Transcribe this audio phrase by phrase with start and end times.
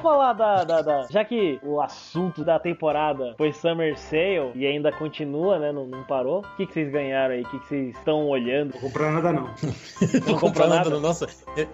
[0.00, 4.66] vamos falar da, da, da, Já que o assunto da temporada foi Summer Sale e
[4.66, 5.72] ainda continua, né?
[5.72, 6.40] Não, não parou.
[6.40, 7.42] O que, que vocês ganharam aí?
[7.42, 8.74] O que, que vocês estão olhando?
[8.74, 9.54] Não comprar nada, não.
[10.26, 11.00] não comprou nada?
[11.00, 11.26] Nossa,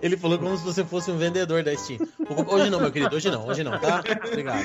[0.02, 2.00] ele falou como se você fosse um vendedor da Steam.
[2.48, 3.16] Hoje não, meu querido.
[3.16, 4.02] Hoje não, hoje não, tá?
[4.26, 4.58] Obrigado.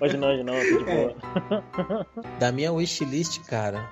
[0.00, 0.54] Hoje não, hoje não.
[0.54, 1.14] Tô de boa.
[2.24, 2.30] É.
[2.40, 3.88] Da minha wishlist, cara,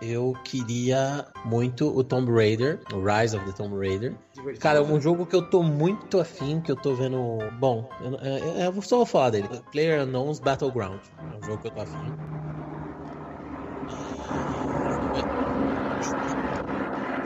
[0.00, 4.14] eu queria muito o Tomb Raider, o Rise of the Tomb Raider.
[4.60, 7.38] Cara, é um jogo que eu tô muito afim, que eu tô vendo.
[7.58, 9.48] Bom, eu, eu, eu só vou falar dele.
[9.72, 11.00] Player Unknown's Battleground.
[11.18, 12.12] É um jogo que eu tô afim.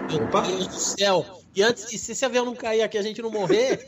[0.09, 1.25] Meu Deus do céu!
[1.55, 3.85] E antes, se esse avião não cair aqui a gente não morrer,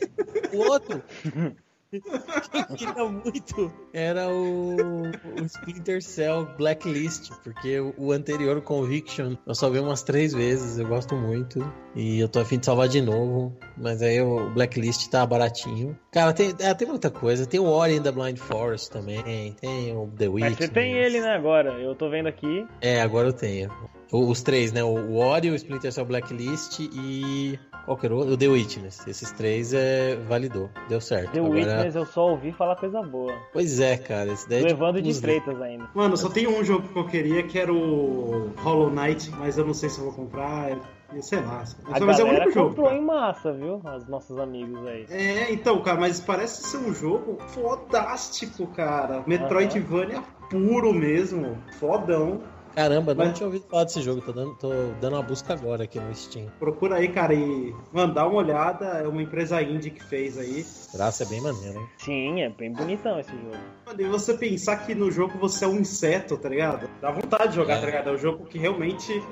[0.53, 1.03] o outro.
[2.51, 9.35] que eu queria muito era o, o Splinter Cell Blacklist, porque o, anterior, o Conviction,
[9.45, 11.59] eu só vi umas três vezes, eu gosto muito.
[11.95, 15.97] E eu tô afim de salvar de novo, mas aí o Blacklist tá baratinho.
[16.11, 17.45] Cara, tem, é, tem muita coisa.
[17.45, 20.41] Tem o Ori in the Blind Forest também, tem o The Witch.
[20.41, 21.79] Mas você tem ele, né, agora?
[21.79, 22.67] Eu tô vendo aqui.
[22.81, 23.71] É, agora eu tenho.
[24.11, 24.83] Os três, né?
[24.83, 29.07] O Ori, o Splinter Cell Blacklist e qualquer outro, o The Witness.
[29.07, 31.31] Esses três é validou, deu certo.
[31.31, 31.53] The Agora...
[31.53, 33.33] Witness eu só ouvi falar coisa boa.
[33.53, 34.31] Pois é, cara.
[34.31, 35.87] Esse daí é Levando tipo, de estreitas ainda.
[35.93, 39.65] Mano, só tem um jogo que eu queria que era o Hollow Knight, mas eu
[39.65, 40.77] não sei se eu vou comprar.
[41.21, 41.63] Sei lá.
[41.85, 42.97] A mas galera é o jogo, comprou cara.
[42.97, 43.75] em massa, viu?
[43.77, 45.05] Os nossos amigos aí.
[45.09, 49.23] É, então, cara, mas parece ser um jogo fodástico, cara.
[49.25, 50.23] Metroidvania uhum.
[50.49, 51.57] puro mesmo.
[51.79, 52.41] Fodão.
[52.75, 53.27] Caramba, Mas...
[53.27, 56.13] não tinha ouvido falar desse jogo, tô dando, tô dando uma busca agora aqui no
[56.13, 56.47] Steam.
[56.59, 60.65] Procura aí, cara, e mano, dá uma olhada, é uma empresa indie que fez aí.
[60.93, 61.87] Graça é bem maneiro, hein?
[61.97, 63.55] Sim, é bem bonitão esse jogo.
[63.85, 66.89] Mano, e você pensar que no jogo você é um inseto, tá ligado?
[67.01, 67.79] Dá vontade de jogar, é.
[67.79, 68.09] tá ligado?
[68.09, 69.23] É um jogo que realmente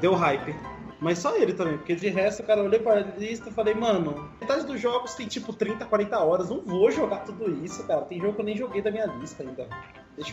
[0.00, 0.54] deu hype.
[1.00, 4.30] Mas só ele também, porque de resto, cara, eu olhei pra lista e falei, mano,
[4.38, 8.02] metade dos jogos tem tipo 30, 40 horas, não vou jogar tudo isso, cara.
[8.02, 9.66] Tem jogo que eu nem joguei da minha lista ainda.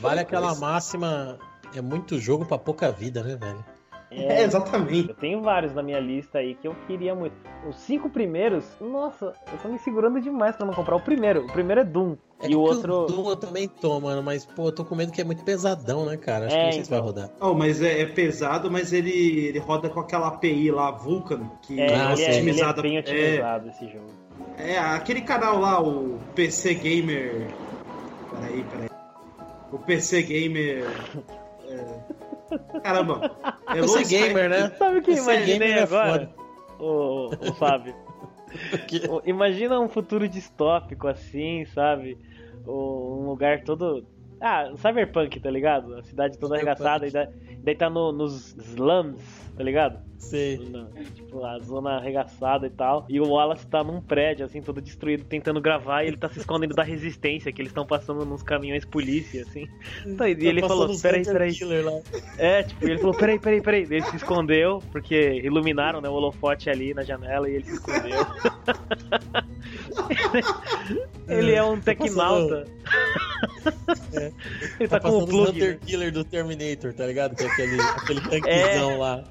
[0.01, 1.39] vale aquela máxima
[1.75, 3.63] é muito jogo para pouca vida, né, velho?
[4.09, 5.09] É, é, exatamente.
[5.09, 7.35] Eu tenho vários na minha lista aí que eu queria muito.
[7.67, 11.45] Os cinco primeiros, nossa, eu tô me segurando demais pra não comprar o primeiro.
[11.45, 12.15] O primeiro é Doom.
[12.39, 13.03] É e o outro.
[13.03, 15.43] O Doom eu também tô, mano, mas, pô, eu tô com medo que é muito
[15.43, 16.45] pesadão, né, cara?
[16.45, 16.85] Acho é, que não sei então.
[16.85, 17.23] se vai então.
[17.23, 17.29] rodar.
[17.41, 19.11] Oh, mas é, é, pesado, mas ele,
[19.47, 22.79] ele roda com aquela API lá, Vulkan, que é, é otimizada.
[22.79, 24.09] Ele é bem otimizado esse jogo.
[24.57, 27.47] É, aquele canal lá, o PC Gamer.
[28.31, 28.89] Peraí, peraí.
[29.71, 30.85] O PC Gamer.
[31.69, 32.79] É...
[32.79, 33.31] Caramba.
[33.67, 34.71] É Você gamer, né?
[34.77, 36.29] Sabe o que eu imaginei é agora?
[36.79, 37.95] o, o Fábio.
[39.25, 42.17] Imagina um futuro distópico assim, sabe?
[42.65, 44.05] Um lugar todo.
[44.39, 45.95] Ah, cyberpunk, tá ligado?
[45.95, 47.27] A cidade toda arregaçada, e daí,
[47.63, 49.99] daí tá no, nos slums, tá ligado?
[50.19, 50.59] Sei.
[51.15, 53.05] tipo, a zona arregaçada e tal.
[53.09, 56.39] E o Wallace tá num prédio, assim, todo destruído, tentando gravar, e ele tá se
[56.39, 59.67] escondendo da resistência, que eles estão passando nos caminhões polícia, assim.
[60.05, 61.51] Então, e tá ele falou, peraí, peraí.
[62.37, 63.81] É, tipo, ele falou, peraí, peraí, peraí.
[63.83, 68.25] Ele se escondeu, porque iluminaram né, o holofote ali na janela e ele se escondeu.
[71.27, 72.65] ele é um tecnauta.
[74.13, 74.31] É.
[74.79, 75.49] Ele tá, tá com o plug.
[75.49, 77.35] Hunter Killer do Terminator, tá ligado?
[77.35, 78.97] Com aquele, aquele tanquezão é.
[78.97, 79.23] lá.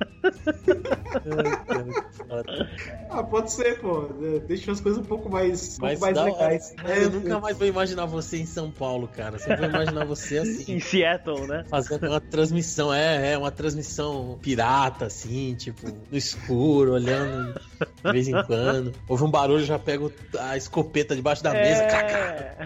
[3.10, 4.08] Ah, pode ser, pô.
[4.46, 6.74] Deixa as coisas um pouco mais, um pouco mais legais.
[6.84, 9.38] É, eu nunca mais vou imaginar você em São Paulo, cara.
[9.38, 10.74] Só vou imaginar você assim.
[10.74, 11.64] em Seattle, né?
[11.68, 17.60] Fazendo uma transmissão, é, é, uma transmissão pirata, assim, tipo, no escuro, olhando
[18.04, 18.92] de vez em quando.
[19.08, 21.82] Houve um barulho, já pego a escopeta debaixo da mesa.
[21.82, 22.56] É,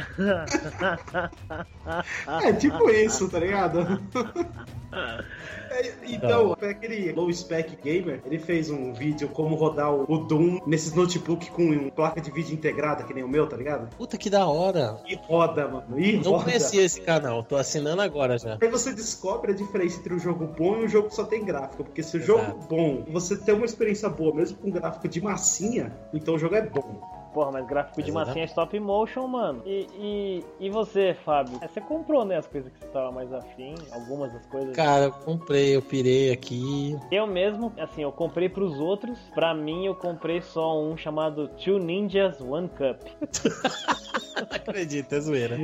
[2.49, 4.01] é tipo isso, tá ligado?
[5.71, 6.69] É, então, tá.
[6.69, 11.89] aquele low spec gamer, ele fez um vídeo como rodar o Doom nesses notebook com
[11.91, 13.95] placa de vídeo integrada, que nem o meu, tá ligado?
[13.97, 14.99] Puta que da hora.
[15.09, 15.99] E roda, mano.
[15.99, 16.45] E Não roda.
[16.45, 18.59] conhecia esse canal, tô assinando agora já.
[18.61, 21.45] Aí você descobre a diferença entre o jogo bom e o jogo que só tem
[21.45, 21.85] gráfico.
[21.85, 22.39] Porque se o Exato.
[22.45, 26.55] jogo bom, você tem uma experiência boa, mesmo com gráfico de massinha, então o jogo
[26.55, 27.01] é bom.
[27.33, 29.63] Porra, mas gráfico de massinha é stop motion, mano.
[29.65, 31.59] E, e, e você, Fábio?
[31.61, 33.75] É, você comprou, né, as coisas que você tava mais afim?
[33.93, 34.75] Algumas das coisas?
[34.75, 36.99] Cara, eu comprei, eu pirei aqui.
[37.11, 39.19] Eu mesmo, assim, eu comprei pros outros.
[39.35, 43.01] Pra mim, eu comprei só um chamado Two Ninjas One Cup.
[44.51, 45.57] acredito, é zoeira.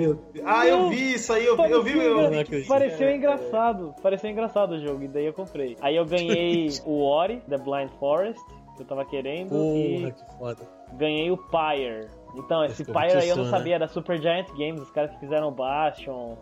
[0.45, 1.99] Ah, eu vi isso aí, eu vi, eu vi.
[1.99, 2.67] Eu...
[2.69, 5.77] Pareceu engraçado, pareceu engraçado o jogo, e daí eu comprei.
[5.81, 8.41] Aí eu ganhei o Ori, The Blind Forest,
[8.77, 9.51] que eu tava querendo.
[9.51, 10.13] Porra, e...
[10.13, 12.09] que foda ganhei o Pyre.
[12.35, 13.51] Então, esse Pyre aí eu não né?
[13.51, 16.37] sabia, da Super Giant Games, os caras que fizeram Bastion,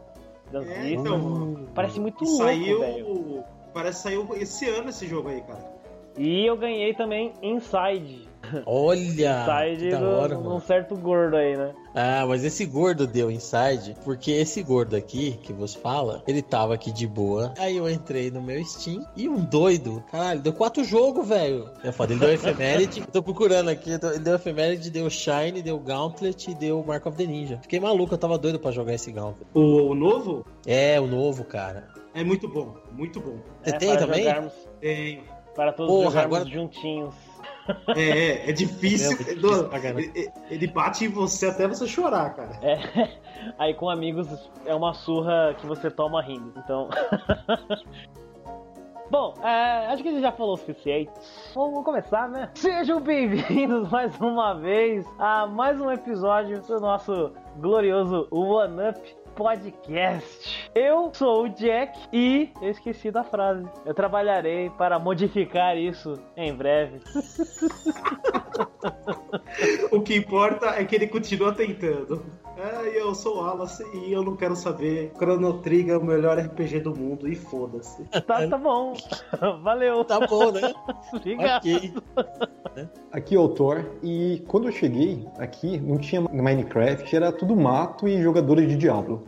[0.50, 3.44] das é, então, Parece muito louco, saiu, velho.
[3.72, 5.74] Parece que saiu esse ano esse jogo aí, cara.
[6.16, 8.23] E eu ganhei também Inside.
[8.66, 9.44] Olha!
[9.68, 11.72] Inside da hora, num certo gordo aí, né?
[11.94, 16.74] Ah, mas esse gordo deu inside, porque esse gordo aqui, que vos fala, ele tava
[16.74, 17.54] aqui de boa.
[17.58, 21.70] Aí eu entrei no meu Steam e um doido, caralho, deu quatro jogos, velho.
[21.84, 23.00] É foda, ele deu Ephemerity.
[23.12, 27.26] tô procurando aqui, ele deu Ephemerity, deu Shine, deu Gauntlet e deu Mark of the
[27.26, 27.58] Ninja.
[27.62, 29.46] Fiquei maluco, eu tava doido pra jogar esse Gauntlet.
[29.54, 30.44] O, o novo?
[30.66, 31.88] É, o novo, cara.
[32.12, 33.38] É muito bom, muito bom.
[33.62, 34.24] Você É, tem para também?
[34.24, 35.22] jogarmos- Tem.
[35.54, 37.14] Para todos Porra, jogarmos agora- juntinhos.
[37.96, 39.10] É, é, é difícil.
[39.10, 40.00] É, é difícil pra caramba.
[40.00, 42.58] ele, ele bate em você até você chorar, cara.
[42.62, 43.08] É,
[43.58, 44.28] aí com amigos
[44.66, 46.52] é uma surra que você toma rindo.
[46.56, 46.88] Então.
[49.10, 51.12] Bom, é, acho que a gente já falou o suficiente.
[51.54, 52.50] Vamos começar, né?
[52.54, 60.70] Sejam bem-vindos mais uma vez a mais um episódio do nosso glorioso One Up Podcast.
[60.74, 63.68] Eu sou o Jack e eu esqueci da frase.
[63.84, 67.00] Eu trabalharei para modificar isso em breve.
[69.90, 72.24] O que importa é que ele continua tentando.
[72.56, 75.12] É, eu sou o Wallace e eu não quero saber.
[75.16, 78.04] Chrono Trigger é o melhor RPG do mundo e foda-se.
[78.04, 78.94] Tá, tá bom.
[79.62, 80.04] Valeu.
[80.04, 80.72] Tá bom, né?
[81.12, 81.66] Obrigado.
[81.66, 81.94] ok.
[83.12, 88.08] Aqui é o Thor, e quando eu cheguei aqui, não tinha Minecraft, era tudo mato
[88.08, 89.23] e jogadores de Diablo.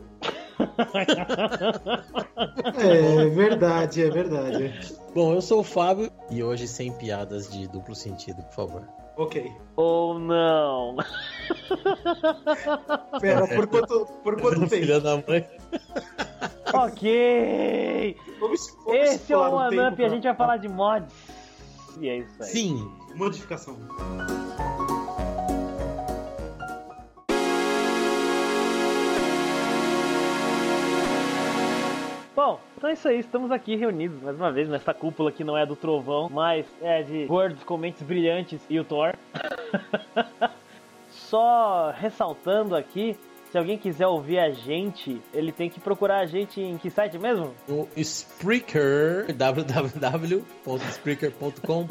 [2.77, 4.73] É verdade, é verdade.
[5.13, 8.87] Bom, eu sou o Fábio e hoje sem piadas de duplo sentido, por favor.
[9.17, 9.51] Ok.
[9.75, 10.95] Ou não.
[13.19, 14.69] Pera, por quanto, por quanto tempo?
[14.69, 15.47] Filha da mãe.
[16.73, 18.15] ok!
[18.39, 21.13] Vamos, vamos Esse é o tempo Up e a gente vai falar de mods.
[21.99, 22.49] E é isso aí.
[22.49, 23.75] Sim, Modificação.
[32.37, 33.17] Bom, então é isso aí.
[33.17, 37.01] Estamos aqui reunidos mais uma vez nessa cúpula que não é do Trovão, mas é
[37.01, 39.15] de gordos com mentes brilhantes e o Thor.
[41.09, 43.17] Só ressaltando aqui.
[43.51, 47.17] Se alguém quiser ouvir a gente, ele tem que procurar a gente em que site
[47.17, 47.55] mesmo?
[47.67, 51.87] no Spreaker, www.spreaker.com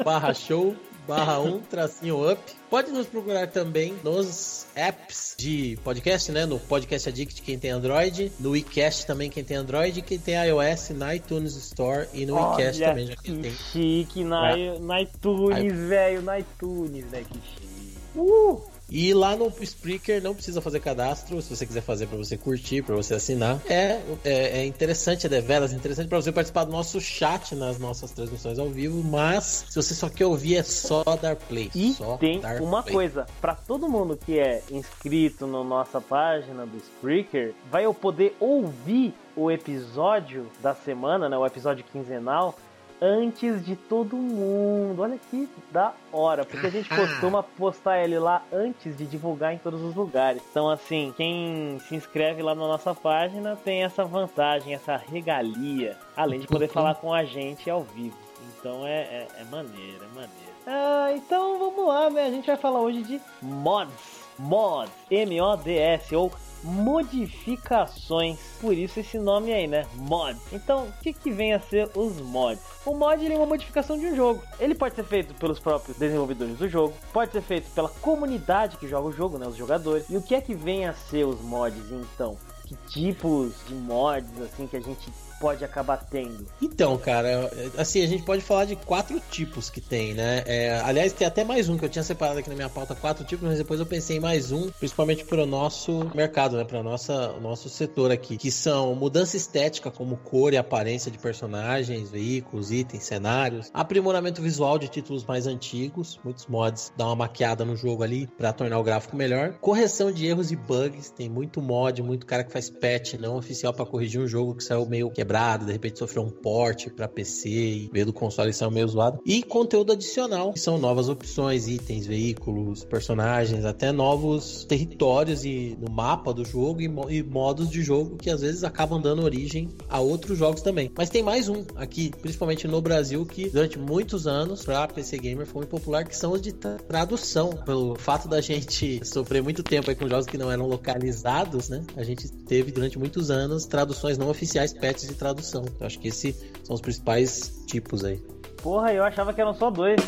[1.07, 2.41] barra 1 tracinho up.
[2.69, 6.45] Pode nos procurar também nos apps de podcast, né?
[6.45, 8.31] No Podcast Addict, quem tem Android.
[8.39, 10.01] No iCast também, quem tem Android.
[10.01, 12.07] Quem tem iOS, na iTunes Store.
[12.13, 13.51] E no iCast também, já que que tem.
[13.51, 14.77] chique na, É.
[14.79, 16.21] na iTunes, velho.
[16.21, 17.25] Na iTunes, velho.
[17.25, 17.97] Que chique.
[18.15, 18.61] Uh!
[18.89, 22.81] E lá no Spreaker não precisa fazer cadastro, se você quiser fazer para você curtir,
[22.81, 23.59] para você assinar.
[23.67, 28.11] É, é, é interessante, é deveras interessante para você participar do nosso chat nas nossas
[28.11, 31.69] transmissões ao vivo, mas se você só quer ouvir é só dar play.
[31.75, 32.95] E tem uma play.
[32.95, 38.35] coisa, pra todo mundo que é inscrito na nossa página do Spreaker, vai eu poder
[38.39, 42.57] ouvir o episódio da semana, né, o episódio quinzenal,
[43.01, 45.01] antes de todo mundo.
[45.01, 49.57] Olha que da hora, porque a gente costuma postar ele lá antes de divulgar em
[49.57, 50.41] todos os lugares.
[50.49, 56.39] Então, assim, quem se inscreve lá na nossa página tem essa vantagem, essa regalia, além
[56.39, 56.71] de poder Uhum.
[56.73, 58.17] falar com a gente ao vivo.
[58.59, 60.47] Então é, é, é maneiro, é maneiro.
[60.65, 62.25] Ah, então vamos lá, né?
[62.25, 63.93] A gente vai falar hoje de mods.
[64.39, 66.31] Mods, M-O-D-S, ou
[66.63, 68.39] modificações.
[68.59, 69.85] Por isso esse nome aí, né?
[69.95, 70.41] Mods.
[70.51, 72.61] Então, o que, que vem a ser os mods?
[72.85, 74.41] O mod é uma modificação de um jogo.
[74.59, 78.87] Ele pode ser feito pelos próprios desenvolvedores do jogo, pode ser feito pela comunidade que
[78.87, 79.47] joga o jogo, né?
[79.47, 80.09] Os jogadores.
[80.09, 82.37] E o que é que vem a ser os mods, então?
[82.65, 86.47] Que tipos de mods, assim, que a gente pode acabar tendo?
[86.61, 90.43] Então, cara, assim, a gente pode falar de quatro tipos que tem, né?
[90.45, 93.23] É, aliás, tem até mais um que eu tinha separado aqui na minha pauta, quatro
[93.23, 96.63] tipos, mas depois eu pensei em mais um, principalmente para o nosso mercado, né?
[96.63, 101.17] Para nossa o nosso setor aqui, que são mudança estética, como cor e aparência de
[101.17, 107.65] personagens, veículos, itens, cenários, aprimoramento visual de títulos mais antigos, muitos mods dão uma maquiada
[107.65, 111.61] no jogo ali para tornar o gráfico melhor, correção de erros e bugs, tem muito
[111.61, 115.11] mod, muito cara que faz patch não oficial para corrigir um jogo que saiu meio
[115.27, 118.87] quebrado, de repente sofreu um port para PC e veio do console e saiu meio
[118.87, 119.19] zoado.
[119.25, 125.91] E conteúdo adicional, que são novas opções, itens, veículos, personagens, até novos territórios e no
[125.91, 129.67] mapa do jogo e, mo- e modos de jogo que às vezes acabam dando origem
[129.89, 130.89] a outros jogos também.
[130.97, 135.45] Mas tem mais um aqui, principalmente no Brasil, que durante muitos anos para PC Gamer
[135.45, 137.49] foi muito popular, que são os de tra- tradução.
[137.65, 141.83] Pelo fato da gente sofrer muito tempo aí com jogos que não eram localizados, né?
[141.97, 145.65] A gente teve durante muitos anos traduções não oficiais, patches de tradução.
[145.79, 148.21] Eu acho que esses são os principais tipos aí.
[148.61, 149.97] Porra, eu achava que eram só dois.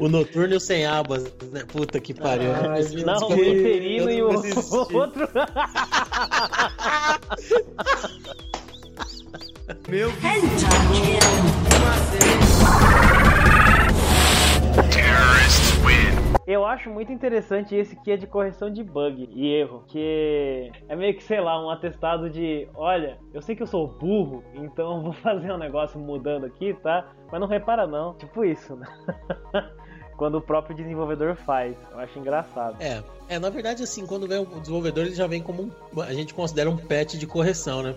[0.00, 1.62] O noturno e o sem abas, né?
[1.68, 2.50] Puta que pariu.
[2.52, 3.46] Meu Não, o Deus.
[3.58, 4.26] interino e o
[4.92, 5.28] outro.
[9.88, 10.10] Meu
[16.46, 20.94] Eu acho muito interessante esse que é de correção de bug e erro, que é
[20.94, 25.02] meio que, sei lá, um atestado de, olha, eu sei que eu sou burro, então
[25.02, 27.08] vou fazer um negócio mudando aqui, tá?
[27.32, 28.86] Mas não repara não, tipo isso, né?
[30.16, 31.76] quando o próprio desenvolvedor faz.
[31.92, 32.80] Eu acho engraçado.
[32.80, 36.12] É, é na verdade assim, quando vem o desenvolvedor, ele já vem como um, a
[36.12, 37.94] gente considera um patch de correção, né?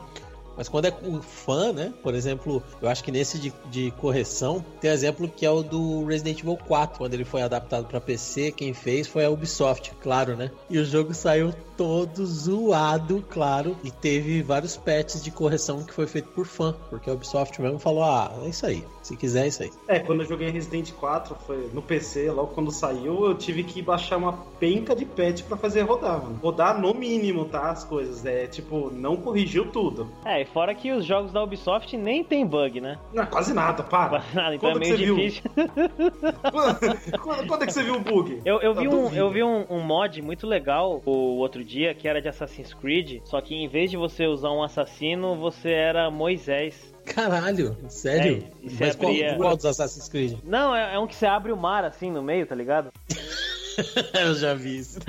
[0.59, 1.93] Mas quando é com fã, né?
[2.03, 6.03] Por exemplo, eu acho que nesse de, de correção, tem exemplo que é o do
[6.03, 10.35] Resident Evil 4, quando ele foi adaptado para PC, quem fez foi a Ubisoft, claro,
[10.35, 10.51] né?
[10.69, 16.05] E o jogo saiu todo zoado, claro, e teve vários patches de correção que foi
[16.05, 18.83] feito por fã, porque a Ubisoft mesmo falou: "Ah, é isso aí.
[19.09, 19.71] Se quiser, é isso aí".
[19.87, 23.81] É, quando eu joguei Resident 4, foi no PC, logo quando saiu, eu tive que
[23.81, 26.39] baixar uma penca de patch para fazer rodar, mano.
[26.39, 27.71] Rodar no mínimo, tá?
[27.71, 30.07] As coisas, é tipo, não corrigiu tudo.
[30.23, 32.99] É, fora que os jogos da Ubisoft nem tem bug, né?
[33.11, 34.09] Não, quase nada, para.
[34.19, 35.41] Quase nada, então quando é meio difícil.
[37.19, 38.41] quando, quando, é que você viu o bug?
[38.45, 42.07] Eu, eu vi, um, eu vi um, um, mod muito legal o outro dia, que
[42.07, 46.11] era de Assassin's Creed, só que em vez de você usar um assassino, você era
[46.11, 46.88] Moisés.
[47.13, 48.47] Caralho, sério?
[48.63, 49.29] É, Mas abria...
[49.29, 50.37] qual, qual dos Assassin's Creed?
[50.43, 52.91] Não, é, é um que você abre o mar assim no meio, tá ligado?
[54.13, 54.99] eu já vi isso.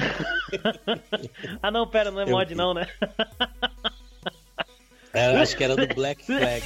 [1.63, 2.87] ah não, pera, não é mod não, né?
[5.13, 6.65] É, acho que era do Black Flag.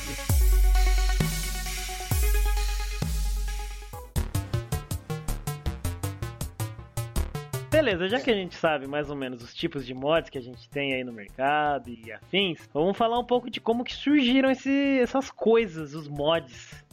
[7.74, 10.40] Beleza, já que a gente sabe mais ou menos os tipos de mods que a
[10.40, 14.48] gente tem aí no mercado e afins, vamos falar um pouco de como que surgiram
[14.48, 16.84] esse, essas coisas, os mods.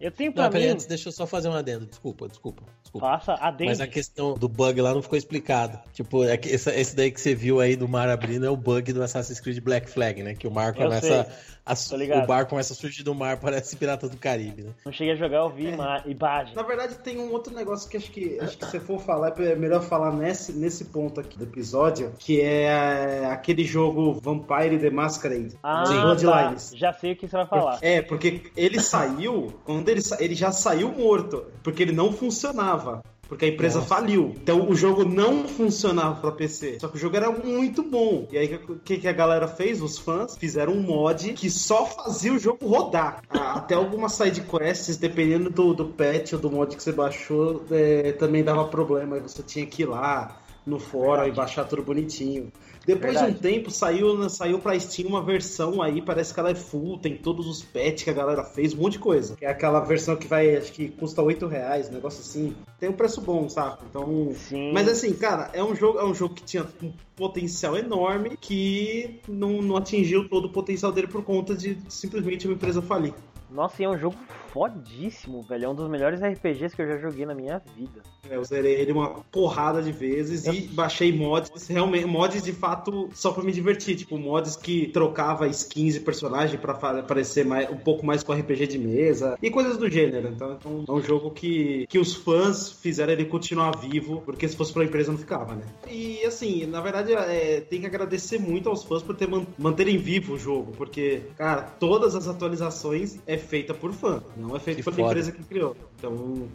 [0.00, 0.66] Eu tenho pra não, mim...
[0.66, 1.86] antes, deixa eu só fazer um adendo.
[1.86, 2.64] Desculpa, desculpa.
[2.82, 3.06] desculpa.
[3.06, 3.70] Faça adendo.
[3.70, 5.78] Mas a questão do bug lá não ficou explicado.
[5.92, 8.92] Tipo, é esse, esse daí que você viu aí do mar abrindo é o bug
[8.92, 10.34] do Assassin's Creed Black Flag, né?
[10.34, 11.26] Que o mar começa
[11.66, 11.74] a,
[12.22, 14.70] o bar começa a surgir do mar, parece Piratas do Caribe, né?
[14.84, 16.10] Não cheguei a jogar, eu vi é.
[16.10, 16.54] imagem.
[16.54, 19.54] Na verdade, tem um outro negócio que acho que, acho que se for falar, é
[19.54, 25.56] melhor falar nesse, nesse ponto aqui do episódio, que é aquele jogo Vampire the Masquerade.
[25.62, 26.70] Ah, Bloodlines.
[26.70, 26.76] Tá.
[26.76, 27.78] Já sei o que você vai falar.
[27.80, 33.02] É, porque ele saiu, quando ele, ele já saiu morto, porque ele não funcionava.
[33.34, 33.88] Porque a empresa Nossa.
[33.88, 34.32] faliu.
[34.40, 36.78] Então o jogo não funcionava para PC.
[36.78, 38.28] Só que o jogo era muito bom.
[38.30, 39.82] E aí o que, que a galera fez?
[39.82, 43.22] Os fãs fizeram um mod que só fazia o jogo rodar.
[43.28, 48.12] Até algumas side quests, dependendo do, do patch ou do mod que você baixou, é,
[48.12, 49.16] também dava problema.
[49.16, 52.50] Aí você tinha que ir lá no fórum e baixar tudo bonitinho.
[52.86, 53.32] Depois Verdade.
[53.32, 56.98] de um tempo, saiu, saiu pra Steam uma versão aí, parece que ela é full,
[56.98, 59.36] tem todos os patches que a galera fez, um monte de coisa.
[59.40, 62.54] É aquela versão que vai, acho que custa 8 reais, um negócio assim.
[62.78, 63.78] Tem um preço bom, sabe?
[63.88, 64.32] Então.
[64.34, 64.72] Sim.
[64.72, 69.20] Mas assim, cara, é um jogo, é um jogo que tinha um potencial enorme que
[69.26, 73.14] não, não atingiu todo o potencial dele por conta de simplesmente uma empresa falir.
[73.50, 74.16] Nossa, e é um jogo
[74.54, 75.64] fodíssimo, velho.
[75.64, 78.00] É um dos melhores RPGs que eu já joguei na minha vida.
[78.30, 80.54] É, eu zerei ele uma porrada de vezes eu...
[80.54, 83.96] e baixei mods, realmente, mods de fato só pra me divertir.
[83.96, 88.68] Tipo, mods que trocava skins de personagem pra parecer mais, um pouco mais com RPG
[88.68, 90.28] de mesa e coisas do gênero.
[90.28, 94.56] Então, então é um jogo que, que os fãs fizeram ele continuar vivo, porque se
[94.56, 95.64] fosse pra empresa não ficava, né?
[95.90, 99.98] E assim, na verdade, é, tem que agradecer muito aos fãs por ter man manterem
[99.98, 104.22] vivo o jogo, porque, cara, todas as atualizações é feita por fã.
[104.36, 104.43] Né?
[104.44, 105.10] Não é feito que pela foda.
[105.10, 105.76] empresa que criou.
[105.98, 106.48] Então,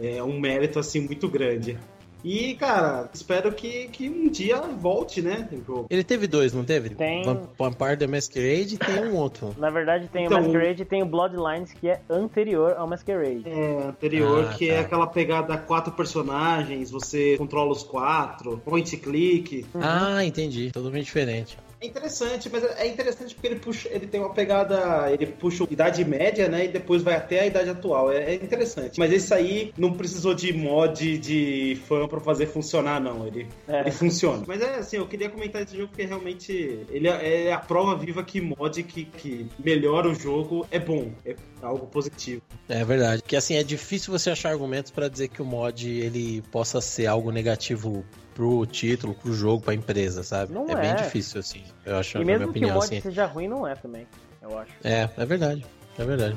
[0.00, 1.78] é um mérito, assim, muito grande.
[2.24, 5.48] E, cara, espero que, que um dia volte, né?
[5.88, 6.90] Ele teve dois, não teve?
[6.90, 7.22] Tem.
[7.56, 9.54] Vampire the Masquerade e tem um outro.
[9.56, 13.44] Na verdade, tem então, o Masquerade e tem o Bloodlines, que é anterior ao Masquerade.
[13.46, 14.80] É, anterior, ah, que é tá.
[14.80, 19.64] é aquela pegada quatro personagens, você controla os quatro, point click.
[19.72, 19.80] Uhum.
[19.80, 20.72] Ah, entendi.
[20.72, 21.56] Totalmente diferente.
[21.80, 25.66] É interessante, mas é interessante porque ele puxa, ele tem uma pegada, ele puxa a
[25.70, 28.10] idade média, né, e depois vai até a idade atual.
[28.10, 28.98] É, é interessante.
[28.98, 33.26] Mas esse aí não precisou de mod de fã para fazer funcionar, não.
[33.26, 33.80] Ele, é.
[33.80, 34.42] ele funciona.
[34.46, 37.94] Mas é assim, eu queria comentar esse jogo porque realmente ele é, é a prova
[37.94, 42.42] viva que mod que, que melhora o jogo é bom, é algo positivo.
[42.68, 43.22] É verdade.
[43.22, 47.06] Que assim é difícil você achar argumentos para dizer que o mod ele possa ser
[47.06, 48.04] algo negativo
[48.36, 50.52] pro título, pro jogo, pra empresa, sabe?
[50.52, 51.64] Não é, é bem difícil, assim.
[51.84, 53.00] Eu acho, e mesmo minha opinião, que o mod assim.
[53.00, 54.06] seja ruim, não é também,
[54.42, 54.72] eu acho.
[54.84, 55.64] É, é verdade.
[55.98, 56.36] É verdade.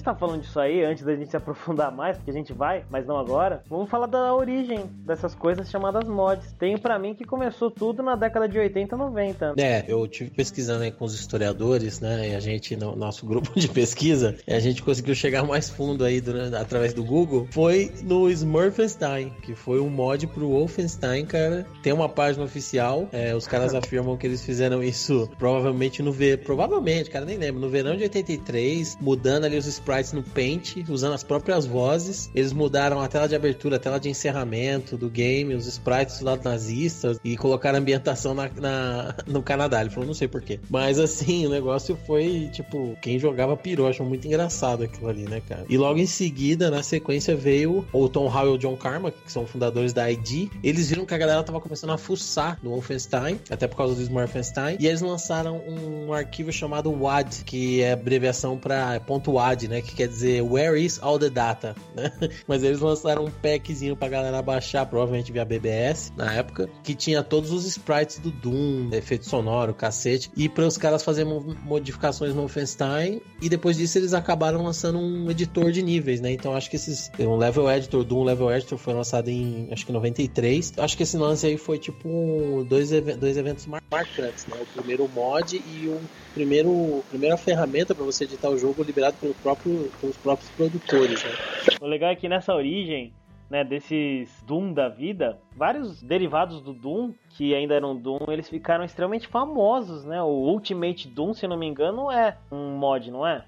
[0.00, 2.84] Gente tá falando disso aí, antes da gente se aprofundar mais, porque a gente vai,
[2.90, 6.52] mas não agora, vamos falar da origem dessas coisas chamadas mods.
[6.58, 9.54] Tenho para mim que começou tudo na década de 80, 90.
[9.58, 12.30] É, eu tive pesquisando aí com os historiadores, né?
[12.30, 16.20] E a gente, no nosso grupo de pesquisa, a gente conseguiu chegar mais fundo aí
[16.20, 17.46] durante, através do Google.
[17.50, 21.66] Foi no Smurfenstein, que foi um mod pro Wolfenstein, cara.
[21.82, 23.06] Tem uma página oficial.
[23.12, 27.60] É, os caras afirmam que eles fizeram isso provavelmente no ver, provavelmente, cara, nem lembro,
[27.60, 32.30] no verão de 83, mudando ali os sprites no Paint, usando as próprias vozes.
[32.34, 36.24] Eles mudaram a tela de abertura, a tela de encerramento do game, os sprites do
[36.24, 39.80] lado nazistas e colocaram ambientação na, na, no Canadá.
[39.80, 40.60] Ele falou, não sei porquê.
[40.70, 45.42] Mas assim, o negócio foi, tipo, quem jogava pirou, achou muito engraçado aquilo ali, né,
[45.46, 45.64] cara?
[45.68, 49.32] E logo em seguida, na sequência, veio o Tom Howell e o John Carmack, que
[49.32, 50.48] são fundadores da ID.
[50.62, 54.02] Eles viram que a galera tava começando a fuçar no Wolfenstein, até por causa do
[54.02, 59.94] Smurfenstein, e eles lançaram um arquivo chamado WAD, que é abreviação para .wad, né, que
[59.94, 62.12] quer dizer Where is all the data, né?
[62.46, 67.22] Mas eles lançaram um packzinho pra galera baixar, provavelmente via BBS, na época, que tinha
[67.22, 72.40] todos os sprites do Doom, efeito sonoro, cacete, e para os caras fazerem modificações no
[72.40, 76.32] Wolfenstein, e depois disso eles acabaram lançando um editor de níveis, né?
[76.32, 79.92] Então acho que esses um level editor, Doom level editor foi lançado em acho que
[79.92, 80.74] 93.
[80.78, 84.56] Acho que esse lance aí foi tipo dois, dois eventos marcantes, né?
[84.60, 86.00] O primeiro mod e o
[86.34, 91.30] primeiro primeira ferramenta para você editar o jogo liberado pelo próprio, pelos próprios produtores, né?
[91.80, 93.12] O legal é que nessa origem
[93.50, 98.84] né, desses Doom da vida, vários derivados do Doom, que ainda eram Doom, eles ficaram
[98.84, 100.22] extremamente famosos, né?
[100.22, 103.44] O Ultimate Doom, se não me engano, é um mod, não é?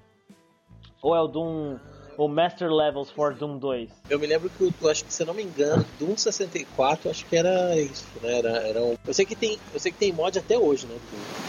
[1.01, 1.77] Ou é o Doom
[2.17, 3.89] o Master Levels for Doom 2?
[4.09, 7.25] Eu me lembro que, eu acho que se eu não me engano, Doom 64, acho
[7.25, 8.39] que era isso, né?
[8.39, 8.95] Era, era um...
[9.05, 10.97] eu, sei que tem, eu sei que tem mod até hoje, né?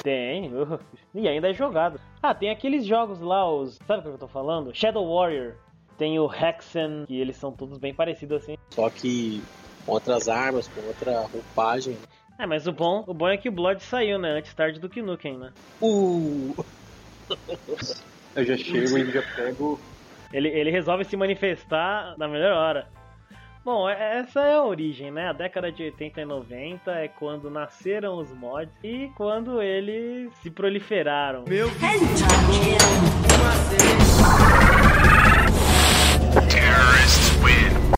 [0.02, 0.50] Tem,
[1.14, 2.00] e ainda é jogado.
[2.22, 3.78] Ah, tem aqueles jogos lá, os.
[3.86, 4.74] Sabe o que eu tô falando?
[4.74, 5.54] Shadow Warrior.
[5.96, 8.56] Tem o Hexen, que eles são todos bem parecidos assim.
[8.70, 9.42] Só que
[9.86, 11.96] com outras armas, com outra roupagem.
[12.38, 14.38] É, mas o bom, o bom é que o Blood saiu, né?
[14.38, 15.52] Antes tarde do que Nukem, né?
[15.80, 16.64] Uh!
[18.34, 19.80] eu já chego e já pego.
[20.34, 22.88] Ele, ele resolve se manifestar na melhor hora.
[23.64, 25.28] Bom, é, essa é a origem, né?
[25.28, 30.50] A década de 80 e 90 é quando nasceram os mods e quando eles se
[30.50, 31.44] proliferaram.
[31.48, 31.68] Meu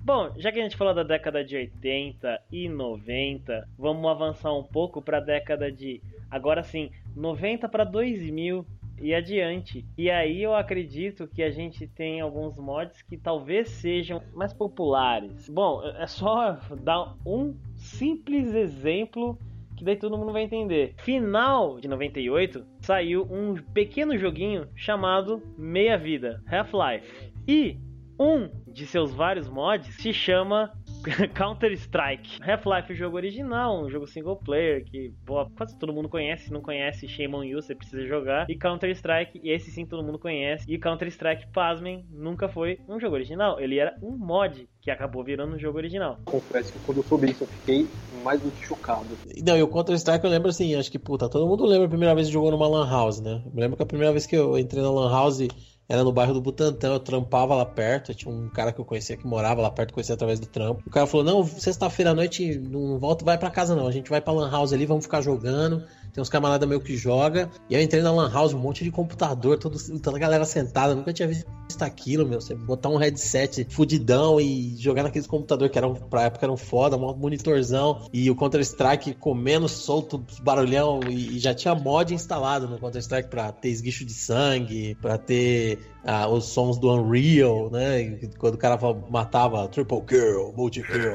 [0.02, 4.62] Bom, já que a gente falou da década de 80 e 90, vamos avançar um
[4.62, 8.64] pouco para a década de agora sim, 90 para 2000
[9.00, 9.84] e adiante.
[9.96, 15.48] E aí eu acredito que a gente tem alguns mods que talvez sejam mais populares.
[15.48, 19.38] Bom, é só dar um simples exemplo
[19.76, 20.94] que daí todo mundo vai entender.
[20.98, 27.32] Final de 98 saiu um pequeno joguinho chamado Meia Vida, Half-Life.
[27.46, 27.78] E
[28.18, 30.72] um de seus vários mods se chama
[31.34, 32.40] Counter-Strike.
[32.42, 36.46] Half-Life é o jogo original, um jogo single player que boa, quase todo mundo conhece.
[36.46, 38.48] Se não conhece, shame on you, você precisa jogar.
[38.48, 40.64] E Counter-Strike, esse sim todo mundo conhece.
[40.68, 43.60] E Counter-Strike, pasmem, nunca foi um jogo original.
[43.60, 46.18] Ele era um mod que acabou virando um jogo original.
[46.24, 47.86] Confesso que quando eu soube isso eu fiquei
[48.22, 49.06] mais do que chocado.
[49.44, 52.14] Não, e o Counter-Strike eu lembro assim, acho que, puta, todo mundo lembra a primeira
[52.14, 53.42] vez que jogou numa Lan House, né?
[53.44, 55.40] Eu lembro que a primeira vez que eu entrei na Lan House
[55.88, 59.16] era no bairro do Butantã, eu trampava lá perto, tinha um cara que eu conhecia
[59.16, 60.82] que morava lá perto, conhecia através do trampo.
[60.86, 64.10] O cara falou: "Não, sexta-feira à noite não volta, vai para casa não, a gente
[64.10, 65.84] vai para lan house ali, vamos ficar jogando".
[66.16, 67.50] Tem uns camaradas meu que joga.
[67.68, 70.94] E eu entrei na Lan House, um monte de computador, todo, toda a galera sentada.
[70.94, 71.46] nunca tinha visto
[71.82, 72.40] aquilo, meu.
[72.40, 76.96] Você botar um headset fudidão e jogar naqueles computadores que eram, pra época eram foda,
[76.96, 78.08] um monitorzão.
[78.14, 81.00] E o Counter-Strike comendo solto, barulhão.
[81.06, 85.80] E, e, já tinha mod instalado no Counter-Strike pra ter esguicho de sangue, pra ter
[86.02, 88.18] ah, os sons do Unreal, né?
[88.38, 88.78] Quando o cara
[89.10, 91.12] matava triple kill, multi kill.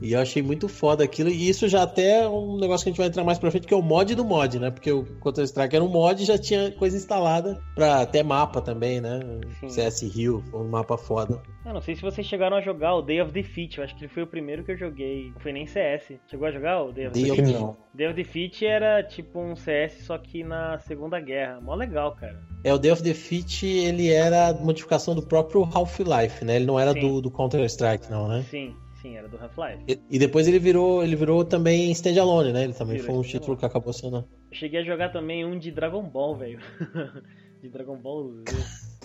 [0.00, 1.28] E eu achei muito foda aquilo.
[1.28, 3.66] E isso já até é um negócio que a gente vai entrar mais pra frente,
[3.66, 4.70] que é o mod do mod, né?
[4.70, 9.00] Porque o Counter-Strike era um mod e já tinha coisa instalada pra até mapa também,
[9.00, 9.20] né?
[9.60, 9.68] Sim.
[9.68, 11.42] CS Rio, um mapa foda.
[11.64, 13.78] Eu não sei se vocês chegaram a jogar o Day of Defeat.
[13.78, 15.30] Eu acho que ele foi o primeiro que eu joguei.
[15.34, 16.14] Não foi nem CS.
[16.26, 17.52] Chegou a jogar o Day of Day Defeat?
[17.52, 17.76] Não.
[17.92, 21.60] Day of Defeat era tipo um CS, só que na Segunda Guerra.
[21.60, 22.40] Mó legal, cara.
[22.64, 26.56] É, o Day of Defeat, ele era modificação do próprio Half-Life, né?
[26.56, 28.44] Ele não era do, do Counter-Strike, não, né?
[28.48, 28.74] Sim.
[29.00, 29.84] Sim, era do Half-Life.
[29.88, 32.64] E, e, depois ele virou, ele virou também Standalone, né?
[32.64, 34.18] Ele também virou foi um título que acabou sendo.
[34.50, 36.60] Eu cheguei a jogar também um de Dragon Ball, velho.
[37.62, 38.44] de Dragon Ball Z.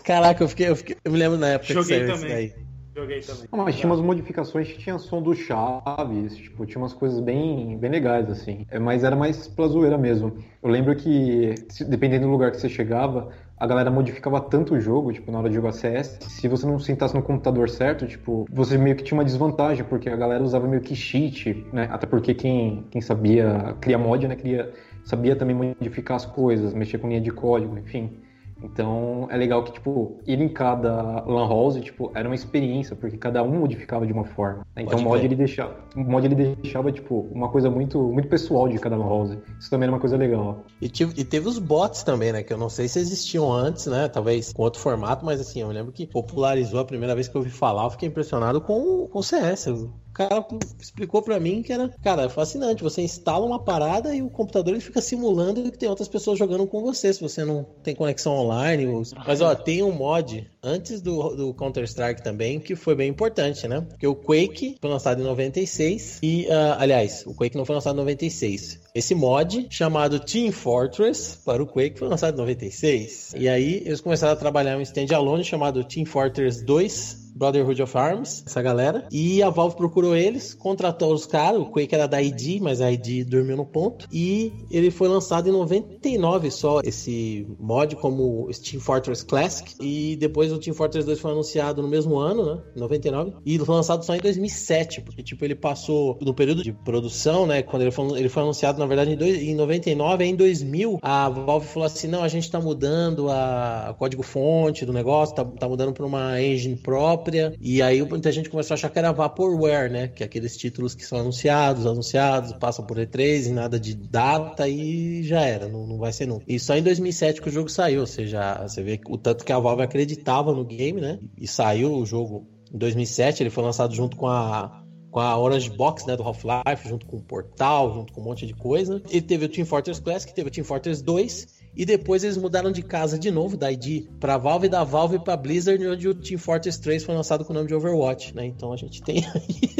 [0.03, 2.29] Caraca, eu fiquei, eu fiquei, eu me lembro na época Joguei que saiu também.
[2.29, 2.65] Daí.
[2.95, 3.43] Joguei também.
[3.51, 7.77] Não, mas tinha umas modificações que tinha som do Chaves, tipo, tinha umas coisas bem,
[7.77, 8.65] bem legais, assim.
[8.69, 10.37] É, mas era mais pela zoeira mesmo.
[10.63, 11.55] Eu lembro que,
[11.89, 15.49] dependendo do lugar que você chegava, a galera modificava tanto o jogo, tipo, na hora
[15.49, 19.17] de jogar CS, se você não sentasse no computador certo, tipo, você meio que tinha
[19.17, 21.87] uma desvantagem, porque a galera usava meio que cheat, né?
[21.91, 26.97] Até porque quem, quem sabia criar mod, né, queria, sabia também modificar as coisas, mexer
[26.97, 28.24] com linha de código, enfim.
[28.63, 33.17] Então é legal que, tipo, ir em cada Lan House, tipo, era uma experiência, porque
[33.17, 34.65] cada um modificava de uma forma.
[34.75, 34.83] Né?
[34.83, 38.67] Então o mod, ele deixava, o mod ele deixava, tipo, uma coisa muito, muito pessoal
[38.67, 39.37] de cada Lan House.
[39.59, 40.63] Isso também era uma coisa legal.
[40.81, 42.43] E, tive, e teve os bots também, né?
[42.43, 44.07] Que eu não sei se existiam antes, né?
[44.07, 47.41] Talvez com outro formato, mas assim, eu lembro que popularizou a primeira vez que eu
[47.41, 49.67] ouvi falar, eu fiquei impressionado com, com o CS
[50.15, 50.45] cara
[50.79, 52.81] explicou para mim que era, cara, é fascinante.
[52.81, 56.65] Você instala uma parada e o computador ele fica simulando que tem outras pessoas jogando
[56.65, 58.87] com você, se você não tem conexão online.
[58.87, 59.03] Ou...
[59.25, 63.81] Mas ó, tem um mod antes do, do Counter-Strike também que foi bem importante, né?
[63.81, 67.95] Porque o Quake foi lançado em 96 e, uh, aliás, o Quake não foi lançado
[67.95, 68.79] em 96.
[68.95, 73.33] Esse mod, chamado Team Fortress, para o Quake, foi lançado em 96.
[73.37, 78.43] E aí eles começaram a trabalhar um standalone chamado Team Fortress 2 Brotherhood of Arms,
[78.47, 79.05] essa galera.
[79.11, 81.61] E a Valve procurou eles, contratou os caras.
[81.61, 84.07] O Quake era da ID, mas a ID dormiu no ponto.
[84.11, 89.75] E ele foi lançado em 99 só, esse mod como Team Fortress Classic.
[89.81, 92.61] E depois o Team Fortress 2 foi anunciado no mesmo ano, né?
[92.75, 93.33] 99.
[93.45, 97.61] E foi lançado só em 2007, porque tipo, ele passou no período de produção, né?
[97.61, 101.29] Quando ele foi, ele foi anunciado, na verdade, em, dois, em 99, em 2000, a
[101.29, 105.67] Valve falou assim: não, a gente tá mudando a, a código-fonte do negócio, tá, tá
[105.67, 107.53] mudando para uma engine própria própria.
[107.59, 110.07] E aí muita gente começou a achar que era Vaporware, né?
[110.07, 114.67] Que é aqueles títulos que são anunciados, anunciados, passam por E3 e nada de data
[114.67, 116.45] e já era, não, não vai ser nunca.
[116.47, 119.51] E só em 2007 que o jogo saiu, ou seja, você vê o tanto que
[119.51, 121.19] a Valve acreditava no game, né?
[121.37, 124.81] E saiu o jogo em 2007, ele foi lançado junto com a
[125.15, 128.45] com a Orange Box, né, do Half-Life, junto com o Portal, junto com um monte
[128.45, 129.01] de coisa.
[129.09, 132.71] E teve o Team Fortress Classic, teve o Team Fortress 2 e depois eles mudaram
[132.71, 136.39] de casa de novo, da ID, pra Valve, da Valve pra Blizzard, onde o Team
[136.39, 138.45] Fortress 3 foi lançado com o nome de Overwatch, né?
[138.45, 139.75] Então a gente tem aí.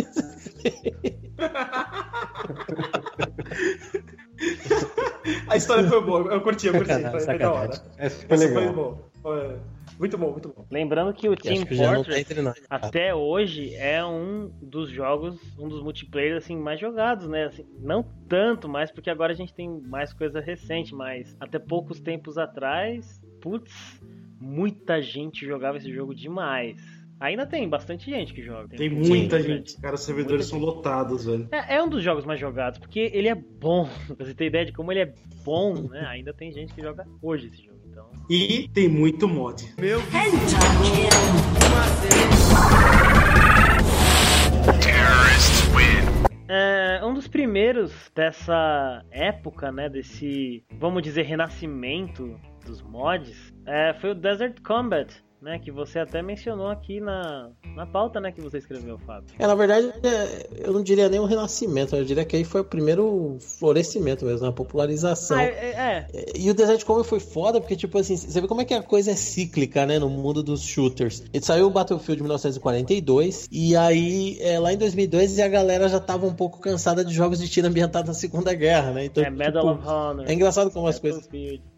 [5.47, 6.91] a história foi boa, eu curti, eu curti.
[7.12, 7.81] Foi, foi da hora.
[7.97, 8.63] Essa foi legal.
[8.63, 8.97] Foi bom.
[9.21, 9.58] Foi...
[9.97, 10.65] Muito bom, muito bom.
[10.69, 15.81] Lembrando que o Team que Fortress tá até hoje é um dos jogos, um dos
[15.81, 17.45] multiplayers assim mais jogados, né?
[17.45, 21.99] Assim, não tanto mais porque agora a gente tem mais coisa recente, mas até poucos
[21.99, 24.01] tempos atrás, putz,
[24.39, 27.05] muita gente jogava esse jogo demais.
[27.19, 28.67] Ainda tem bastante gente que joga.
[28.69, 29.71] Tem, tem muita gente.
[29.71, 29.81] gente.
[29.81, 31.47] Cara, os servidores são lotados, velho.
[31.51, 33.88] É, é, um dos jogos mais jogados, porque ele é bom.
[34.17, 36.05] Pra você ter ideia de como ele é bom, né?
[36.08, 37.74] Ainda tem gente que joga hoje esse jogo.
[38.30, 39.73] E tem muito mod.
[39.80, 40.01] Meu
[46.47, 54.12] é, um dos primeiros dessa época, né, desse, vamos dizer, renascimento dos mods, é, foi
[54.12, 55.13] o Desert Combat,
[55.45, 55.60] né?
[55.60, 58.31] Que você até mencionou aqui na, na pauta, né?
[58.31, 59.29] Que você escreveu, Fábio.
[59.38, 62.62] É, na verdade, é, eu não diria nem um renascimento, eu diria que aí foi
[62.62, 65.38] o primeiro florescimento mesmo, a popularização.
[65.38, 66.31] Ah, é, é.
[66.36, 68.81] E o Desert Combat foi foda, porque, tipo assim, você vê como é que a
[68.81, 69.99] coisa é cíclica, né?
[69.99, 71.23] No mundo dos shooters.
[71.31, 76.25] Ele saiu o Battlefield 1942, e aí, é, lá em 2002, a galera já tava
[76.25, 79.05] um pouco cansada de jogos de tiro ambientado na Segunda Guerra, né?
[79.05, 80.25] Então, é, Medal tipo, of Honor.
[80.27, 81.29] É engraçado como as coisas.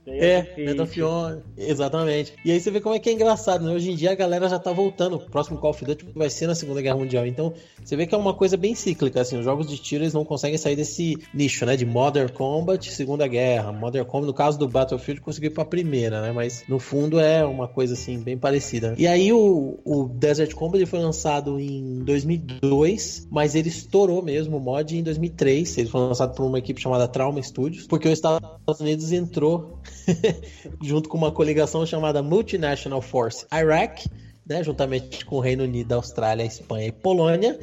[0.08, 2.34] É, Medal of Honor, exatamente.
[2.44, 3.74] E aí você vê como é que é engraçado, né?
[3.74, 5.18] Hoje em dia a galera já tá voltando.
[5.18, 7.26] O próximo Call of Duty vai ser na Segunda Guerra Mundial.
[7.26, 9.38] Então, você vê que é uma coisa bem cíclica, assim.
[9.38, 11.76] Os jogos de tiro eles não conseguem sair desse nicho, né?
[11.76, 13.72] De Modern Combat, Segunda Guerra.
[13.72, 16.32] Modern Combat, no caso do Battlefield, conseguiu ir pra primeira, né?
[16.32, 18.96] Mas no fundo é uma coisa, assim, bem parecida.
[18.98, 24.60] E aí o, o Desert Combat foi lançado em 2002, mas ele estourou mesmo o
[24.60, 25.78] mod em 2003.
[25.78, 29.80] Ele foi lançado por uma equipe chamada Trauma Studios, porque os Estados Unidos entrou
[30.82, 34.10] junto com uma coligação chamada Multinational Force Iraq,
[34.46, 37.60] né, juntamente com o Reino Unido, Austrália, Espanha e Polônia,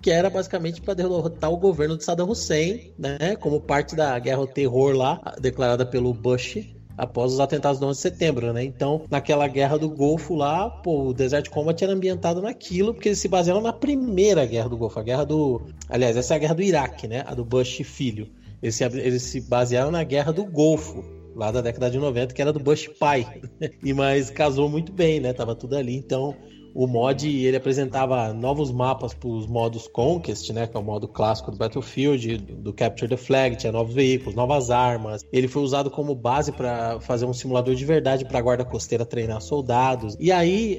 [0.00, 4.38] que era basicamente para derrotar o governo de Saddam Hussein, né, como parte da guerra
[4.38, 6.58] ao terror lá, declarada pelo Bush
[7.00, 8.62] após os atentados do 11 de setembro, né?
[8.62, 13.18] Então, naquela guerra do Golfo lá, pô, o Desert Combat era ambientado naquilo, porque eles
[13.18, 15.62] se basearam na primeira guerra do Golfo, a guerra do...
[15.88, 17.24] Aliás, essa é a guerra do Iraque, né?
[17.26, 18.28] A do Bush filho.
[18.62, 21.02] Eles se, eles se basearam na guerra do Golfo,
[21.40, 23.40] lá da década de 90, que era do Bush pai.
[23.82, 25.32] e mas casou muito bem, né?
[25.32, 25.96] Tava tudo ali.
[25.96, 26.36] Então,
[26.74, 31.08] o mod ele apresentava novos mapas para os modos Conquest, né, que é o modo
[31.08, 35.24] clássico do Battlefield, do, Capture the Flag, tinha novos veículos, novas armas.
[35.32, 39.04] Ele foi usado como base para fazer um simulador de verdade para a guarda costeira
[39.04, 40.16] treinar soldados.
[40.20, 40.78] E aí,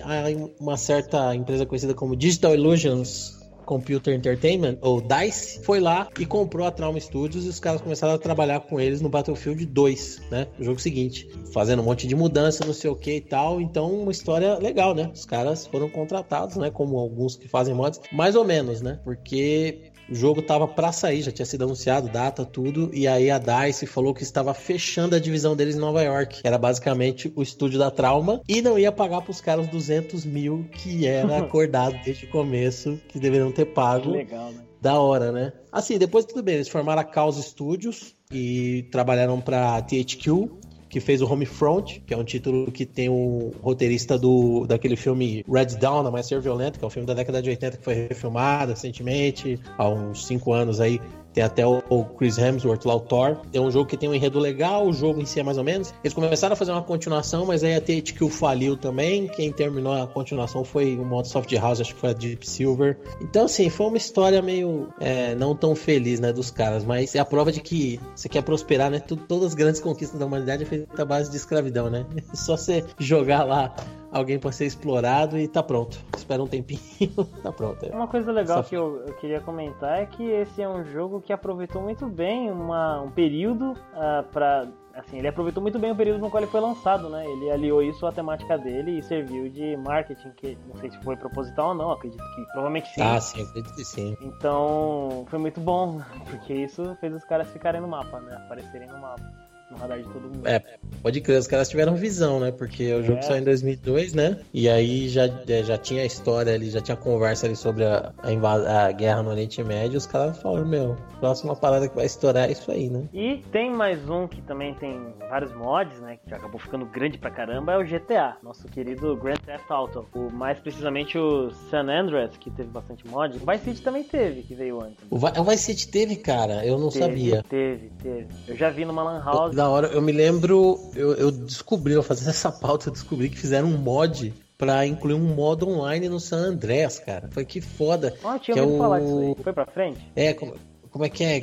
[0.60, 3.41] uma certa empresa conhecida como Digital Illusions
[3.72, 8.14] Computer Entertainment, ou DICE, foi lá e comprou a Trauma Studios e os caras começaram
[8.14, 10.48] a trabalhar com eles no Battlefield 2, né?
[10.60, 11.30] O jogo seguinte.
[11.54, 13.62] Fazendo um monte de mudança, não sei o que e tal.
[13.62, 15.10] Então, uma história legal, né?
[15.14, 16.70] Os caras foram contratados, né?
[16.70, 19.00] Como alguns que fazem mods, mais ou menos, né?
[19.06, 23.40] Porque o jogo tava para sair, já tinha sido anunciado, data, tudo, e aí a
[23.40, 26.42] DICE falou que estava fechando a divisão deles em Nova York.
[26.44, 31.08] Era basicamente o estúdio da Trauma e não ia pagar pros caras 200 mil que
[31.08, 34.12] era acordado desde o começo, que deveriam ter pago.
[34.12, 34.62] Legal, né?
[34.82, 35.54] Da hora, né?
[35.72, 40.50] Assim, depois tudo bem, eles formaram a Cause Studios e trabalharam pra THQ,
[40.92, 45.44] que fez o Homefront, que é um título que tem o roteirista do, daquele filme
[45.50, 47.84] Red Dawn, a Mais Ser Violento, que é um filme da década de 80 que
[47.84, 51.00] foi refilmado recentemente, há uns 5 anos aí.
[51.34, 53.38] Tem até o Chris Hemsworth lá, o Thor.
[53.54, 55.64] É um jogo que tem um enredo legal, o jogo em si é mais ou
[55.64, 55.94] menos.
[56.04, 59.28] Eles começaram a fazer uma continuação, mas aí a THQ faliu também.
[59.28, 62.98] Quem terminou a continuação foi o modo Soft House, acho que foi a Deep Silver.
[63.22, 66.84] Então, assim, foi uma história meio é, não tão feliz, né, dos caras.
[66.84, 69.00] Mas é a prova de que você quer prosperar, né?
[69.00, 72.06] Todas as grandes conquistas da humanidade é feita à base de escravidão, né?
[72.32, 73.76] É só você jogar lá
[74.12, 75.98] alguém para ser explorado e tá pronto.
[76.16, 76.82] Espera um tempinho,
[77.42, 77.86] tá pronto.
[77.88, 78.70] Uma coisa legal Só...
[78.70, 82.52] que eu, eu, queria comentar é que esse é um jogo que aproveitou muito bem
[82.52, 86.44] uma, um período uh, ah, para assim, ele aproveitou muito bem o período no qual
[86.44, 87.26] ele foi lançado, né?
[87.26, 91.16] Ele aliou isso à temática dele e serviu de marketing, que não sei se foi
[91.16, 93.02] proposital ou não, acredito que provavelmente sim.
[93.02, 94.18] Ah, sim, acredito que sim.
[94.22, 98.36] Então, foi muito bom, porque isso fez os caras ficarem no mapa, né?
[98.36, 99.41] Aparecerem no mapa
[99.72, 100.48] no radar de todo mundo.
[100.48, 100.62] É,
[101.02, 102.52] pode crer, os caras tiveram visão, né?
[102.52, 103.22] Porque o jogo é.
[103.22, 104.40] saiu em 2002, né?
[104.54, 108.14] E aí já, é, já tinha a história ali, já tinha conversa ali sobre a,
[108.22, 109.98] a, a guerra no Oriente Médio.
[109.98, 113.08] Os caras falaram, meu, próxima parada que vai estourar é isso aí, né?
[113.14, 116.18] E tem mais um que também tem vários mods, né?
[116.28, 120.06] Que acabou ficando grande pra caramba, é o GTA, nosso querido Grand Theft Auto.
[120.14, 123.38] O, mais precisamente o San Andreas, que teve bastante mod.
[123.38, 124.98] O Vice City também teve, que veio antes.
[125.10, 126.66] O, o Vice City teve, cara?
[126.66, 127.44] Eu não teve, sabia.
[127.48, 128.28] Teve, teve.
[128.48, 129.88] Eu já vi numa Lan House da hora.
[129.88, 133.78] Eu me lembro, eu, eu descobri, eu fazendo essa pauta, eu descobri que fizeram um
[133.78, 137.30] mod pra incluir um modo online no San Andreas, cara.
[137.32, 138.16] Foi que foda.
[138.24, 138.80] Ah, tinha ouvido é o...
[138.80, 139.44] falar disso aí.
[139.44, 140.00] Foi pra frente?
[140.16, 140.56] É, como,
[140.92, 141.42] como é que é?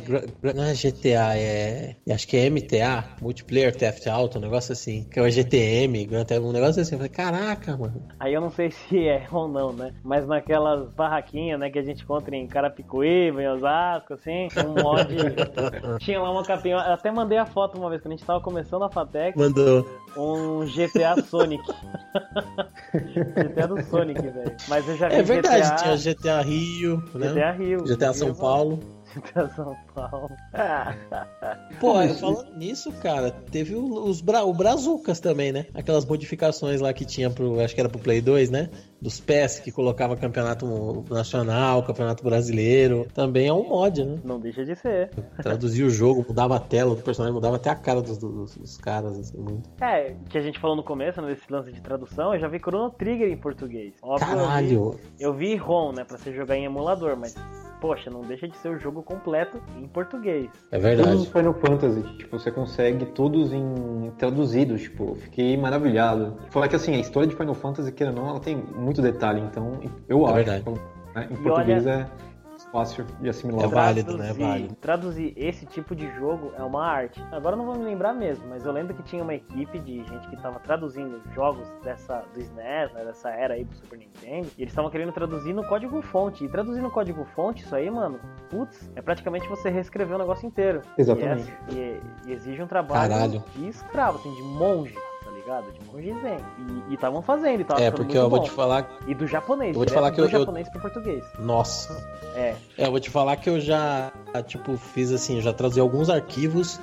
[0.54, 1.96] Não é GTA, é.
[2.12, 5.04] Acho que é MTA, Multiplayer Theft Auto, um negócio assim.
[5.11, 6.06] Que é o GTM,
[6.42, 6.94] um negócio assim.
[6.94, 8.02] Eu falei, caraca, mano.
[8.20, 9.94] Aí eu não sei se é ou não, né?
[10.04, 15.16] Mas naquelas barraquinhas, né, que a gente encontra em Carapicuíba, em Osasco, assim, um mod.
[16.04, 16.74] tinha lá uma capinha.
[16.74, 19.38] Eu até mandei a foto uma vez quando a gente tava começando a Fatec.
[19.38, 19.88] Mandou.
[20.14, 21.64] Um GTA Sonic.
[22.92, 24.56] GTA do Sonic, velho.
[24.68, 25.96] Mas eu já vi É verdade, GTA...
[25.96, 27.28] tinha GTA Rio, né?
[27.28, 27.84] GTA Rio.
[27.84, 28.97] GTA São Paulo
[29.34, 30.30] da São Paulo.
[31.80, 35.66] Pô, falando nisso, cara, teve os Bra o Brazucas também, né?
[35.74, 38.70] Aquelas modificações lá que tinha pro, acho que era pro Play 2, né?
[39.00, 43.06] Dos PES que colocava campeonato nacional, campeonato brasileiro.
[43.14, 44.18] Também é um mod, né?
[44.24, 45.10] Não deixa de ser.
[45.40, 48.76] Traduzia o jogo, mudava a tela do personagem, mudava até a cara dos, dos, dos
[48.78, 49.70] caras, assim, muito.
[49.80, 52.58] É, que a gente falou no começo, né, desse lance de tradução, eu já vi
[52.58, 53.94] Chrono Trigger em português.
[54.02, 54.74] Óbvio, Caralho!
[54.74, 57.34] Eu vi, eu vi ROM, né, pra você jogar em emulador, mas
[57.80, 60.50] poxa, não deixa de ser o jogo completo em português.
[60.70, 61.08] É verdade.
[61.08, 66.36] Todos os Final Fantasy, tipo, você consegue todos em traduzidos, tipo, fiquei maravilhado.
[66.50, 69.40] Falar que assim, a história de Final Fantasy, queira ou não, ela tem muito detalhe,
[69.40, 70.64] então eu é acho verdade.
[70.64, 70.70] que
[71.14, 72.08] né, em português olha...
[72.24, 72.27] é
[72.72, 73.64] fácil de assimilar.
[73.64, 74.31] É válido, né?
[74.31, 74.74] É válido.
[74.76, 77.22] Traduzir esse tipo de jogo é uma arte.
[77.33, 80.28] Agora não vou me lembrar mesmo, mas eu lembro que tinha uma equipe de gente
[80.28, 84.62] que estava traduzindo jogos dessa do SNES, né, dessa era aí do Super Nintendo, e
[84.62, 86.44] eles estavam querendo traduzir no código fonte.
[86.44, 90.46] E traduzir no código fonte, isso aí, mano, putz, é praticamente você reescrever o negócio
[90.46, 90.83] inteiro.
[90.96, 91.52] Exatamente.
[91.70, 93.44] E, é, e, e exige um trabalho Caralho.
[93.54, 94.94] de escravo, assim, de monge
[95.48, 95.72] ligado?
[95.72, 96.38] De monge zen.
[96.90, 98.98] E estavam fazendo, e tava É, porque eu vou te falar.
[99.06, 100.72] E do japonês, eu vou te falar que eu, japonês eu...
[100.72, 101.24] pro português.
[101.38, 101.92] Nossa.
[102.34, 102.54] É.
[102.76, 104.12] É, eu vou te falar que eu já,
[104.46, 106.78] tipo, fiz assim, já traduzi alguns arquivos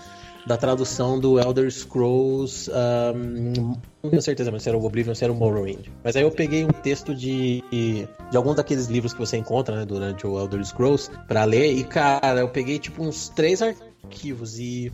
[0.46, 2.70] da tradução do Elder Scrolls.
[2.72, 5.88] Um, não tenho certeza se era o Oblivion ou se era o Morrowind.
[6.04, 9.86] Mas aí eu peguei um texto de, de alguns daqueles livros que você encontra né,
[9.86, 11.74] durante o Elder Scrolls para ler.
[11.74, 14.92] E, cara, eu peguei tipo uns três arquivos e,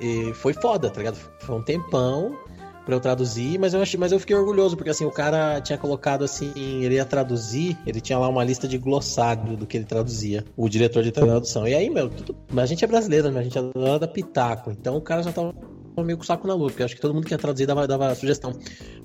[0.00, 1.16] e foi foda, tá ligado?
[1.40, 2.36] Foi um tempão
[2.84, 5.78] para eu traduzir, mas eu achei, mas eu fiquei orgulhoso porque assim o cara tinha
[5.78, 9.86] colocado assim, ele ia traduzir, ele tinha lá uma lista de glossário do que ele
[9.86, 11.66] traduzia, o diretor de tradução.
[11.66, 13.40] E aí, meu, tudo, a gente é brasileiro, né?
[13.40, 15.54] A gente adora pitaco, então o cara já tava
[16.02, 17.86] meio com o saco na lua, porque acho que todo mundo que ia traduzir dava,
[17.86, 18.52] dava sugestão.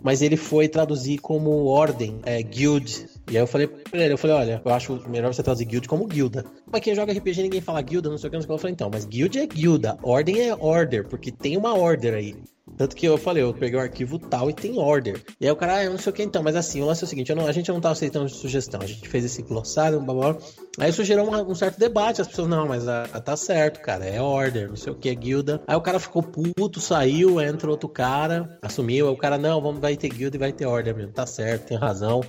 [0.02, 3.06] Mas ele foi traduzir como ordem, é, guild.
[3.30, 5.88] E aí eu falei pra ele, eu falei, olha, eu acho melhor você traduzir guild
[5.88, 6.44] como guilda.
[6.72, 8.54] Mas quem joga RPG ninguém fala guilda, não sei o que, não sei o que.
[8.54, 12.36] Eu falei, então, mas guild é guilda, ordem é order, porque tem uma order aí.
[12.78, 15.22] Tanto que eu falei, eu peguei o arquivo tal e tem order.
[15.40, 17.04] E aí o cara, ah, eu não sei o que então, mas assim, o lance
[17.04, 20.00] é o seguinte, não, a gente não tá aceitando sugestão, a gente fez esse glossário,
[20.00, 20.34] blá blá.
[20.34, 20.42] blá.
[20.80, 23.82] Aí isso gerou uma, um certo debate, as pessoas, não, mas a, a, tá certo,
[23.82, 25.62] cara, é order, não sei o que, é guilda.
[25.68, 29.82] Aí o cara ficou puto, saiu, entra outro cara, assumiu, aí o cara, não, vamos,
[29.82, 32.22] vai ter guilda e vai ter order mesmo, tá certo, tem razão.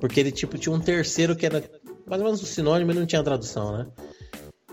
[0.00, 1.62] Porque ele, tipo, tinha um terceiro que era
[2.06, 3.86] mais ou menos um sinônimo e não tinha tradução, né?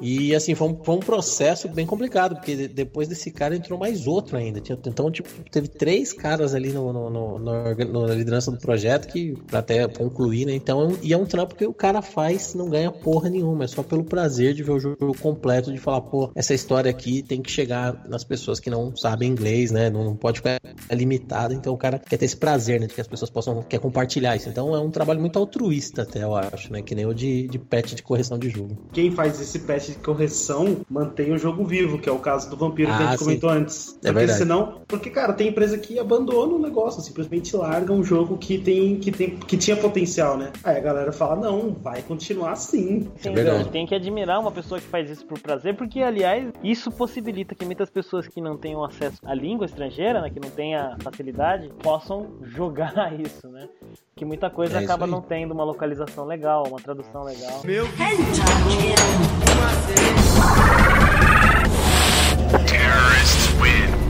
[0.03, 4.05] E assim, foi um, foi um, processo bem complicado, porque depois desse cara entrou mais
[4.05, 4.61] outro ainda.
[4.85, 9.33] Então, tipo, teve três caras ali no, no, no, no na liderança do projeto que
[9.53, 10.53] até concluir, né?
[10.53, 13.81] Então, e é um trampo que o cara faz não ganha porra nenhuma, é só
[13.81, 17.49] pelo prazer de ver o jogo completo, de falar, pô, essa história aqui tem que
[17.49, 19.89] chegar nas pessoas que não sabem inglês, né?
[19.89, 20.59] Não pode ficar
[20.91, 21.53] limitada.
[21.53, 22.87] Então o cara quer ter esse prazer, né?
[22.87, 24.49] De que as pessoas possam quer compartilhar isso.
[24.49, 26.81] Então é um trabalho muito altruísta, até eu acho, né?
[26.81, 28.77] Que nem o de, de patch de correção de jogo.
[28.91, 32.57] Quem faz esse patch de correção mantém o jogo vivo, que é o caso do
[32.57, 33.25] Vampiro ah, que a gente sim.
[33.25, 33.97] comentou antes.
[34.03, 34.39] É porque verdade.
[34.39, 34.81] senão.
[34.87, 39.11] Porque, cara, tem empresa que abandona o negócio, simplesmente larga um jogo que tem, que
[39.11, 40.51] tem que tinha potencial, né?
[40.63, 43.07] Aí a galera fala, não, vai continuar assim.
[43.17, 43.69] Sim, é verdade.
[43.69, 47.65] Tem que admirar uma pessoa que faz isso por prazer, porque, aliás, isso possibilita que
[47.65, 52.37] muitas pessoas que não tenham acesso à língua estrangeira, né, que não tenha facilidade, possam
[52.43, 53.67] jogar isso, né?
[54.15, 57.61] Que muita coisa é acaba não tendo uma localização legal, uma tradução legal.
[57.63, 57.85] Meu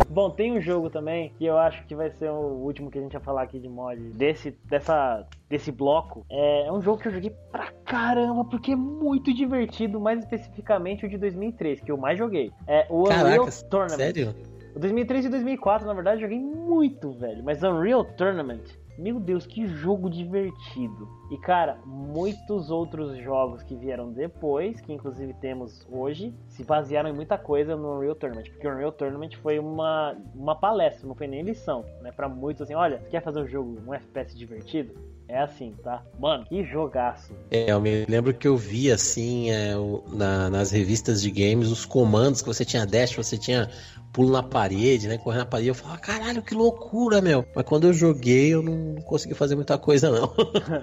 [0.10, 3.02] Bom, tem um jogo também que eu acho que vai ser o último que a
[3.02, 6.26] gente vai falar aqui de mod desse, dessa, desse bloco.
[6.30, 11.06] É, é um jogo que eu joguei pra caramba, porque é muito divertido, mais especificamente
[11.06, 12.52] o de 2003, que eu mais joguei.
[12.68, 13.98] É o Caraca, Unreal Tournament.
[13.98, 14.36] Sério?
[14.76, 17.44] O 2003 e 2004, na verdade, eu joguei muito, velho.
[17.44, 21.10] Mas Unreal Tournament meu Deus, que jogo divertido.
[21.32, 27.14] E cara, muitos outros jogos que vieram depois, que inclusive temos hoje, se basearam em
[27.14, 28.50] muita coisa no Unreal Tournament.
[28.52, 32.12] Porque o Unreal Tournament foi uma, uma palestra, não foi nem lição, né?
[32.12, 34.94] Pra muitos assim, olha, quer fazer um jogo, um FPS divertido?
[35.28, 36.04] É assim, tá?
[36.20, 37.34] Mano, que jogaço.
[37.50, 39.74] É, eu me lembro que eu vi assim, é,
[40.12, 43.70] na, nas revistas de games, os comandos que você tinha dash, você tinha
[44.14, 45.18] pulo na parede, né?
[45.18, 45.70] Correr na parede.
[45.70, 47.44] Eu falava, caralho, que loucura, meu.
[47.56, 50.32] Mas quando eu joguei, eu não consegui fazer muita coisa, não.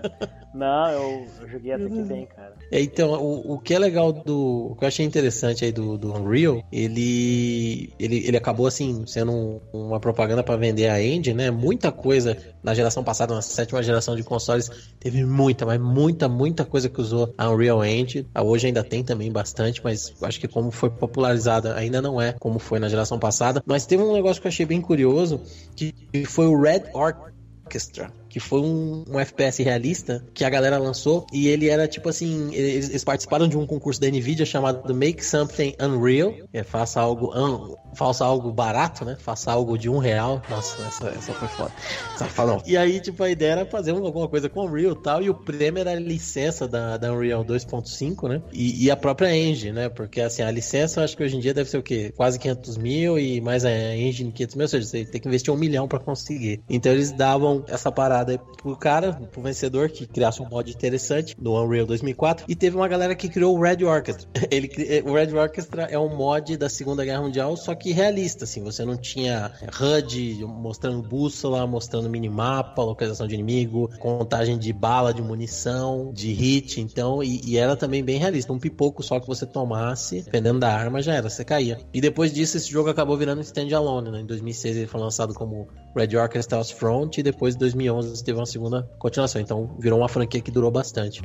[0.53, 2.55] não, eu, eu, joguei até que bem, cara.
[2.73, 4.73] É, então, o, o que é legal do.
[4.73, 9.31] O que eu achei interessante aí do, do Unreal, ele, ele, ele acabou, assim, sendo
[9.31, 11.51] um, uma propaganda para vender a engine, né?
[11.53, 16.64] Muita coisa na geração passada, na sétima geração de consoles, teve muita, mas muita, muita
[16.64, 18.27] coisa que usou a Unreal Engine.
[18.37, 22.59] Hoje ainda tem também bastante, mas acho que como foi popularizada, ainda não é como
[22.59, 23.62] foi na geração passada.
[23.64, 25.40] Mas teve um negócio que eu achei bem curioso,
[25.76, 25.94] que
[26.26, 31.49] foi o Red Orchestra que foi um, um, FPS realista que a galera lançou e
[31.49, 35.75] ele era tipo assim, eles, eles, participaram de um concurso da Nvidia chamado Make Something
[35.81, 39.16] Unreal, é faça algo un, faça algo barato, né?
[39.19, 40.43] Faça algo de um real.
[40.49, 41.73] Nossa, essa, essa foi foda.
[42.16, 42.62] Safadão.
[42.66, 45.35] E aí, tipo, a ideia era fazer alguma coisa com Unreal e tal, e o
[45.35, 48.43] prêmio era a licença da, da Unreal 2.5, né?
[48.53, 49.88] E, e, a própria engine, né?
[49.88, 52.12] Porque assim, a licença eu acho que hoje em dia deve ser o quê?
[52.16, 55.53] Quase 500 mil e mais a engine 500 mil, ou seja, você tem que investir
[55.53, 56.62] um milhão para conseguir.
[56.69, 61.35] Então eles davam essa parada parada pro cara, pro vencedor, que criasse um mod interessante
[61.40, 62.44] no Unreal 2004.
[62.48, 64.28] E teve uma galera que criou o Red Orchestra.
[64.50, 64.70] Ele,
[65.04, 68.62] o Red Orchestra é um mod da Segunda Guerra Mundial, só que realista, assim.
[68.62, 75.22] Você não tinha HUD mostrando bússola, mostrando minimapa, localização de inimigo, contagem de bala, de
[75.22, 76.80] munição, de hit.
[76.80, 78.52] Então, e, e era também bem realista.
[78.52, 81.78] Um pipoco só que você tomasse, dependendo da arma, já era, você caía.
[81.92, 84.20] E depois disso, esse jogo acabou virando standalone, né?
[84.20, 88.46] Em 2006 ele foi lançado como Red Orchestra's Front e depois em 2011 teve uma
[88.46, 89.40] segunda continuação.
[89.40, 91.23] Então virou uma franquia que durou bastante.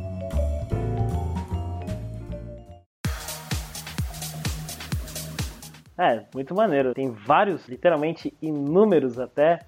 [5.97, 6.93] É, muito maneiro.
[6.93, 9.61] Tem vários, literalmente inúmeros até,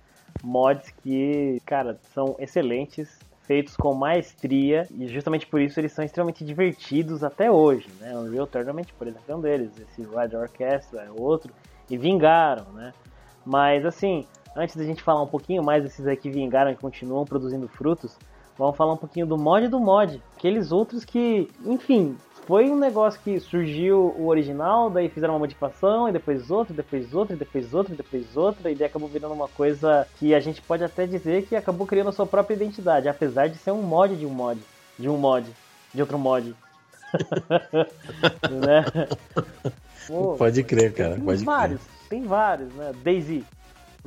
[0.44, 6.44] mods que, cara, são excelentes, feitos com maestria, e justamente por isso eles são extremamente
[6.44, 8.14] divertidos até hoje, né?
[8.18, 11.54] O Real Tournament, por exemplo, é um deles, esse Ride Orchestra é outro,
[11.90, 12.94] e vingaram, né?
[13.46, 14.26] Mas assim,
[14.58, 18.18] antes da gente falar um pouquinho mais desses aí que vingaram e continuam produzindo frutos,
[18.58, 20.22] vamos falar um pouquinho do mod do mod.
[20.36, 22.18] Aqueles outros que, enfim,
[22.48, 27.14] foi um negócio que surgiu o original, daí fizeram uma modificação, e depois outro, depois
[27.14, 30.84] outro, depois outro, depois outra, e daí acabou virando uma coisa que a gente pode
[30.84, 34.26] até dizer que acabou criando a sua própria identidade, apesar de ser um mod de
[34.26, 34.60] um mod,
[34.98, 35.46] de um mod,
[35.94, 36.56] de outro mod.
[38.50, 38.86] né?
[40.08, 41.16] Pô, pode crer, cara.
[41.16, 42.10] Tem pode vários, crer.
[42.10, 42.94] tem vários, né?
[43.04, 43.46] Daisy,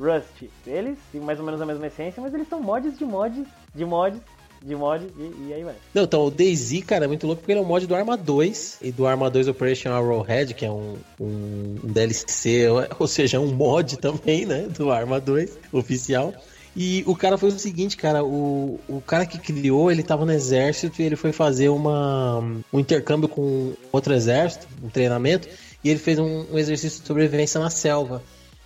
[0.01, 0.49] Rust.
[0.65, 3.85] Eles têm mais ou menos a mesma essência, mas eles são mods de mods de
[3.85, 4.21] mods
[4.63, 5.75] de mod e, e aí vai.
[5.93, 8.15] Não, então o DayZ, cara, é muito louco porque ele é um mod do Arma
[8.15, 12.67] 2 e do Arma 2 Operation Arrowhead, que é um, um, um DLC,
[12.99, 16.33] ou seja, um mod também, né, do Arma 2 oficial.
[16.75, 20.31] E o cara foi o seguinte, cara, o, o cara que criou, ele tava no
[20.31, 22.39] exército e ele foi fazer uma,
[22.71, 25.49] um intercâmbio com outro exército, um treinamento,
[25.83, 28.23] e ele fez um, um exercício de sobrevivência na selva.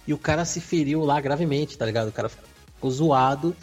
[0.08, 2.10] E o cara se feriu lá gravemente, tá ligado?
[2.10, 3.56] O cara ficou zoado.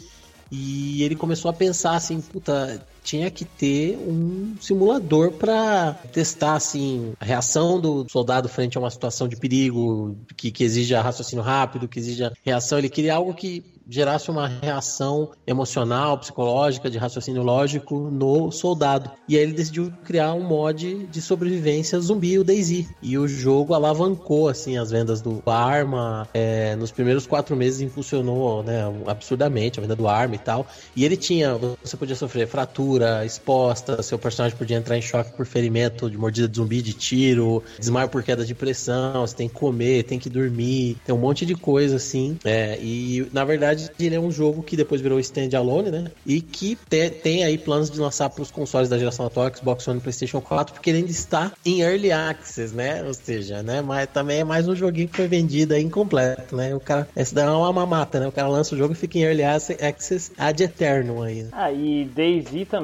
[0.51, 7.13] E ele começou a pensar assim, puta, tinha que ter um simulador para testar assim
[7.19, 11.87] a reação do soldado frente a uma situação de perigo que, que exija raciocínio rápido,
[11.87, 12.77] que exija reação.
[12.77, 19.11] Ele queria algo que gerasse uma reação emocional, psicológica, de raciocínio lógico no soldado.
[19.27, 22.89] E aí ele decidiu criar um mod de sobrevivência zumbi, o DayZ.
[23.01, 26.27] E o jogo alavancou assim as vendas do Arma.
[26.33, 30.65] É, nos primeiros quatro meses impulsionou né, absurdamente a venda do Arma e tal.
[30.95, 32.92] E ele tinha, você podia sofrer fratura
[33.25, 37.63] exposta, seu personagem podia entrar em choque por ferimento de mordida de zumbi, de tiro,
[37.79, 41.45] desmaio por queda de pressão, você tem que comer, tem que dormir, tem um monte
[41.45, 42.37] de coisa assim.
[42.43, 46.11] É, e na verdade ele é um jogo que depois virou standalone, né?
[46.25, 49.87] E que te, tem aí planos de lançar para os consoles da geração atual, Xbox
[49.87, 53.03] One e PlayStation 4, porque ele ainda está em Early Access, né?
[53.03, 53.81] Ou seja, né?
[53.81, 56.75] Mas também é mais um joguinho que foi vendido aí incompleto, né?
[56.75, 58.27] O cara, essa daí é uma mamata, né?
[58.27, 61.47] O cara lança o jogo e fica em Early Access ad eternum aí.
[61.51, 62.82] Ah, e Daisy também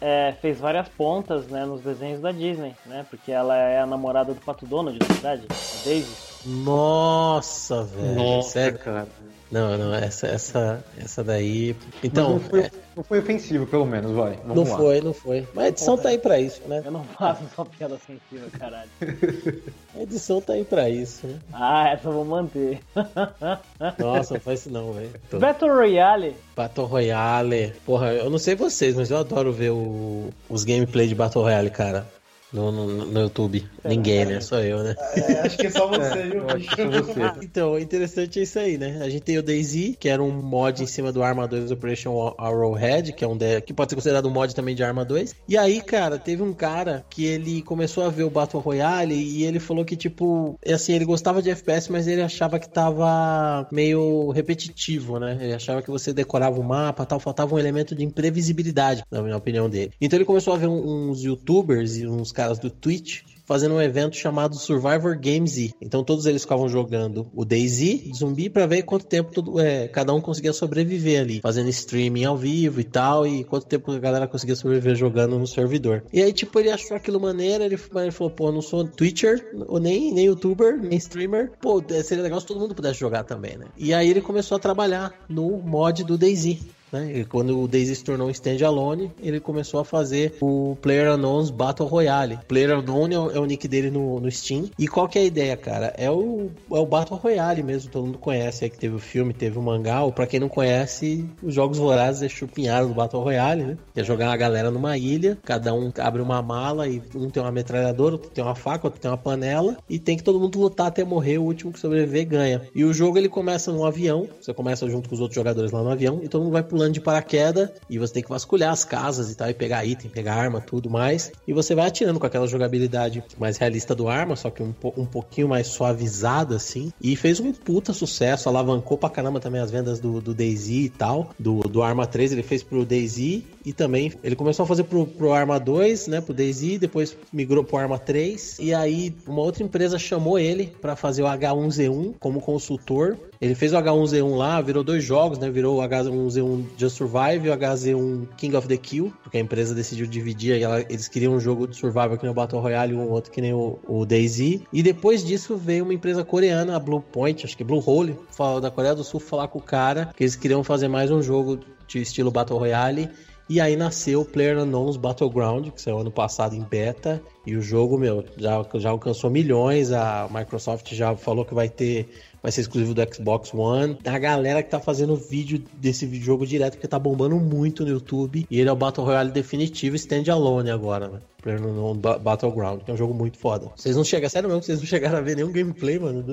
[0.00, 1.64] é, fez várias pontas, né?
[1.64, 3.06] Nos desenhos da Disney, né?
[3.08, 6.30] Porque ela é a namorada do Pato Donald, na verdade, a Daisy.
[6.46, 8.14] Nossa, velho.
[8.14, 8.78] Nossa, Sério?
[8.78, 9.06] cara.
[9.50, 11.74] Não, não, essa, essa, essa daí.
[12.04, 12.34] Então.
[12.34, 12.70] Não foi, é...
[12.96, 14.38] não foi, ofensivo, pelo menos, vai.
[14.44, 14.78] Vamos não lá.
[14.78, 15.48] foi, não foi.
[15.52, 16.82] Mas a edição tá aí pra isso, né?
[16.84, 18.90] Eu não faço só piada ofensiva, caralho.
[19.92, 21.38] A edição tá aí pra isso, né?
[21.52, 22.78] Ah, essa eu vou manter.
[23.98, 25.10] Nossa, não faz isso não, velho.
[25.32, 26.36] Battle Royale.
[26.54, 27.72] Battle Royale.
[27.84, 31.70] Porra, eu não sei vocês, mas eu adoro ver o, os gameplay de Battle Royale,
[31.70, 32.06] cara
[32.52, 33.64] no, no, no YouTube.
[33.84, 34.40] É, Ninguém, né?
[34.40, 34.94] Só eu, né?
[35.14, 36.50] É, acho que é só você, é, viu?
[36.50, 37.20] acho que é você.
[37.42, 39.00] então, interessante é isso aí, né?
[39.02, 42.34] A gente tem o DayZ, que era um mod em cima do Arma 2 Operation
[42.38, 43.60] Arrowhead, que é um de...
[43.60, 45.34] que pode ser considerado um mod também de Arma 2.
[45.48, 49.44] E aí, cara, teve um cara que ele começou a ver o Battle Royale e
[49.44, 54.30] ele falou que, tipo, assim, ele gostava de FPS, mas ele achava que tava meio
[54.30, 55.38] repetitivo, né?
[55.40, 59.36] Ele achava que você decorava o mapa tal, faltava um elemento de imprevisibilidade, na minha
[59.36, 59.92] opinião dele.
[60.00, 64.16] Então ele começou a ver uns youtubers e uns caras do Twitch fazendo um evento
[64.16, 65.74] chamado Survivor Games Z.
[65.80, 70.14] Então todos eles ficavam jogando o DayZ, zumbi, para ver quanto tempo tudo, é, cada
[70.14, 74.28] um conseguia sobreviver ali, fazendo streaming ao vivo e tal, e quanto tempo a galera
[74.28, 76.04] conseguia sobreviver jogando no servidor.
[76.12, 79.80] E aí, tipo, ele achou aquilo maneiro, ele, ele falou, pô, não sou Twitcher, ou
[79.80, 83.66] nem, nem youtuber, nem streamer, pô, seria legal se todo mundo pudesse jogar também, né?
[83.76, 86.56] E aí ele começou a trabalhar no mod do DayZ.
[86.92, 87.18] Né?
[87.18, 91.50] E quando o Daisy se tornou um standalone, ele começou a fazer o Player Unknown's
[91.50, 92.38] Battle Royale.
[92.48, 94.70] Player Unknown é o, é o nick dele no, no, Steam.
[94.78, 95.94] E qual que é a ideia, cara?
[95.96, 99.32] É o, é o Battle Royale mesmo, todo mundo conhece aí que teve o filme,
[99.32, 100.02] teve o mangá.
[100.02, 103.78] Ou pra quem não conhece, os Jogos Vorazes é chupinhado do Battle Royale, né?
[103.94, 107.42] Que é jogar a galera numa ilha, cada um abre uma mala e um tem
[107.42, 109.76] uma metralhadora, outro tem uma faca, outro tem uma panela.
[109.88, 112.62] E tem que todo mundo lutar até morrer, o último que sobreviver ganha.
[112.74, 115.82] E o jogo ele começa num avião, você começa junto com os outros jogadores lá
[115.82, 118.72] no avião, e todo mundo vai pro pulando de paraquedas e você tem que vasculhar
[118.72, 121.30] as casas e tal, e pegar item, pegar arma, tudo mais.
[121.46, 125.04] E você vai atirando com aquela jogabilidade mais realista do arma, só que um, um
[125.04, 126.90] pouquinho mais suavizada, assim.
[126.98, 130.88] E fez um puta sucesso, alavancou pra caramba também as vendas do, do DayZ e
[130.88, 131.30] tal.
[131.38, 135.06] Do, do Arma 3 ele fez pro DayZ e também ele começou a fazer pro,
[135.06, 138.58] pro Arma 2, né, pro DayZ, depois migrou pro Arma 3.
[138.58, 143.18] E aí uma outra empresa chamou ele para fazer o H1Z1 como consultor.
[143.40, 145.50] Ele fez o H1Z1 lá, virou dois jogos, né?
[145.50, 149.74] Virou o H1Z1 Just Survive e o HZ1 King of the Kill, porque a empresa
[149.74, 152.92] decidiu dividir e ela, eles queriam um jogo de survival que nem o Battle Royale
[152.92, 154.60] e um outro que nem o, o DayZ.
[154.70, 158.14] E depois disso veio uma empresa coreana, a Blue Point, acho que Blue Hole,
[158.60, 161.60] da Coreia do Sul, falar com o cara que eles queriam fazer mais um jogo
[161.88, 163.08] de estilo Battle Royale
[163.50, 167.20] e aí nasceu o PlayerUnknown's Battleground, que saiu ano passado em beta.
[167.44, 169.90] E o jogo, meu, já, já alcançou milhões.
[169.90, 172.08] A Microsoft já falou que vai ter.
[172.42, 173.98] Vai ser exclusivo do Xbox One.
[174.04, 178.46] A galera que tá fazendo vídeo desse jogo direto, porque tá bombando muito no YouTube.
[178.50, 181.20] E ele é o Battle Royale definitivo standalone agora, né?
[181.42, 183.68] PlayerUnknown Battleground, que é um jogo muito foda.
[183.76, 186.24] Vocês não chegaram, sério mesmo, vocês não chegaram a ver nenhum gameplay, mano?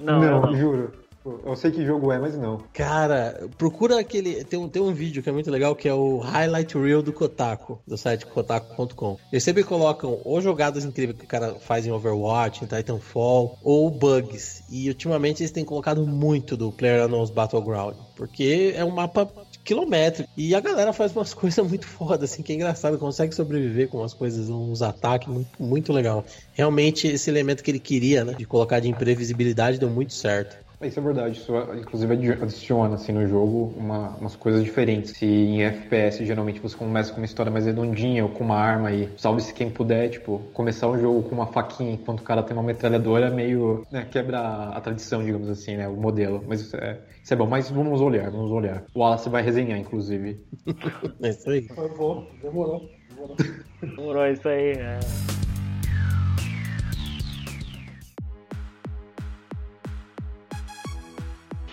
[0.00, 0.56] Não, não, não.
[0.56, 1.05] juro.
[1.44, 2.58] Eu sei que jogo é, mas não.
[2.72, 4.44] Cara, procura aquele.
[4.44, 7.12] Tem um, tem um vídeo que é muito legal que é o Highlight Reel do
[7.12, 9.16] Kotaku, do site kotaku.com.
[9.32, 13.90] Eles sempre colocam ou jogadas incríveis que o cara faz em Overwatch, em Titanfall, ou
[13.90, 14.62] bugs.
[14.70, 17.96] E ultimamente eles têm colocado muito do PlayerUnknown's Battleground.
[18.16, 19.30] Porque é um mapa
[19.64, 20.30] quilométrico.
[20.36, 23.98] E a galera faz umas coisas muito foda, assim, que é engraçado, consegue sobreviver com
[23.98, 26.24] umas coisas, uns ataques muito, muito legal.
[26.52, 30.65] Realmente, esse elemento que ele queria, né, de colocar de imprevisibilidade deu muito certo.
[30.82, 35.12] Isso é verdade, isso inclusive adiciona assim, no jogo uma, umas coisas diferentes.
[35.12, 38.92] Se em FPS geralmente você começa com uma história mais redondinha ou com uma arma
[38.92, 42.54] e salve-se quem puder, tipo, começar o jogo com uma faquinha enquanto o cara tem
[42.54, 43.86] uma metralhadora é meio.
[43.90, 45.88] Né, quebra a tradição, digamos assim, né?
[45.88, 46.44] O modelo.
[46.46, 48.84] Mas isso é, isso é bom, mas vamos olhar, vamos olhar.
[48.94, 50.44] O Wallace vai resenhar, inclusive.
[51.22, 51.62] é isso aí.
[51.62, 52.88] Por favor, demorou.
[53.08, 53.36] Demorou,
[53.80, 55.45] demorou isso aí, é.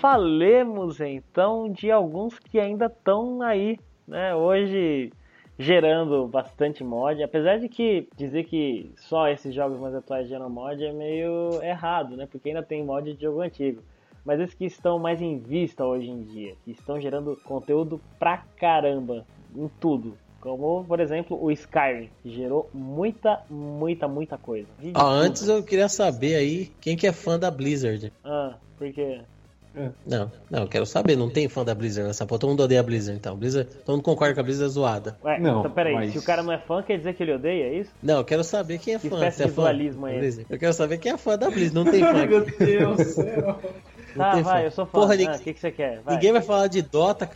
[0.04, 4.36] Falemos então de alguns que ainda estão aí, né?
[4.36, 5.14] Hoje
[5.58, 10.84] gerando bastante mod, apesar de que dizer que só esses jogos mais atuais geram mod
[10.84, 12.28] é meio errado, né?
[12.30, 13.82] Porque ainda tem mod de jogo antigo.
[14.26, 18.44] Mas esses que estão mais em vista hoje em dia, que estão gerando conteúdo pra
[18.58, 19.26] caramba
[19.56, 24.68] em tudo, como, por exemplo, o Skyrim, que gerou muita, muita, muita coisa.
[24.96, 28.12] Ah, antes eu queria saber aí quem que é fã da Blizzard.
[28.22, 29.22] Ah, por quê?
[29.76, 29.90] É.
[30.06, 32.40] Não, não, eu quero saber, não tem fã da Blizzard nessa porra.
[32.40, 33.36] Todo mundo odeia a Blizzard, então.
[33.36, 35.18] Blizzard, todo mundo concorda que a Blizzard é zoada.
[35.24, 36.12] Ué, não, então peraí, mas...
[36.12, 37.92] se o cara não é fã, quer dizer que ele odeia, é isso?
[38.02, 39.16] Não, eu quero saber quem é que fã.
[39.16, 40.46] Espécie é de dualismo é esse?
[40.50, 42.14] Eu quero saber quem é fã da Blizzard, não tem fã.
[42.14, 43.60] Meu Deus do céu.
[44.16, 44.60] Tá, vai, fã.
[44.62, 44.92] eu sou fã.
[44.92, 46.02] Porra, ah, o que, que você quer?
[46.02, 46.16] Vai.
[46.16, 47.28] Ninguém vai falar de Dota.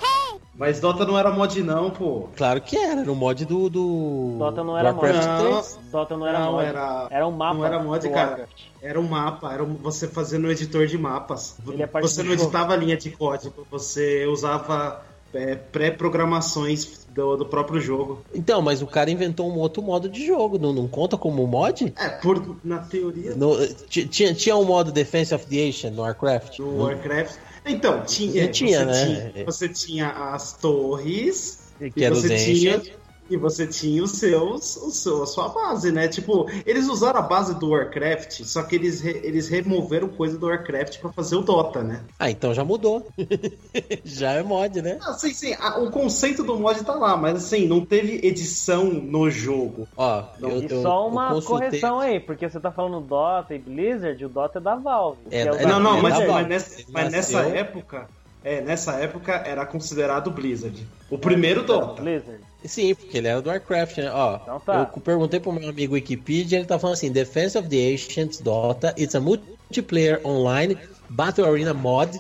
[0.54, 2.30] Mas Dota não era mod não, pô.
[2.36, 3.70] Claro que era, era o mod do...
[3.70, 4.36] do...
[4.40, 5.14] Dota não era mod.
[5.14, 6.66] Não, Dota não era não, mod.
[6.66, 7.08] Era...
[7.12, 7.54] era um mapa.
[7.54, 8.30] Não era mod, cara.
[8.30, 8.64] Warcraft.
[8.82, 11.56] Era um mapa, era você fazendo no editor de mapas.
[11.78, 15.04] É você não editava a linha de código, você usava
[15.34, 18.24] é, pré-programações do, do, próprio jogo.
[18.34, 21.94] Então, mas o cara inventou um outro modo de jogo, não, não conta como mod?
[21.98, 23.36] É, por, na teoria.
[23.36, 23.56] No,
[23.88, 26.60] tinha, tinha um modo Defense of the Ocean no Warcraft?
[26.60, 27.38] No Warcraft.
[27.66, 29.32] Então, tinha, tinha, você, né?
[29.32, 31.68] tinha, você tinha as torres.
[31.94, 32.82] Que era você tinha,
[33.30, 36.08] e você tinha os seus, o seu, a sua base, né?
[36.08, 40.48] Tipo, eles usaram a base do Warcraft, só que eles, re, eles removeram coisa do
[40.48, 42.02] Warcraft para fazer o Dota, né?
[42.20, 43.08] Ah, então já mudou.
[44.04, 44.98] já é mod, né?
[45.02, 45.54] Ah, sim, sim.
[45.80, 49.88] o conceito do mod tá lá, mas assim, não teve edição no jogo.
[49.96, 51.70] Ó, eu, e só uma consultei...
[51.70, 55.20] correção aí, porque você tá falando Dota e Blizzard, o Dota é da Valve.
[55.32, 58.08] É, é não, não, é mas, mas, nessa, mas nessa época.
[58.44, 60.88] É, nessa época era considerado Blizzard.
[61.10, 62.02] O primeiro Dota.
[62.02, 62.40] Blizzard.
[62.64, 64.12] Sim, porque ele era do Warcraft, né?
[64.12, 64.92] Ó, então tá.
[64.96, 68.94] eu perguntei pro meu amigo Wikipedia, ele tá falando assim: Defense of the Ancients Dota,
[68.98, 70.78] it's a multiplayer online
[71.10, 72.20] battle arena mod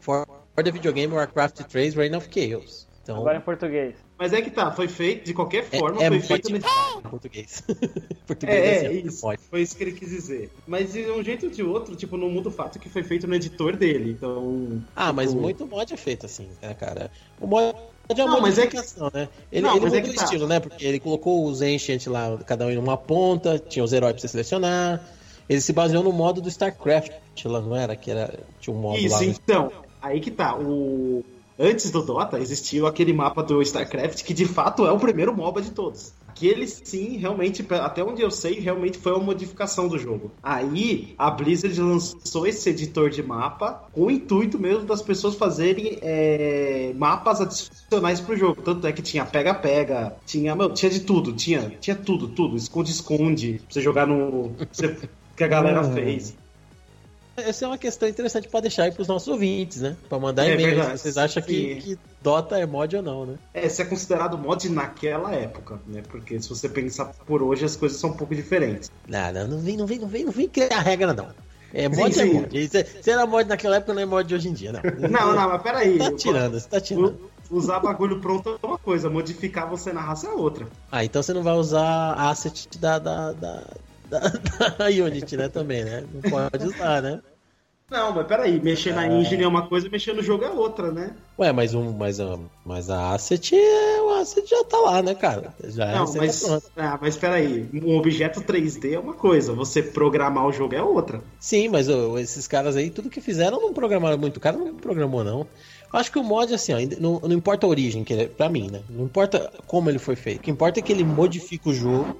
[0.00, 0.26] for
[0.56, 2.86] the video game Warcraft 3 Reign of Chaos.
[3.02, 3.94] Então, Agora em português.
[4.18, 6.60] Mas é que tá, foi feito de qualquer é, forma, é, foi é feito no...
[7.02, 7.62] português.
[8.26, 9.20] português é, é isso.
[9.20, 9.42] Pode.
[9.42, 10.50] Foi isso que ele quis dizer.
[10.66, 13.28] Mas de um jeito ou de outro, tipo, não muda o fato que foi feito
[13.28, 14.10] no editor dele.
[14.10, 14.82] Então.
[14.96, 15.14] Ah, tipo...
[15.14, 17.08] mas muito mod é feito assim, né, cara?
[17.40, 17.78] O mod
[18.08, 19.16] é uma não, modificação, é que...
[19.16, 19.28] né?
[19.50, 20.24] Ele, não, ele mudou é o tá.
[20.24, 20.60] estilo, né?
[20.60, 24.20] Porque ele colocou os Ancient lá, cada um em uma ponta, tinha os heróis pra
[24.20, 25.02] você selecionar.
[25.48, 27.12] Ele se baseou no modo do StarCraft
[27.44, 27.94] lá, não era?
[27.94, 29.24] Que era, tinha um modo Isso, lá.
[29.24, 29.72] Isso, então.
[30.02, 30.56] Aí que tá.
[30.56, 31.24] O...
[31.58, 35.62] Antes do Dota, existiu aquele mapa do StarCraft que de fato é o primeiro MOBA
[35.62, 39.98] de todos que ele sim, realmente, até onde eu sei, realmente foi uma modificação do
[39.98, 40.30] jogo.
[40.42, 45.98] Aí a Blizzard lançou esse editor de mapa com o intuito mesmo das pessoas fazerem
[46.02, 48.60] é, mapas adicionais pro jogo.
[48.60, 53.54] Tanto é que tinha pega-pega, tinha, meu, tinha de tudo, tinha, tinha tudo, tudo, esconde-esconde,
[53.54, 54.52] pra você jogar no.
[55.34, 55.92] que a galera ah.
[55.92, 56.36] fez.
[57.36, 59.96] Essa é uma questão interessante para deixar aí pros nossos ouvintes, né?
[60.08, 63.34] Para mandar é e-mail se vocês acham que, que, Dota é mod ou não, né?
[63.52, 66.02] É, se é considerado mod naquela época, né?
[66.08, 68.90] Porque se você pensar por hoje, as coisas são um pouco diferentes.
[69.06, 71.28] Não, não, não vem, não vem, não vem, não vem criar regra, não.
[71.74, 72.32] É mod sim, é sim.
[72.32, 72.68] mod.
[72.68, 74.80] Se, se era mod naquela época, não é mod de hoje em dia, não.
[75.08, 75.98] Não, não, mas peraí.
[75.98, 77.30] Tá tirando, você tá tirando.
[77.50, 80.66] Usar bagulho pronto é uma coisa, modificar você na raça é outra.
[80.90, 83.62] Ah, então você não vai usar asset da, da, da,
[84.10, 86.04] da, da Unity, né, também, né?
[86.12, 87.20] Não pode usar, né?
[87.88, 91.14] Não, mas peraí, mexer na engine é uma coisa, mexer no jogo é outra, né?
[91.38, 95.54] Ué, mas, um, mas, a, mas a asset, o asset já tá lá, né, cara?
[95.62, 96.44] Já é Não, é mas,
[96.76, 101.22] ah, mas peraí, um objeto 3D é uma coisa, você programar o jogo é outra.
[101.38, 104.38] Sim, mas esses caras aí, tudo que fizeram não programaram muito.
[104.38, 105.46] O cara não programou, não.
[105.92, 108.68] Acho que o mod, assim, ó, não, não importa a origem, que ele, pra mim,
[108.68, 108.82] né?
[108.90, 110.38] Não importa como ele foi feito.
[110.38, 112.16] O que importa é que ele modifica o jogo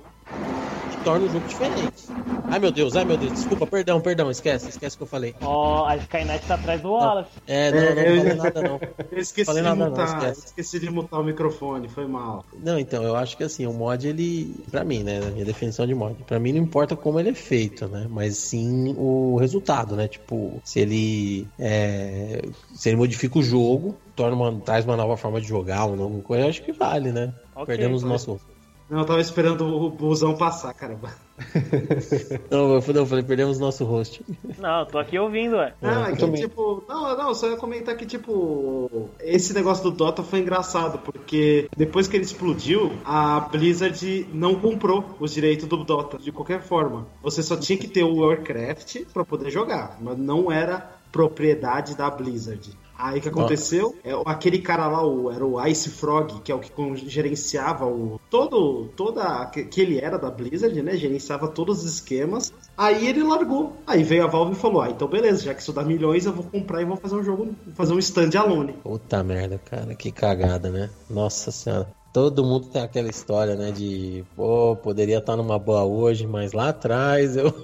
[1.07, 2.05] torna o jogo diferente.
[2.51, 5.35] Ai meu Deus, ai meu Deus, desculpa, perdão, perdão, esquece, esquece o que eu falei.
[5.41, 7.31] Ó, a Skynet tá atrás do Wallace.
[7.47, 8.81] É, não, não, É, falei eu- nada não.
[9.13, 10.47] Eu esqueci Falei de nada, não, mutar, esquece.
[10.49, 12.45] esqueci de mutar o microfone, foi mal.
[12.61, 15.87] Não, então, eu acho que assim, o mod, ele, pra mim, né, na minha definição
[15.87, 19.95] de mod, pra mim não importa como ele é feito, né, mas sim o resultado,
[19.97, 22.43] né, tipo, se ele, é,
[22.75, 26.21] se ele modifica o jogo, torna uma, traz uma nova forma de jogar, uma nova
[26.23, 28.56] coisa, eu acho que vale, né, Ok, perdemos o mas- nosso...
[28.89, 31.13] Não, eu tava esperando o busão passar, caramba.
[32.51, 34.25] Não, eu falei, eu falei, perdemos o nosso host.
[34.59, 35.75] Não, eu tô aqui ouvindo, ué.
[35.83, 36.41] Não, eu é que, também.
[36.41, 41.69] tipo, não, não, só ia comentar que, tipo, esse negócio do Dota foi engraçado, porque
[41.77, 47.07] depois que ele explodiu, a Blizzard não comprou os direitos do Dota, de qualquer forma.
[47.23, 52.09] Você só tinha que ter o Warcraft pra poder jogar, mas não era propriedade da
[52.09, 52.86] Blizzard.
[52.99, 53.95] Aí o que aconteceu?
[54.03, 56.73] É, aquele cara lá, o, era o Ice Frog, que é o que
[57.09, 58.19] gerenciava o.
[58.31, 58.89] Todo.
[58.97, 59.47] Toda.
[59.47, 60.97] Que, que ele era da Blizzard, né?
[60.97, 62.53] Gerenciava todos os esquemas.
[62.77, 63.77] Aí ele largou.
[63.87, 66.33] Aí veio a Valve e falou: Ah, então beleza, já que isso dá milhões, eu
[66.33, 68.73] vou comprar e vou fazer um jogo, fazer um stand alone.
[68.83, 70.91] Puta merda, cara, que cagada, né?
[71.09, 71.89] Nossa senhora.
[72.13, 73.71] Todo mundo tem aquela história, né?
[73.71, 77.53] De, pô, poderia estar numa boa hoje, mas lá atrás eu.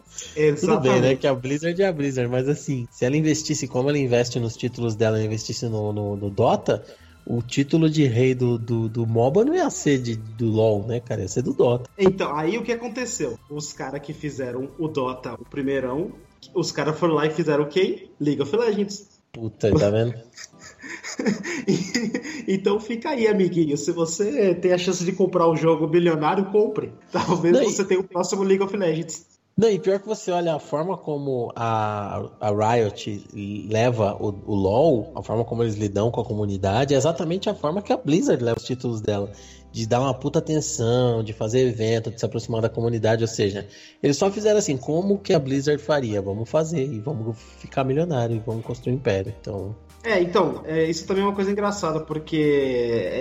[0.59, 1.15] Tudo bem, né?
[1.15, 4.55] Que a Blizzard é a Blizzard, mas assim, se ela investisse como ela investe nos
[4.55, 6.83] títulos dela, ela investisse no, no, no Dota,
[7.25, 10.99] o título de rei do, do, do MOBA não ia ser de, do LoL, né,
[10.99, 11.21] cara?
[11.21, 11.89] Ia ser do Dota.
[11.97, 13.39] Então, aí o que aconteceu?
[13.49, 16.11] Os caras que fizeram o Dota, o primeirão,
[16.53, 18.09] os caras foram lá e fizeram o quê?
[18.19, 19.15] League of Legends.
[19.31, 20.13] Puta, tá vendo?
[22.47, 23.75] então fica aí, amiguinho.
[23.75, 26.93] Se você tem a chance de comprar o jogo bilionário, compre.
[27.11, 29.34] Talvez Não, e- você tenha o próximo League of Legends.
[29.57, 33.25] Não, e pior que você olha a forma como a, a Riot
[33.69, 37.55] leva o, o LoL, a forma como eles lidam com a comunidade, é exatamente a
[37.55, 39.31] forma que a Blizzard leva os títulos dela.
[39.71, 43.65] De dar uma puta atenção, de fazer evento, de se aproximar da comunidade, ou seja,
[44.03, 46.21] eles só fizeram assim, como que a Blizzard faria?
[46.21, 49.33] Vamos fazer, e vamos ficar milionário, e vamos construir um império.
[49.39, 52.37] Então, É, então, é, isso também é uma coisa engraçada, porque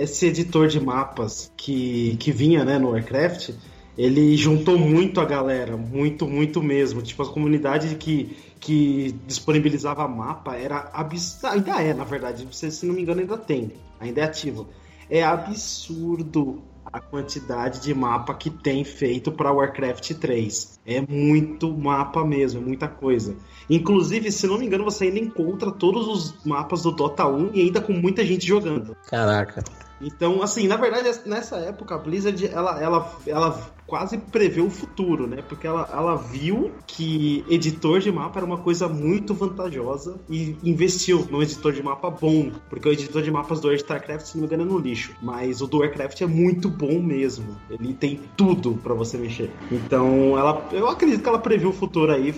[0.01, 3.51] esse editor de mapas que, que vinha né, no Warcraft,
[3.97, 7.01] ele juntou muito a galera, muito, muito mesmo.
[7.01, 11.53] Tipo, a comunidade que, que disponibilizava mapa era absurdo.
[11.53, 14.67] Ainda é, na verdade, se, se não me engano, ainda tem, ainda é ativo.
[15.09, 20.79] É absurdo a quantidade de mapa que tem feito para Warcraft 3.
[20.85, 23.35] É muito mapa mesmo, é muita coisa.
[23.69, 27.61] Inclusive, se não me engano, você ainda encontra todos os mapas do Dota 1 e
[27.61, 28.95] ainda com muita gente jogando.
[29.07, 29.63] caraca.
[30.01, 35.27] Então, assim, na verdade, nessa época, a Blizzard, ela, ela, ela quase prevê o futuro,
[35.27, 35.43] né?
[35.47, 41.27] Porque ela, ela viu que editor de mapa era uma coisa muito vantajosa e investiu
[41.29, 42.51] num editor de mapa bom.
[42.69, 45.13] Porque o editor de mapas do StarCraft, se não me engano, é no lixo.
[45.21, 47.55] Mas o do Warcraft é muito bom mesmo.
[47.69, 49.51] Ele tem tudo pra você mexer.
[49.71, 52.33] Então, ela, eu acredito que ela previu o futuro aí,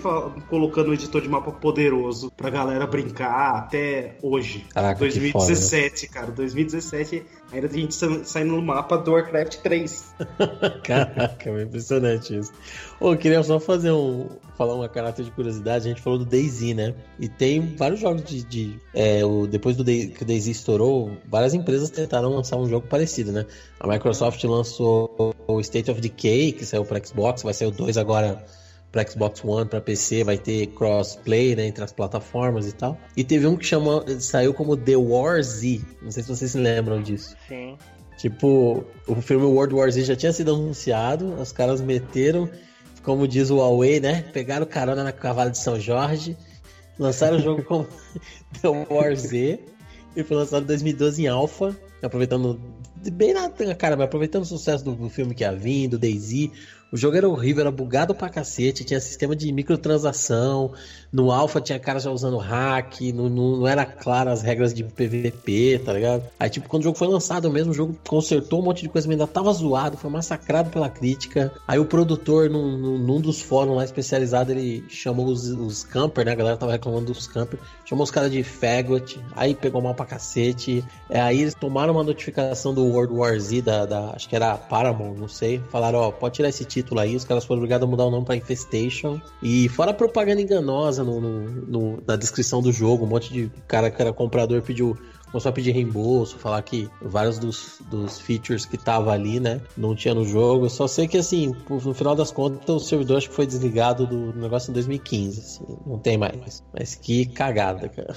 [0.48, 4.66] colocando um editor de mapa poderoso pra galera brincar até hoje.
[4.74, 5.30] Caraca, que foda, né?
[5.32, 6.30] 2017, cara.
[6.30, 7.22] 2017
[7.52, 10.14] ainda tem gente sa- saindo no mapa do Warcraft 3.
[10.84, 12.52] Caraca, é impressionante isso.
[12.98, 14.28] Ô, eu queria só fazer um.
[14.56, 15.86] falar uma caráter de curiosidade.
[15.86, 16.94] A gente falou do DayZ, né?
[17.20, 18.42] E tem vários jogos de.
[18.42, 22.68] de, é, o, depois do Day, que o DayZ estourou, várias empresas tentaram lançar um
[22.68, 23.44] jogo parecido, né?
[23.78, 27.96] A Microsoft lançou o State of Decay, que saiu para Xbox, vai sair o 2
[27.96, 28.44] agora
[28.90, 32.98] para Xbox One, para PC, vai ter crossplay né, entre as plataformas e tal.
[33.16, 35.82] E teve um que chamou, saiu como The War Z.
[36.00, 37.36] Não sei se vocês se lembram disso.
[37.46, 37.76] Sim.
[38.18, 42.50] Tipo, o filme World War Z já tinha sido anunciado, os caras meteram,
[43.04, 44.22] como diz o Huawei, né?
[44.32, 46.36] Pegaram carona na cavalo de São Jorge,
[46.98, 47.86] lançaram o jogo como
[48.60, 49.60] The War Z,
[50.16, 52.60] e foi lançado em 2012 em Alpha, aproveitando,
[53.12, 56.50] bem na cara, mas aproveitando o sucesso do, do filme que ia vindo, do Daisy.
[56.92, 60.72] O jogo era horrível, era bugado pra cacete, tinha sistema de microtransação,
[61.12, 64.84] no Alpha tinha cara já usando hack, não, não, não era claro as regras de
[64.84, 66.24] PVP, tá ligado?
[66.38, 69.06] Aí, tipo, quando o jogo foi lançado mesmo, o jogo consertou um monte de coisa,
[69.08, 71.52] mas ainda tava zoado, foi massacrado pela crítica.
[71.66, 76.32] Aí o produtor, num, num, dos fóruns lá especializado, ele chamou os, os camper, né?
[76.32, 80.04] A galera tava reclamando dos camper, chamou os caras de faggot, aí pegou mal pra
[80.06, 80.84] cacete.
[81.08, 84.56] É, aí eles tomaram uma notificação do World War Z, da, da- acho que era
[84.56, 85.60] Paramount, não sei.
[85.70, 87.16] Falaram, ó, pode tirar esse título aí.
[87.16, 89.20] Os caras foram obrigados a mudar o nome pra Infestation.
[89.42, 93.90] E fora propaganda enganosa no, no- no- na descrição do jogo, um monte de cara
[93.90, 94.96] que era comprador pediu.
[95.30, 99.94] Começou a pedir reembolso, falar que vários dos, dos features que tava ali, né, não
[99.94, 100.70] tinha no jogo.
[100.70, 104.32] Só sei que, assim, no final das contas, o servidor acho que foi desligado do
[104.34, 106.64] negócio em 2015, assim, não tem mais.
[106.72, 108.14] Mas que cagada, cara.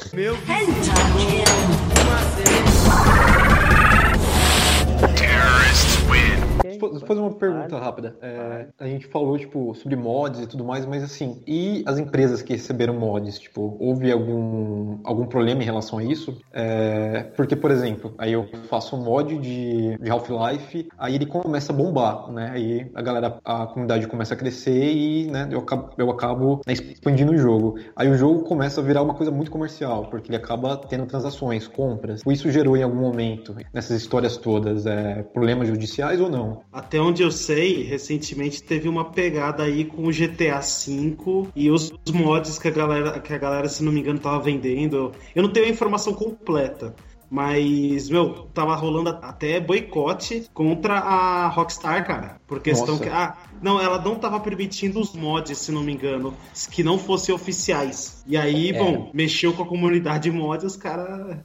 [7.06, 8.16] Fazer uma pergunta rápida.
[8.22, 12.42] É, a gente falou, tipo, sobre mods e tudo mais, mas assim, e as empresas
[12.42, 13.40] que receberam mods?
[13.40, 16.38] Tipo, houve algum, algum problema em relação a isso?
[16.54, 21.72] É, porque, por exemplo, aí eu faço um mod de, de Half-Life, aí ele começa
[21.72, 22.52] a bombar, né?
[22.54, 26.74] Aí a galera, a comunidade começa a crescer e, né, eu acabo, eu acabo né,
[26.74, 27.78] expandindo o jogo.
[27.96, 31.68] Aí o jogo começa a virar uma coisa muito comercial, porque ele acaba tendo transações,
[31.68, 32.22] compras.
[32.28, 36.62] Isso gerou em algum momento, nessas histórias todas, é, problemas judiciais ou não?
[36.72, 41.92] Até onde eu sei, recentemente teve uma pegada aí com o GTA V e os
[42.14, 45.12] mods que a galera, que a galera se não me engano, tava vendendo.
[45.36, 46.96] Eu não tenho a informação completa.
[47.30, 52.42] Mas, meu, tava rolando até boicote contra a Rockstar, cara.
[52.46, 53.04] Por questão Nossa.
[53.06, 53.10] que.
[53.10, 56.34] Ah, não, ela não tava permitindo os mods, se não me engano,
[56.70, 58.22] que não fossem oficiais.
[58.28, 58.74] E aí, é.
[58.78, 61.38] bom, mexeu com a comunidade mod, os caras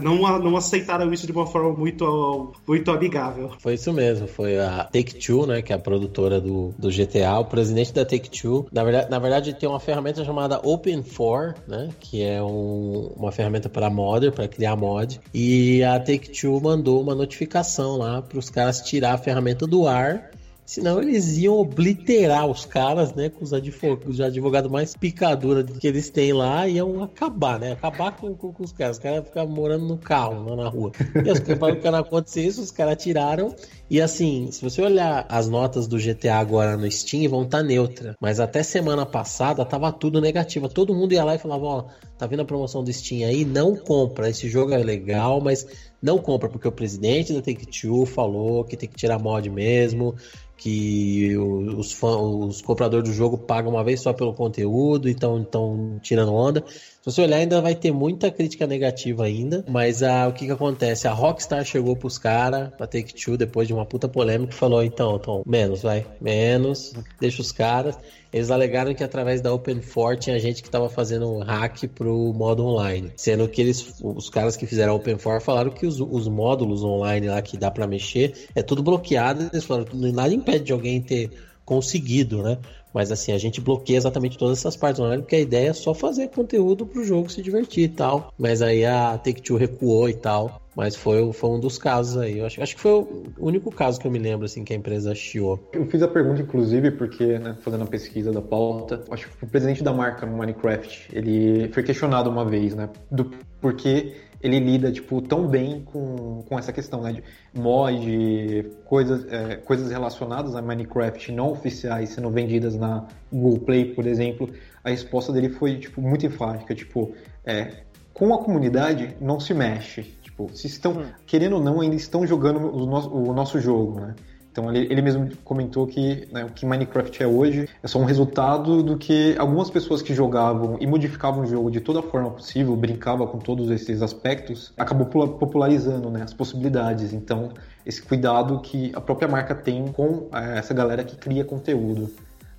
[0.00, 3.52] não, não aceitaram isso de uma forma muito, muito amigável.
[3.58, 7.44] Foi isso mesmo, foi a Take-Two, né, que é a produtora do, do GTA, o
[7.44, 8.66] presidente da Take-Two.
[8.72, 13.68] Na verdade, na verdade, tem uma ferramenta chamada Open4, né, que é um, uma ferramenta
[13.68, 18.80] para modder, para criar mod, e a Take-Two mandou uma notificação lá para os caras
[18.80, 20.30] tirar a ferramenta do ar
[20.64, 23.28] Senão eles iam obliterar os caras, né?
[23.28, 27.72] Com os advogados, os advogados mais picadura que eles têm lá, iam acabar, né?
[27.72, 28.96] Acabar com, com, com os caras.
[28.96, 30.92] Os caras iam ficar morando no carro, lá na rua.
[31.24, 33.54] E os caras, não acontecer isso, os caras tiraram.
[33.90, 37.64] E assim, se você olhar as notas do GTA agora no Steam, vão estar tá
[37.64, 38.16] neutra.
[38.20, 40.68] Mas até semana passada tava tudo negativa.
[40.68, 41.84] Todo mundo ia lá e falava: Ó,
[42.16, 43.44] tá vendo a promoção do Steam aí?
[43.44, 44.30] Não compra.
[44.30, 45.66] Esse jogo é legal, mas
[46.02, 50.16] não compra, porque o presidente da Take-Two falou que tem que tirar mod mesmo,
[50.62, 56.32] que os, os compradores do jogo pagam uma vez só pelo conteúdo, então estão tirando
[56.32, 56.62] onda.
[56.68, 60.52] Se você olhar, ainda vai ter muita crítica negativa ainda, mas a, o que que
[60.52, 61.08] acontece?
[61.08, 65.16] A Rockstar chegou pros caras, pra Take-Two, depois de uma puta polêmica, e falou, então,
[65.16, 67.98] então, menos, vai, menos, deixa os caras.
[68.32, 72.64] Eles alegaram que através da Open4 tinha gente que estava fazendo um hack pro modo
[72.64, 73.12] online.
[73.14, 77.28] Sendo que eles, os caras que fizeram a Open4 falaram que os, os módulos online
[77.28, 79.50] lá que dá para mexer é tudo bloqueado.
[79.52, 81.30] Eles falaram nada impede de alguém ter
[81.64, 82.58] conseguido, né?
[82.92, 85.94] Mas assim, a gente bloqueia exatamente todas essas partes online, porque a ideia é só
[85.94, 88.32] fazer conteúdo pro jogo se divertir e tal.
[88.38, 90.60] Mas aí a Take-Two recuou e tal.
[90.74, 92.38] Mas foi, foi um dos casos aí.
[92.38, 94.76] Eu acho, acho que foi o único caso que eu me lembro, assim, que a
[94.76, 95.68] empresa chiou.
[95.72, 99.46] Eu fiz a pergunta, inclusive, porque, né, fazendo a pesquisa da pauta, acho que o
[99.46, 103.30] presidente da marca no Minecraft, ele foi questionado uma vez, né, do
[103.60, 107.22] porquê ele lida, tipo, tão bem com, com essa questão, né, de
[107.54, 114.06] mod, coisas, é, coisas relacionadas a Minecraft não oficiais sendo vendidas na Google Play, por
[114.06, 114.50] exemplo.
[114.82, 117.14] A resposta dele foi, tipo, muito enfática, tipo,
[117.44, 117.82] é,
[118.12, 121.04] com a comunidade não se mexe, Tipo, se estão, hum.
[121.26, 124.14] querendo ou não, ainda estão jogando o nosso, o nosso jogo, né?
[124.52, 128.04] Então ele, ele mesmo comentou que né, o que Minecraft é hoje é só um
[128.04, 132.76] resultado do que algumas pessoas que jogavam e modificavam o jogo de toda forma possível,
[132.76, 137.14] brincava com todos esses aspectos, acabou popularizando né, as possibilidades.
[137.14, 137.50] Então
[137.84, 142.10] esse cuidado que a própria marca tem com é, essa galera que cria conteúdo.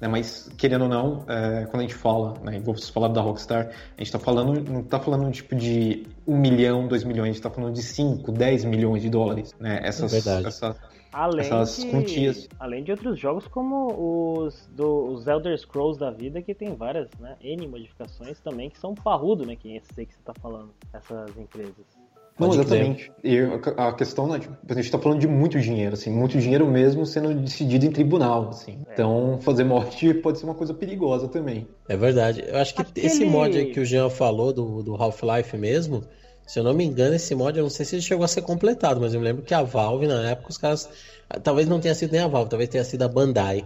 [0.03, 0.09] Né?
[0.09, 3.67] Mas, querendo ou não, é, quando a gente fala, né, igual vocês falaram da Rockstar,
[3.67, 7.35] a gente está falando, não está falando tipo de um milhão, dois milhões, a gente
[7.37, 9.53] está falando de 5, 10 milhões de dólares.
[9.57, 9.79] Né?
[9.81, 10.47] Essas, é verdade.
[10.47, 10.75] Essa,
[11.13, 12.49] além essas de, quantias.
[12.59, 17.09] Além de outros jogos como os, do, os Elder Scrolls da vida, que tem várias,
[17.19, 20.71] né, N modificações também, que são parrudo, né, que é esse que você está falando,
[20.91, 21.85] essas empresas.
[22.39, 23.11] Não, exatamente.
[23.23, 23.37] E
[23.77, 27.05] a questão, né, tipo, a gente está falando de muito dinheiro, assim, muito dinheiro mesmo
[27.05, 28.79] sendo decidido em tribunal, assim.
[28.87, 28.93] É.
[28.93, 31.67] Então, fazer morte pode ser uma coisa perigosa também.
[31.87, 32.43] É verdade.
[32.47, 33.05] Eu acho que Aquele...
[33.05, 36.03] esse mod que o Jean falou do, do Half-Life mesmo,
[36.53, 38.43] se eu não me engano, esse mod, eu não sei se ele chegou a ser
[38.43, 40.87] completado, mas eu me lembro que a Valve, na época, os caras.
[41.41, 43.65] Talvez não tenha sido nem a Valve, talvez tenha sido a Bandai.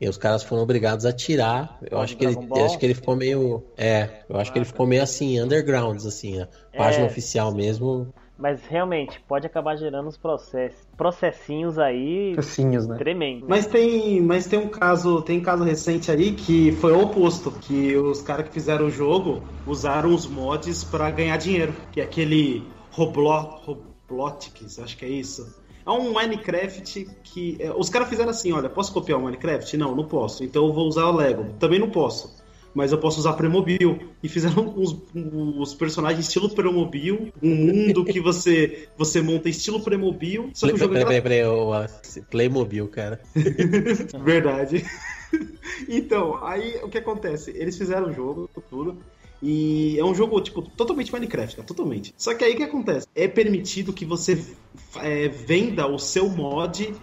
[0.00, 1.80] E os caras foram obrigados a tirar.
[1.90, 3.64] Eu acho que, ele, acho que ele ficou meio.
[3.76, 7.52] É, eu acho ah, que ele ficou meio assim, undergrounds, assim, a página é, oficial
[7.52, 8.14] mesmo.
[8.40, 12.96] Mas realmente, pode acabar gerando uns processos, processinhos aí processinhos, né?
[12.96, 13.44] tremendo.
[13.46, 17.52] Mas tem, mas tem um caso, tem um caso recente aí que foi o oposto,
[17.52, 22.04] que os caras que fizeram o jogo usaram os mods para ganhar dinheiro, que é
[22.04, 25.60] aquele Roblox, Roblotics, acho que é isso.
[25.86, 27.56] É um Minecraft que.
[27.58, 29.76] É, os caras fizeram assim: olha, posso copiar o Minecraft?
[29.76, 30.44] Não, não posso.
[30.44, 31.52] Então eu vou usar o Lego.
[31.58, 32.39] Também não posso.
[32.74, 33.98] Mas eu posso usar Premobil.
[34.22, 40.50] E fizeram os, os personagens estilo Premobil, um mundo que você você monta estilo Premobil.
[40.54, 43.20] Só que o jogo peraí, peraí, peraí, peraí, Playmobil, cara.
[44.22, 44.84] Verdade.
[45.88, 47.50] então, aí o que acontece?
[47.56, 48.98] Eles fizeram o jogo, tudo.
[49.42, 51.62] E é um jogo, tipo, totalmente Minecraft, tá?
[51.62, 52.14] Totalmente.
[52.16, 53.06] Só que aí o que acontece?
[53.14, 54.44] É permitido que você
[54.96, 56.94] é, venda o seu mod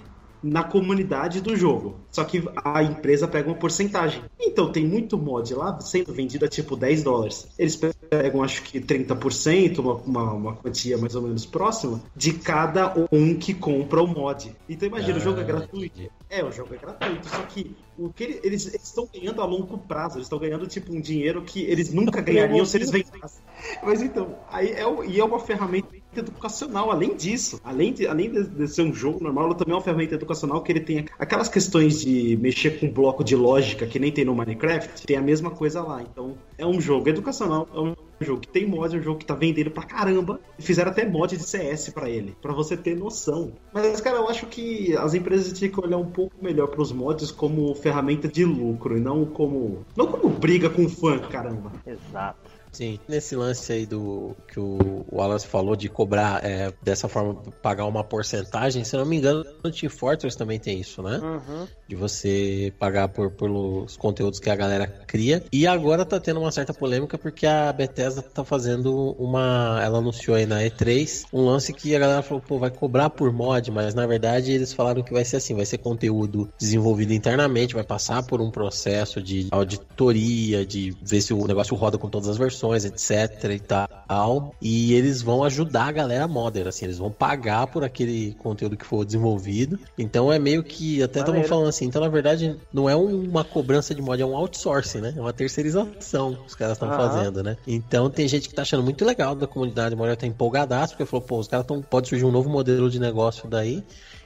[0.42, 1.96] na comunidade do jogo.
[2.12, 4.24] Só que a empresa pega uma porcentagem.
[4.40, 7.48] Então tem muito mod lá sendo vendido a tipo 10 dólares.
[7.58, 12.94] Eles pegam acho que 30%, uma, uma, uma quantia mais ou menos próxima, de cada
[13.12, 14.56] um que compra o mod.
[14.70, 16.02] Então imagina, ah, o jogo é gratuito.
[16.30, 20.18] É, o jogo é gratuito, só que o que eles estão ganhando a longo prazo,
[20.18, 23.42] eles estão ganhando tipo um dinheiro que eles nunca ganhariam se eles vendessem.
[23.84, 28.43] Mas então, aí é, e é uma ferramenta educacional, além disso, além de, além de,
[28.43, 31.49] de, ser um jogo normal, ela também é uma ferramenta educacional que ele tem aquelas
[31.49, 35.51] questões de mexer com bloco de lógica que nem tem no Minecraft, tem a mesma
[35.51, 36.01] coisa lá.
[36.01, 39.26] Então, é um jogo educacional, é um jogo que tem mod, é um jogo que
[39.26, 40.39] tá vendendo pra caramba.
[40.57, 43.53] E fizeram até mod de CS para ele, para você ter noção.
[43.74, 47.32] Mas, cara, eu acho que as empresas tinham que olhar um pouco melhor pros mods
[47.32, 49.86] como ferramenta de lucro e não como.
[49.95, 51.72] Não como briga com fã, caramba.
[51.86, 52.47] Exato.
[52.78, 57.88] Sim, nesse lance aí do que o Wallace falou de cobrar é, dessa forma, pagar
[57.88, 61.17] uma porcentagem, se não me engano, no Team Fortress também tem isso, né?
[61.17, 61.67] Uhum.
[61.88, 65.43] De você pagar por, pelos conteúdos que a galera cria.
[65.51, 69.82] E agora tá tendo uma certa polêmica porque a Bethesda tá fazendo uma.
[69.84, 73.34] Ela anunciou aí na E3 um lance que a galera falou, pô, vai cobrar por
[73.34, 77.73] mod, mas na verdade eles falaram que vai ser assim: vai ser conteúdo desenvolvido internamente,
[77.73, 82.28] vai passar por um processo de auditoria, de ver se o negócio roda com todas
[82.28, 84.55] as versões etc e tal.
[84.61, 88.86] E eles vão ajudar a galera modder, assim, eles vão pagar por aquele conteúdo que
[88.86, 89.80] for desenvolvido.
[89.97, 93.93] Então é meio que, até estavam falando assim, então na verdade não é uma cobrança
[93.93, 95.13] de mod, é um outsourcing, né?
[95.15, 97.57] É uma terceirização que os caras estão fazendo, né?
[97.68, 101.26] Então tem gente que tá achando muito legal da comunidade modder, tá empolgadaço, porque falou,
[101.26, 103.84] pô, os caras tão, pode surgir um novo modelo de negócio daí.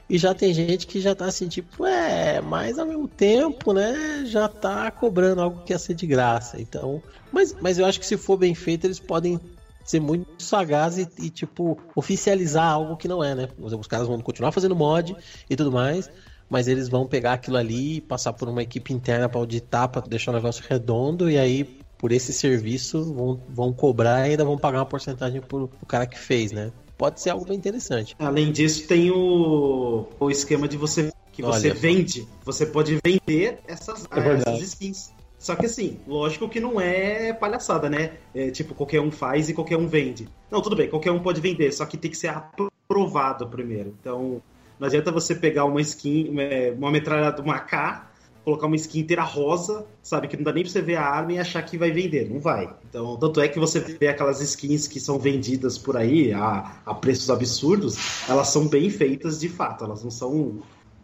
[0.08, 4.24] E já tem gente que já tá assim, tipo, é, mas ao mesmo tempo, né,
[4.26, 6.60] já tá cobrando algo que ia ser de graça.
[6.60, 9.40] Então, mas, mas eu acho que se for bem feito, eles podem
[9.84, 13.48] ser muito sagazes e, e, tipo, oficializar algo que não é, né?
[13.58, 15.16] Os caras vão continuar fazendo mod
[15.48, 16.10] e tudo mais,
[16.48, 20.32] mas eles vão pegar aquilo ali, passar por uma equipe interna para auditar, para deixar
[20.32, 21.64] o negócio redondo, e aí,
[21.98, 26.06] por esse serviço, vão, vão cobrar e ainda vão pagar uma porcentagem pro, pro cara
[26.06, 26.70] que fez, né?
[27.02, 28.14] Pode ser algo bem interessante.
[28.16, 32.28] Além disso, tem o, o esquema de você que você Olha, vende.
[32.44, 35.12] Você pode vender essas, é essas skins.
[35.36, 38.12] Só que assim, lógico que não é palhaçada, né?
[38.32, 40.28] É, tipo, qualquer um faz e qualquer um vende.
[40.48, 43.92] Não, tudo bem, qualquer um pode vender, só que tem que ser aprovado primeiro.
[44.00, 44.40] Então,
[44.78, 46.32] não adianta você pegar uma skin,
[46.78, 48.11] uma metralhadora, uma K,
[48.44, 50.28] colocar uma skin inteira rosa, sabe?
[50.28, 52.28] Que não dá nem pra você ver a arma e achar que vai vender.
[52.28, 52.74] Não vai.
[52.88, 56.94] Então, tanto é que você vê aquelas skins que são vendidas por aí a, a
[56.94, 57.96] preços absurdos,
[58.28, 59.84] elas são bem feitas de fato.
[59.84, 60.60] Elas não são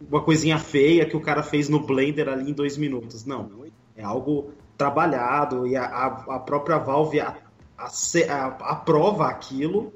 [0.09, 3.25] uma coisinha feia que o cara fez no Blender ali em dois minutos.
[3.25, 3.49] Não.
[3.95, 7.35] É algo trabalhado e a, a própria Valve a,
[7.77, 9.93] a, aprova aquilo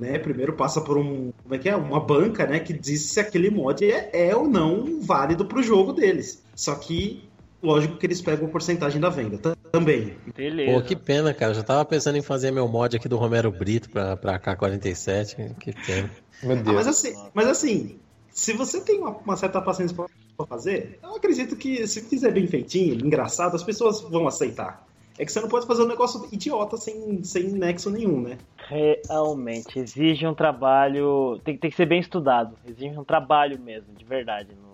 [0.00, 0.18] né?
[0.18, 1.76] Primeiro passa por um, como é que é?
[1.76, 2.58] Uma banca, né?
[2.58, 6.42] Que diz se aquele mod é, é ou não válido para o jogo deles.
[6.60, 7.22] Só que
[7.62, 10.14] lógico que eles pegam a porcentagem da venda também.
[10.36, 10.72] Beleza.
[10.72, 11.52] Pô, que pena, cara.
[11.52, 15.54] Eu já tava pensando em fazer meu mod aqui do Romero Brito pra, pra K47.
[15.54, 16.10] Que pena.
[16.42, 16.68] Meu Deus.
[16.68, 17.98] Ah, mas, assim, mas assim,
[18.30, 22.46] se você tem uma, uma certa paciência pra fazer, eu acredito que se fizer bem
[22.46, 24.86] feitinho, engraçado, as pessoas vão aceitar.
[25.18, 28.36] É que você não pode fazer um negócio idiota sem, sem nexo nenhum, né?
[28.68, 31.40] Realmente, exige um trabalho.
[31.42, 32.54] Tem, tem que ser bem estudado.
[32.68, 34.69] Exige um trabalho mesmo, de verdade, no...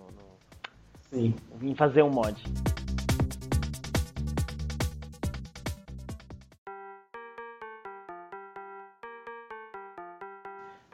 [1.11, 1.33] Sim.
[1.61, 2.43] em fazer um mod.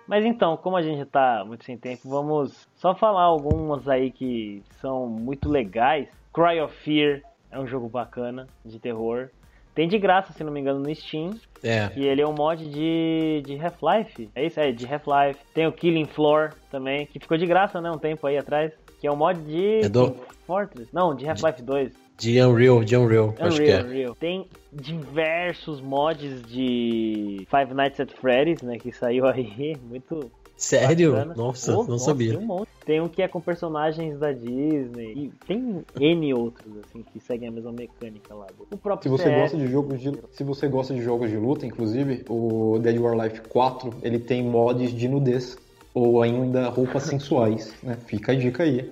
[0.07, 4.11] Mas então, como a gente já tá muito sem tempo, vamos só falar algumas aí
[4.11, 6.07] que são muito legais.
[6.32, 9.30] Cry of Fear é um jogo bacana de terror.
[9.74, 11.32] Tem de graça, se não me engano, no Steam.
[11.64, 11.91] É.
[11.95, 14.30] E ele é um mod de, de Half-Life.
[14.36, 14.59] É isso?
[14.59, 15.39] É, de Half-Life.
[15.51, 17.89] Tem o Killing Floor também, que ficou de graça, né?
[17.89, 18.72] Um tempo aí atrás.
[19.04, 19.82] Que é um mod de.
[19.82, 20.16] É do...
[20.47, 20.88] Fortress?
[20.93, 21.91] Não, de Half-Life 2.
[22.18, 23.84] De Unreal, de Unreal, Unreal, acho que é.
[23.84, 24.16] Unreal.
[24.16, 28.78] Tem diversos mods de Five Nights at Freddy's, né?
[28.78, 31.12] Que saiu aí, muito Sério?
[31.12, 31.34] Bacana.
[31.36, 32.38] Nossa, oh, não nossa, sabia.
[32.38, 35.14] Tem um, tem um que é com personagens da Disney.
[35.14, 38.47] E tem N outros, assim, que seguem a mesma mecânica lá.
[38.72, 39.41] O próprio se você CS...
[39.41, 43.20] gosta de jogos de Se você gosta de jogos de luta, inclusive, o Dead or
[43.20, 45.58] Alive 4, ele tem mods de nudez.
[45.94, 47.98] Ou ainda roupas sensuais, né?
[48.08, 48.91] Fica a dica aí.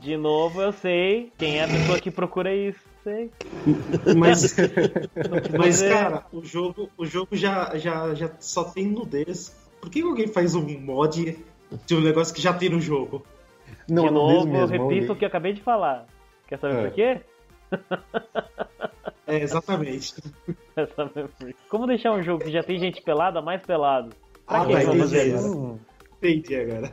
[0.00, 2.80] De novo, eu sei quem é a pessoa que procura isso.
[3.02, 3.30] Sei.
[4.16, 4.56] Mas,
[5.56, 9.54] mas cara, o jogo, o jogo já, já, já só tem nudez
[9.86, 11.38] por que alguém faz um mod
[11.86, 13.24] de um negócio que já tem no jogo?
[13.88, 16.06] Não, de novo, mesmo, eu repito o que eu acabei de falar.
[16.48, 16.82] Quer saber é.
[16.82, 17.20] por quê?
[19.28, 20.14] É, exatamente.
[21.68, 24.10] Como deixar um jogo que já tem gente pelada mais pelado?
[24.46, 24.84] Pra ah, vai.
[24.84, 25.80] Fazer isso?
[26.22, 26.92] Entendi agora.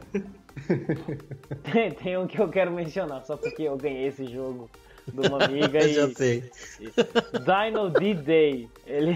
[1.72, 4.70] tem, tem um que eu quero mencionar, só porque eu ganhei esse jogo
[5.08, 5.94] de uma amiga Eu e.
[5.94, 6.44] já sei.
[7.44, 8.70] Dino D-Day.
[8.86, 9.16] Ele.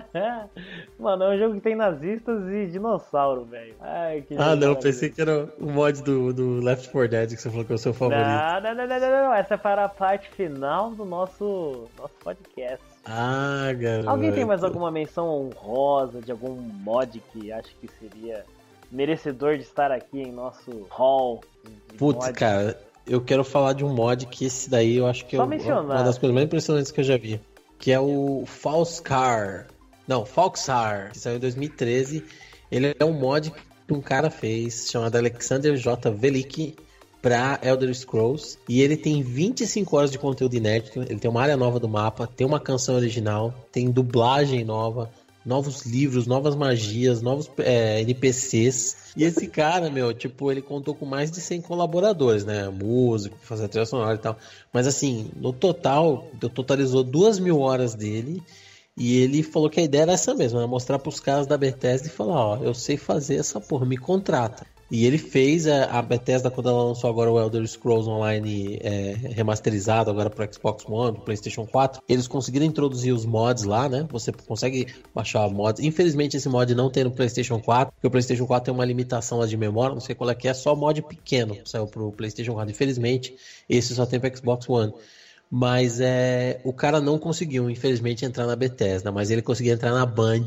[0.98, 3.74] Mano, é um jogo que tem nazistas e dinossauro, velho.
[3.80, 7.40] Ai, que Ah, não, pensei que era o mod do, do Left 4 Dead que
[7.40, 8.26] você falou que é o seu favorito.
[8.26, 9.34] Não, não, não, não, não, não.
[9.34, 12.84] Essa é para a parte final do nosso, nosso podcast.
[13.04, 14.08] Ah, garoto.
[14.10, 18.44] Alguém tem mais alguma menção honrosa de algum mod que acha que seria
[18.92, 21.40] merecedor de estar aqui em nosso hall?
[21.98, 22.38] Putz, mods?
[22.38, 25.44] cara, eu quero falar de um mod que esse daí eu acho que é Só
[25.44, 25.82] o- mencionar.
[25.98, 27.40] uma das coisas mais impressionantes que eu já vi.
[27.78, 29.66] Que é o Falscar.
[30.06, 32.24] Não, Falksar, que saiu em 2013.
[32.70, 33.50] Ele é um mod
[33.86, 36.10] que um cara fez, chamado Alexander J.
[36.10, 36.76] Velik,
[37.20, 38.58] pra Elder Scrolls.
[38.68, 41.00] E ele tem 25 horas de conteúdo inédito.
[41.02, 45.08] Ele tem uma área nova do mapa, tem uma canção original, tem dublagem nova,
[45.44, 49.12] novos livros, novas magias, novos é, NPCs.
[49.16, 52.68] E esse cara, meu, tipo, ele contou com mais de 100 colaboradores, né?
[52.68, 54.38] Músico, fazer trilha sonora e tal.
[54.72, 58.42] Mas assim, no total, totalizou duas mil horas dele.
[58.96, 62.08] E ele falou que a ideia era essa mesmo, era mostrar pros caras da Bethesda
[62.08, 64.66] e falar, ó, eu sei fazer essa porra, me contrata.
[64.92, 69.16] E ele fez a, a Bethesda quando ela lançou agora o Elder Scrolls Online é,
[69.30, 72.02] remasterizado agora pro Xbox One, PlayStation 4.
[72.06, 74.06] Eles conseguiram introduzir os mods lá, né?
[74.10, 75.82] Você consegue baixar mods.
[75.82, 79.38] Infelizmente esse mod não tem no PlayStation 4, porque o PlayStation 4 tem uma limitação
[79.38, 82.52] lá de memória, não sei qual é que é, só mod pequeno saiu pro PlayStation
[82.52, 82.70] 4.
[82.70, 83.34] Infelizmente,
[83.70, 84.92] esse só tem pro Xbox One.
[85.50, 90.04] Mas é, o cara não conseguiu, infelizmente, entrar na Bethesda, mas ele conseguiu entrar na
[90.04, 90.44] Band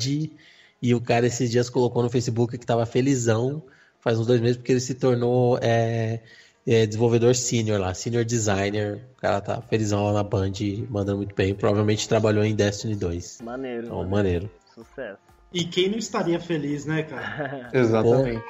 [0.80, 3.64] e o cara esses dias colocou no Facebook que tava felizão,
[4.06, 6.20] faz uns dois meses, porque ele se tornou é,
[6.68, 9.02] é, desenvolvedor senior lá, senior designer.
[9.18, 10.52] O cara tá felizão lá na Band,
[10.92, 11.56] mandando muito bem.
[11.56, 13.42] Provavelmente trabalhou em Destiny 2.
[13.42, 13.86] Maneiro.
[13.86, 14.10] Então, mano.
[14.12, 14.52] maneiro.
[14.76, 15.18] Sucesso.
[15.52, 17.68] E quem não estaria feliz, né, cara?
[17.74, 18.44] Exatamente.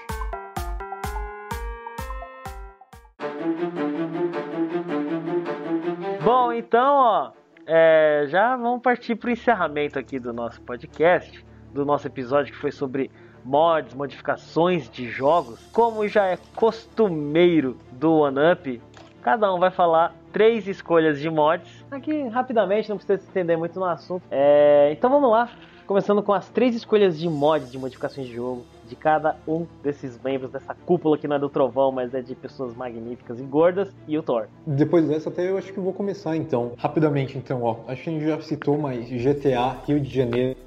[6.22, 7.32] Bom, então, ó,
[7.66, 12.74] é, já vamos partir pro encerramento aqui do nosso podcast, do nosso episódio que foi
[12.74, 13.10] sobre
[13.46, 15.60] mods, modificações de jogos.
[15.72, 18.82] Como já é costumeiro do OneUp,
[19.22, 21.86] cada um vai falar três escolhas de mods.
[21.90, 24.24] Aqui, rapidamente, não precisa se estender muito no assunto.
[24.30, 25.50] É, então vamos lá,
[25.88, 30.20] começando com as três escolhas de mods de modificações de jogo de cada um desses
[30.22, 33.92] membros dessa cúpula que não é do Trovão, mas é de pessoas magníficas e gordas,
[34.08, 34.48] e o Thor.
[34.66, 36.74] Depois dessa, até eu acho que vou começar então.
[36.78, 37.78] Rapidamente, então, ó.
[37.88, 40.65] Acho que a gente já citou, mas GTA Rio de Janeiro.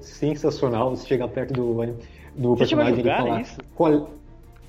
[0.00, 0.90] Sensacional.
[0.90, 1.74] Você chegar perto do,
[2.34, 3.40] do Você chegou a personagem e jogar falar.
[3.42, 3.58] isso?
[3.74, 4.10] Qual...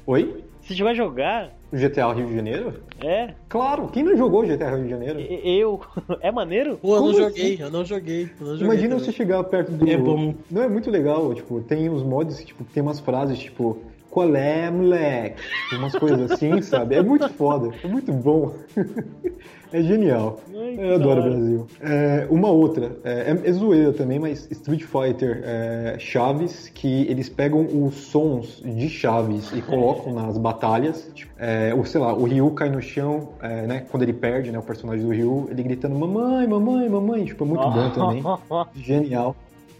[0.05, 0.43] Oi?
[0.61, 2.73] Se chegou a jogar, GTA Rio de Janeiro?
[3.01, 5.19] é, Claro, quem não jogou GTA Rio de Janeiro?
[5.19, 5.79] eu.
[6.21, 6.77] É maneiro?
[6.77, 8.23] Pô, eu não joguei, eu não joguei.
[8.39, 9.05] Eu não joguei Imagina também.
[9.05, 9.89] você chegar perto do.
[9.89, 10.33] É bom.
[10.51, 13.77] Não é muito legal, tipo, tem uns mods que tipo, tem umas frases tipo.
[14.09, 15.41] Qual é, moleque?
[15.73, 16.95] Umas coisas assim, sabe?
[16.95, 18.55] É muito foda, é muito bom.
[19.71, 20.39] é genial.
[20.49, 21.23] Ai, Eu adoro o.
[21.23, 21.67] Brasil.
[21.81, 27.29] É, uma outra, é, é, é zoeira também, mas Street Fighter é, Chaves, que eles
[27.29, 31.09] pegam os sons de Chaves e colocam nas batalhas.
[31.13, 33.85] Tipo, é, ou sei lá, o Ryu cai no chão, é, né?
[33.91, 34.59] Quando ele perde, né?
[34.59, 37.25] O personagem do Ryu, ele gritando mamãe, mamãe, mamãe.
[37.25, 38.23] Tipo, é muito bom também.
[38.75, 39.35] Genial.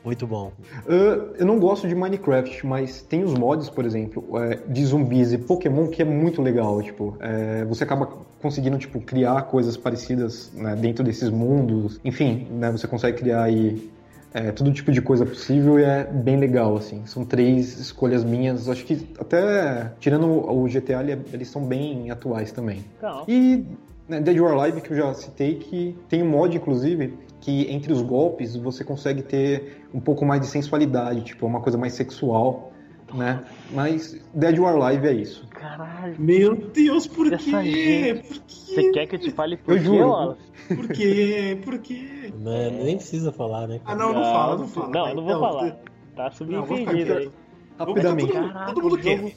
[0.08, 0.54] Muito bom.
[0.86, 5.34] Uh, eu não gosto de Minecraft, mas tem os mods, por exemplo, é, de zumbis
[5.34, 6.82] e Pokémon que é muito legal.
[6.82, 8.08] Tipo, é, você acaba
[8.42, 12.00] conseguindo tipo criar coisas parecidas né, dentro desses mundos.
[12.04, 13.90] Enfim, né, você consegue criar aí
[14.34, 16.76] é, todo tipo de coisa possível e é bem legal.
[16.78, 18.70] Assim, são três escolhas minhas.
[18.70, 22.84] Acho que até tirando o GTA, ele- eles são bem atuais também.
[23.02, 23.24] Não.
[23.28, 23.66] E
[24.08, 27.92] né, Dead or Alive, que eu já citei, que tem um mod, inclusive, que entre
[27.94, 32.72] os golpes você consegue ter um pouco mais de sensualidade, tipo, uma coisa mais sexual,
[33.14, 33.42] né?
[33.72, 35.47] Mas Dead or Alive é isso.
[35.60, 36.16] Caralho.
[36.20, 38.22] Meu Deus, por quê?
[38.28, 38.92] Por Você quê?
[38.92, 40.36] quer que eu te fale por Eu
[40.68, 40.76] quê?
[40.76, 41.58] Por quê?
[41.64, 42.34] Por quê?
[42.40, 43.80] Né, Nem precisa falar, né?
[43.86, 44.88] Ah, não, não fala, não fala.
[44.90, 45.12] Não, vai.
[45.12, 45.78] eu não vou falar.
[46.16, 47.32] Tá subentendido aí.
[47.80, 48.32] Rapidamente.
[48.32, 49.32] Todo mundo- Caraca, todo mundo o jogo,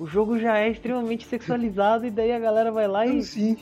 [0.00, 3.22] o jogo já é extremamente sexualizado e daí a galera vai lá e.
[3.22, 3.56] Sim.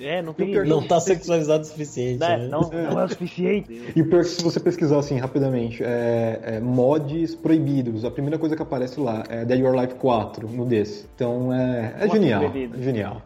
[0.00, 0.52] É, não tem.
[0.64, 2.36] Não tá sexualizado o suficiente, né?
[2.36, 2.48] né?
[2.48, 3.92] não, não é o suficiente.
[3.94, 8.10] E o pior é que se você pesquisar assim rapidamente, é, é mods proibidos, a
[8.10, 11.06] primeira coisa que aparece lá é Dead or Alive 4 no desse.
[11.14, 12.40] Então é, é genial.
[12.40, 12.80] proibidos.
[12.80, 13.22] É genial.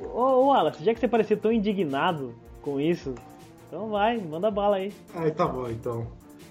[0.00, 3.14] Ô, ô, Wallace, já que você parecia tão indignado com isso,
[3.66, 4.92] então vai, manda bala aí.
[5.14, 6.06] Ai, tá bom, então.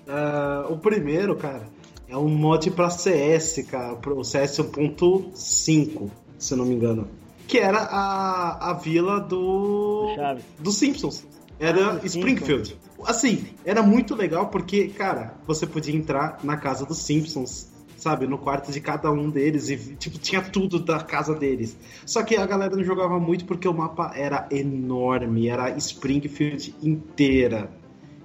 [0.08, 1.64] Ah, o primeiro, cara,
[2.08, 7.08] é um mod pra CS, cara, pro CS 1.5, se eu não me engano.
[7.48, 10.14] Que era a, a vila do.
[10.16, 10.44] Chaves.
[10.60, 11.26] dos Simpsons.
[11.60, 12.78] Era Ah, Springfield.
[13.06, 18.38] Assim, era muito legal porque, cara, você podia entrar na casa dos Simpsons sabe, no
[18.38, 21.76] quarto de cada um deles e tipo tinha tudo da casa deles.
[22.06, 27.72] Só que a galera não jogava muito porque o mapa era enorme, era Springfield inteira.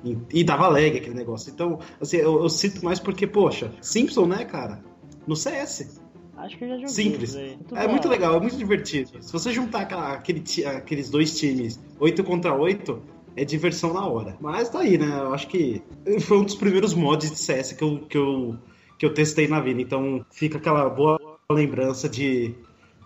[0.04, 1.50] E, e dava lag aquele negócio.
[1.50, 4.82] Então, assim, eu, eu sinto mais porque, poxa, Simpson, né, cara?
[5.26, 6.01] No CS.
[6.42, 6.88] Acho que eu já joguei.
[6.88, 7.36] Simples.
[7.36, 9.22] Muito é muito legal, é muito divertido.
[9.22, 13.00] Se você juntar aquela, aquele, aqueles dois times, 8 contra 8,
[13.36, 14.36] é diversão na hora.
[14.40, 15.06] Mas tá aí, né?
[15.06, 15.80] Eu acho que
[16.22, 18.56] foi um dos primeiros mods de CS que eu, que eu,
[18.98, 19.80] que eu testei na vida.
[19.80, 21.16] Então fica aquela boa
[21.48, 22.56] lembrança de,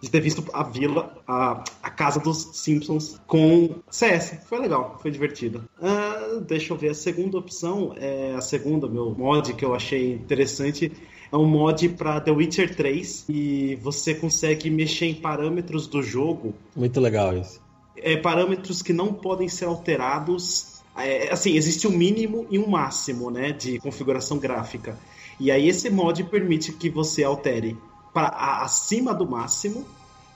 [0.00, 4.46] de ter visto a vila, a, a casa dos Simpsons com CS.
[4.46, 5.62] Foi legal, foi divertido.
[5.78, 10.14] Uh, deixa eu ver, a segunda opção, é a segunda, meu mod que eu achei
[10.14, 10.90] interessante
[11.36, 16.54] é um mod para The Witcher 3 e você consegue mexer em parâmetros do jogo.
[16.74, 17.60] Muito legal isso.
[17.94, 20.80] É, parâmetros que não podem ser alterados.
[20.96, 24.98] É, assim, existe um mínimo e um máximo, né, de configuração gráfica.
[25.38, 27.76] E aí esse mod permite que você altere
[28.14, 28.28] para
[28.62, 29.84] acima do máximo.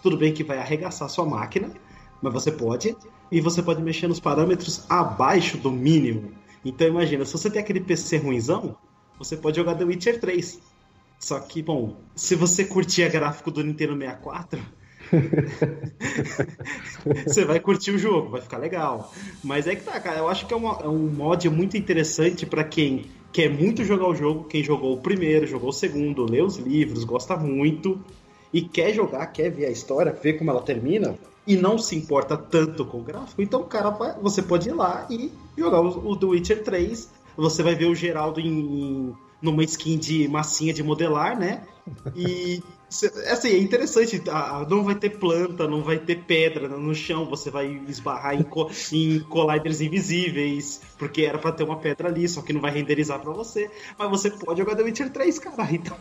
[0.02, 1.72] Tudo bem que vai arregaçar sua máquina,
[2.20, 2.94] mas você pode.
[3.32, 6.32] E você pode mexer nos parâmetros abaixo do mínimo.
[6.62, 8.76] Então imagina, se você tem aquele PC ruimzão,
[9.18, 10.69] você pode jogar The Witcher 3
[11.20, 14.58] só que, bom, se você curtia gráfico do Nintendo 64,
[17.26, 19.12] você vai curtir o jogo, vai ficar legal.
[19.44, 22.46] Mas é que tá, cara, eu acho que é, uma, é um mod muito interessante
[22.46, 26.40] para quem quer muito jogar o jogo, quem jogou o primeiro, jogou o segundo, lê
[26.40, 28.00] os livros, gosta muito
[28.50, 32.34] e quer jogar, quer ver a história, ver como ela termina e não se importa
[32.34, 33.90] tanto com o gráfico, então, cara,
[34.22, 37.10] você pode ir lá e jogar o, o The Witcher 3.
[37.36, 41.66] Você vai ver o Geraldo em numa skin de massinha de modelar, né?
[42.14, 42.62] E
[43.30, 44.20] assim, é interessante,
[44.68, 48.68] não vai ter planta, não vai ter pedra no chão, você vai esbarrar em, co
[48.92, 53.20] em colliders invisíveis, porque era para ter uma pedra ali, só que não vai renderizar
[53.20, 53.70] para você.
[53.96, 55.68] Mas você pode jogar The Witcher 3, cara.
[55.70, 55.96] Então,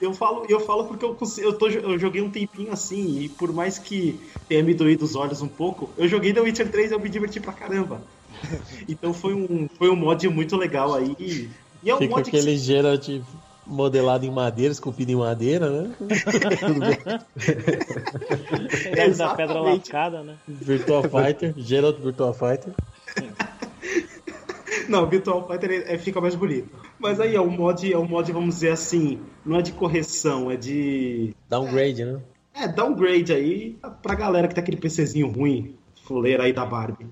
[0.00, 3.52] eu falo, eu falo porque eu, eu, tô, eu joguei um tempinho assim, e por
[3.52, 6.94] mais que tenha me doído os olhos um pouco, eu joguei The Witcher 3 e
[6.94, 8.04] eu me diverti pra caramba.
[8.88, 11.50] Então foi um, foi um mod muito legal aí.
[11.82, 12.58] E é um Fica aquele que...
[12.58, 13.08] Geralt
[13.66, 15.94] modelado em madeira, esculpido em madeira, né?
[18.96, 20.36] é da pedra lascada, né?
[20.46, 22.72] Virtual Fighter, Geralt Virtual Fighter.
[24.88, 26.68] Não, Virtual Fighter é, fica mais bonito.
[26.98, 30.50] Mas aí é um mod, é um mod, vamos dizer assim, não é de correção,
[30.50, 31.34] é de.
[31.48, 32.20] Downgrade, né?
[32.54, 35.74] É, downgrade aí pra galera que tem aquele PCzinho ruim,
[36.04, 37.06] fuleira aí da Barbie,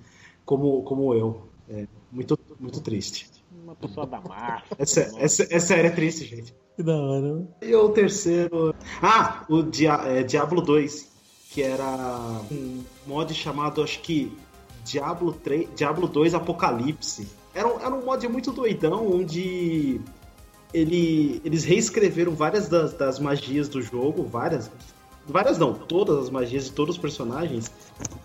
[0.45, 1.49] como, como eu.
[1.69, 3.40] É muito, muito triste
[3.81, 4.65] pessoa da massa.
[4.79, 6.55] Essa, essa, essa era é triste, gente.
[6.77, 7.47] Que da hora.
[7.63, 8.75] E o terceiro.
[9.03, 11.09] Ah, o Dia, é, Diablo 2,
[11.51, 14.33] que era um mod chamado, acho que.
[14.83, 17.29] Diablo, 3, Diablo 2 Apocalipse.
[17.55, 20.01] Era um, era um mod muito doidão, onde
[20.73, 24.71] ele, eles reescreveram várias das, das magias do jogo, várias,
[25.27, 27.71] várias não, todas as magias de todos os personagens,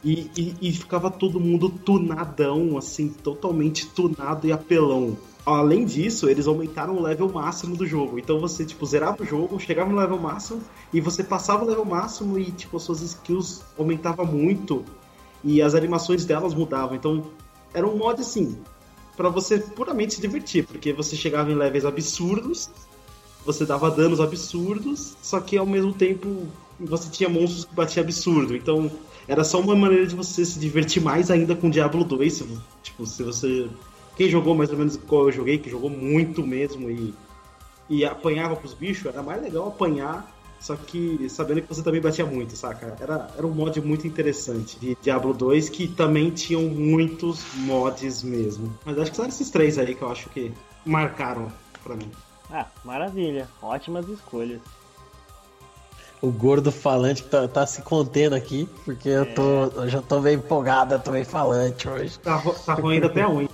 [0.03, 5.17] e, e, e, ficava todo mundo tunadão, assim, totalmente tunado e apelão.
[5.45, 8.17] Além disso, eles aumentaram o level máximo do jogo.
[8.17, 11.85] Então você, tipo, zerava o jogo, chegava no level máximo e você passava o level
[11.85, 14.83] máximo e, tipo, suas skills aumentavam muito
[15.43, 16.95] e as animações delas mudavam.
[16.95, 17.25] Então,
[17.73, 18.57] era um mod, assim,
[19.15, 22.69] para você puramente se divertir, porque você chegava em levels absurdos,
[23.45, 26.47] você dava danos absurdos, só que ao mesmo tempo
[26.79, 28.55] você tinha monstros que batiam absurdo.
[28.55, 28.89] Então,
[29.27, 32.43] era só uma maneira de você se divertir mais ainda com Diablo 2.
[32.81, 33.69] Tipo, se você
[34.15, 37.13] quem jogou mais ou menos qual eu joguei, que jogou muito mesmo e,
[37.89, 42.25] e apanhava pros bichos, era mais legal apanhar, só que sabendo que você também batia
[42.25, 42.97] muito, saca?
[42.99, 48.73] Era, era um mod muito interessante de Diablo 2 que também tinham muitos mods mesmo.
[48.85, 50.53] Mas acho que são esses três aí que eu acho que
[50.85, 51.51] marcaram
[51.83, 52.09] pra mim.
[52.49, 53.47] Ah, maravilha.
[53.61, 54.61] Ótimas escolhas
[56.21, 59.65] o gordo falante que tá, tá, se contendo aqui, porque eu tô.
[59.81, 62.17] Eu já tô meio empolgado, eu tô meio falante hoje.
[62.19, 63.49] Tá, tá ruim até a unha.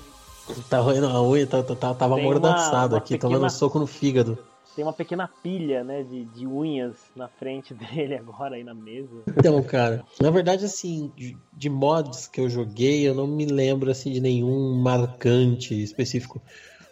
[0.70, 4.38] Tá roendo a unha, tá, tá, tava amordaçado aqui, pequena, tomando soco no fígado.
[4.76, 9.24] Tem uma pequena pilha, né, de, de unhas na frente dele agora aí na mesa.
[9.38, 13.92] Então, cara, na verdade, assim, de, de mods que eu joguei, eu não me lembro,
[13.92, 16.42] assim, de nenhum marcante específico.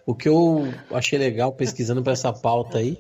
[0.05, 2.97] O que eu achei legal pesquisando pra essa pauta aí,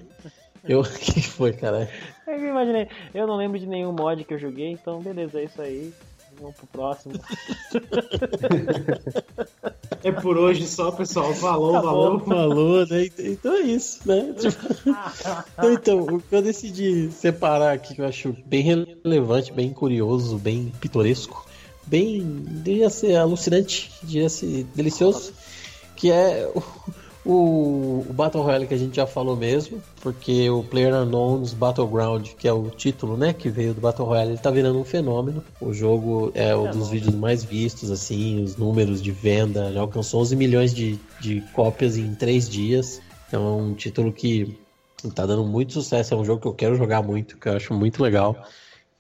[0.63, 0.81] eu...
[0.81, 1.89] O que foi, cara?
[2.27, 5.61] Eu imaginei, eu não lembro de nenhum mod que eu joguei, então beleza, é isso
[5.61, 5.91] aí.
[6.39, 7.15] Vamos pro próximo.
[10.03, 11.33] é por hoje só, pessoal.
[11.33, 12.19] Falou, tá valeu.
[12.21, 13.09] Falou, né?
[13.19, 14.33] Então é isso, né?
[14.39, 14.59] Tipo,
[15.73, 20.71] então, o que eu decidi separar aqui, que eu acho bem relevante, bem curioso, bem
[20.79, 21.45] pitoresco,
[21.85, 25.33] bem, devia ser alucinante, devia ser delicioso,
[25.95, 26.63] que é o,
[27.25, 32.29] O, o, Battle Royale que a gente já falou mesmo, porque o Player Unknown's Battleground,
[32.37, 35.43] que é o título, né, que veio do Battle Royale, ele tá virando um fenômeno.
[35.59, 40.21] O jogo é um dos vídeos mais vistos, assim, os números de venda, já alcançou
[40.21, 43.01] 11 milhões de, de cópias em 3 dias.
[43.27, 44.57] Então é um título que
[45.13, 47.73] tá dando muito sucesso, é um jogo que eu quero jogar muito, que eu acho
[47.73, 48.35] muito legal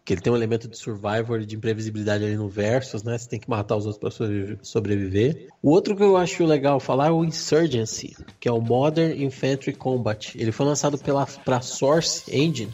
[0.09, 3.15] que ele tem um elemento de survivor, de imprevisibilidade ali no versus, né?
[3.15, 5.49] Você tem que matar os outros para sobreviver.
[5.61, 9.71] O outro que eu acho legal falar é o Insurgency, que é o Modern Infantry
[9.71, 10.35] Combat.
[10.35, 12.73] Ele foi lançado pela para Source Engine,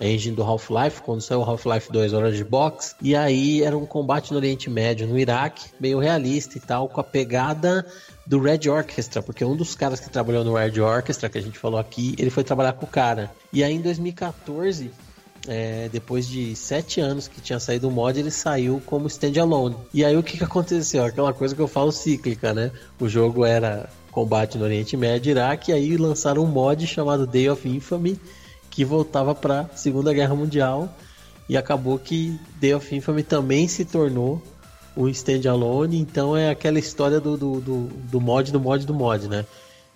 [0.00, 2.96] a engine do Half-Life, quando saiu o Half-Life 2 Horas de Box.
[3.02, 6.98] E aí era um combate no Oriente Médio, no Iraque, meio realista e tal, com
[6.98, 7.84] a pegada
[8.26, 11.58] do Red Orchestra, porque um dos caras que trabalhou no Red Orchestra, que a gente
[11.58, 13.30] falou aqui, ele foi trabalhar com o cara.
[13.52, 14.90] E aí em 2014
[15.48, 19.76] é, depois de sete anos que tinha saído o mod, ele saiu como standalone.
[19.92, 21.04] E aí o que, que aconteceu?
[21.04, 22.70] Aquela coisa que eu falo cíclica, né?
[22.98, 27.48] O jogo era combate no Oriente Médio, Iraque, e aí lançaram um mod chamado Day
[27.48, 28.18] of Infamy,
[28.70, 30.92] que voltava para Segunda Guerra Mundial,
[31.48, 34.42] e acabou que Day of Infamy também se tornou
[34.96, 39.28] um standalone, então é aquela história do, do, do, do mod, do mod, do mod,
[39.28, 39.46] né?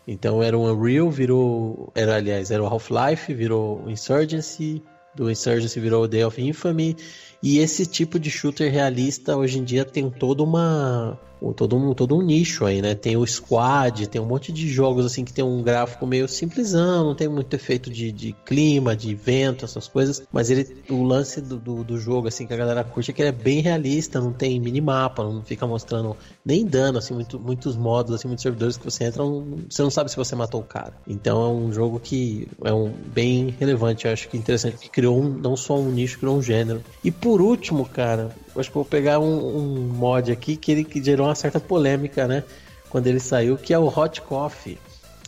[0.06, 1.90] Então era um Unreal, virou.
[1.94, 4.82] Era, aliás, era o Half-Life, virou Insurgency,
[5.14, 6.96] do Insurgency virou Day of Infamy.
[7.42, 11.18] E esse tipo de shooter realista hoje em dia tem toda uma
[11.52, 12.94] todo um, todo um nicho aí, né?
[12.94, 17.04] Tem o Squad, tem um monte de jogos assim que tem um gráfico meio simplesão,
[17.04, 20.22] não tem muito efeito de, de clima, de vento, essas coisas.
[20.32, 23.22] Mas ele, o lance do, do, do, jogo, assim, que a galera curte é que
[23.22, 27.76] ele é bem realista, não tem minimapa, não fica mostrando nem dano, assim, muito, muitos
[27.76, 30.94] modos, assim, muitos servidores que você entra, você não sabe se você matou o cara.
[31.06, 35.20] Então é um jogo que é um bem relevante, eu acho que interessante, que criou
[35.20, 36.82] um, não só um nicho, criou um gênero.
[37.02, 38.30] E por último, cara,
[38.60, 42.26] acho que vou pegar um, um, mod aqui que ele que gerou uma certa polêmica,
[42.26, 42.44] né?
[42.88, 44.78] Quando ele saiu, que é o Hot Coffee.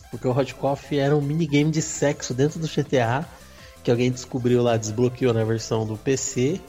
[0.09, 3.25] Porque o Hot Coffee era um minigame de sexo dentro do GTA,
[3.83, 6.61] que alguém descobriu lá, desbloqueou na versão do PC.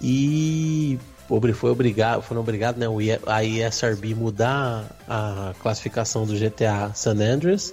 [0.00, 0.98] E
[1.54, 2.86] foi obrigado, foram obrigados né,
[3.26, 7.72] a ESRB mudar a classificação do GTA San Andreas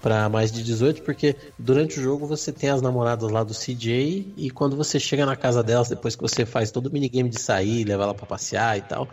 [0.00, 4.34] para mais de 18, porque durante o jogo você tem as namoradas lá do CJ
[4.36, 7.40] e quando você chega na casa delas, depois que você faz todo o minigame de
[7.40, 9.08] sair, levar ela para passear e tal,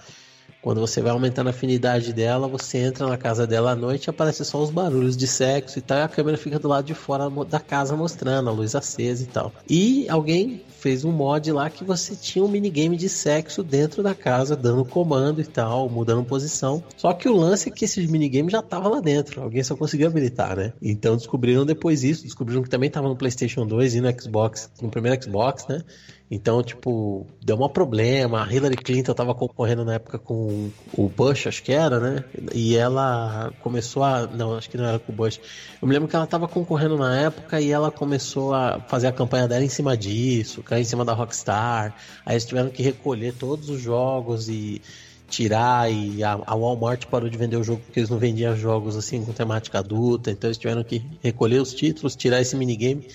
[0.61, 4.09] quando você vai aumentando a afinidade dela, você entra na casa dela à noite e
[4.09, 6.93] aparece só os barulhos de sexo e tal, e a câmera fica do lado de
[6.93, 9.53] fora da casa mostrando a luz acesa e tal.
[9.69, 14.13] E alguém fez um mod lá que você tinha um minigame de sexo dentro da
[14.13, 16.83] casa, dando comando e tal, mudando posição.
[16.95, 20.07] Só que o lance é que esse minigame já tava lá dentro, alguém só conseguiu
[20.07, 20.73] habilitar, né?
[20.81, 24.89] Então descobriram depois isso, descobriram que também tava no PlayStation 2 e no Xbox, no
[24.89, 25.81] primeiro Xbox, né?
[26.29, 28.43] Então, tipo, deu um problema.
[28.43, 32.25] A Hillary Clinton tava concorrendo na época com o Bush, acho que era, né?
[32.53, 34.27] E ela começou a.
[34.27, 35.39] Não, acho que não era com o Bush.
[35.81, 39.11] Eu me lembro que ela tava concorrendo na época e ela começou a fazer a
[39.13, 41.95] campanha dela em cima disso, cair em cima da Rockstar.
[42.25, 44.81] Aí eles tiveram que recolher todos os jogos e
[45.29, 48.95] tirar e a, a, Walmart parou de vender o jogo porque eles não vendiam jogos
[48.95, 53.05] assim com temática adulta, então eles tiveram que recolher os títulos, tirar esse minigame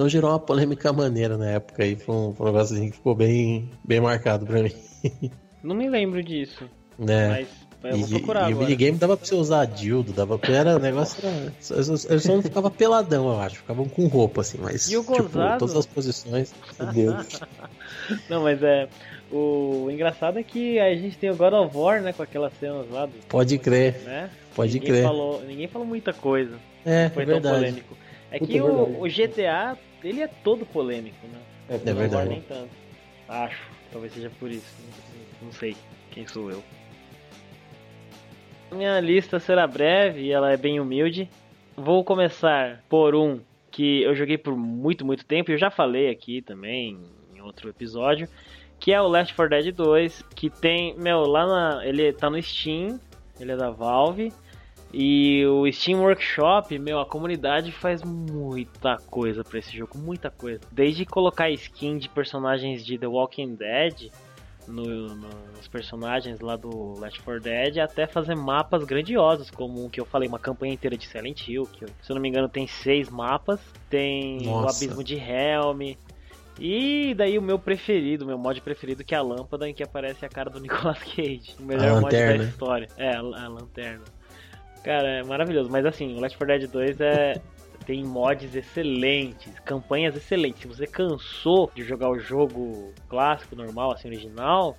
[0.00, 3.68] então gerou uma polêmica maneira na época e foi um, negócio assim que ficou bem,
[3.84, 4.72] bem marcado pra mim.
[5.62, 6.64] Não me lembro disso.
[6.98, 7.28] Né?
[7.28, 7.48] Mas
[7.84, 8.50] eu e.
[8.50, 10.54] E o minigame dava pra você usar dildo, dava pra.
[10.54, 11.52] Era, o negócio era.
[12.08, 13.56] Eles só não ficavam peladão, eu acho.
[13.56, 14.90] Ficavam com roupa, assim, mas.
[14.90, 15.28] E o tipo,
[15.58, 16.54] todas as posições.
[16.78, 17.40] Meu Deus.
[18.28, 18.88] não, mas é.
[19.30, 22.88] O engraçado é que a gente tem o God of War, né, com aquelas cenas
[22.90, 23.12] lá do.
[23.28, 24.00] Pode crer.
[24.02, 24.30] Né?
[24.54, 25.04] Pode ninguém crer.
[25.04, 26.56] Falou, ninguém falou muita coisa.
[26.86, 27.42] É, foi é verdade.
[27.42, 27.96] tão polêmico.
[28.30, 31.38] É Puta, que é o, o, GTA, ele é todo polêmico, né?
[31.68, 32.28] É, é verdade.
[32.28, 32.70] Nem tanto.
[33.28, 33.70] Acho.
[33.92, 34.74] Talvez seja por isso.
[35.42, 35.76] Não sei
[36.10, 36.62] quem sou eu.
[38.72, 41.28] Minha lista será breve e ela é bem humilde.
[41.76, 43.40] Vou começar por um
[43.70, 45.50] que eu joguei por muito, muito tempo.
[45.50, 46.98] E eu já falei aqui também
[47.34, 48.28] em outro episódio.
[48.78, 50.22] Que é o Left 4 Dead 2.
[50.34, 51.86] Que tem, meu, lá na.
[51.86, 53.00] Ele tá no Steam.
[53.38, 54.32] Ele é da Valve.
[54.92, 60.60] E o Steam Workshop, meu, a comunidade faz muita coisa para esse jogo, muita coisa.
[60.72, 64.10] Desde colocar skin de personagens de The Walking Dead
[64.66, 64.84] no,
[65.14, 70.00] no, nos personagens lá do Left 4 Dead, até fazer mapas grandiosos, como o que
[70.00, 72.66] eu falei, uma campanha inteira de Silent Hill, que se eu não me engano tem
[72.66, 74.66] seis mapas, tem Nossa.
[74.66, 75.96] o Abismo de Helm,
[76.58, 80.26] e daí o meu preferido, meu mod preferido, que é a lâmpada em que aparece
[80.26, 81.54] a cara do Nicolas Cage.
[81.58, 82.88] O melhor mod da história.
[82.98, 84.04] É, a, a lanterna.
[84.82, 85.70] Cara, é maravilhoso.
[85.70, 87.40] Mas assim, o Left 4 Dead 2 é.
[87.84, 90.62] tem mods excelentes, campanhas excelentes.
[90.62, 94.76] Se você cansou de jogar o jogo clássico, normal, assim, original,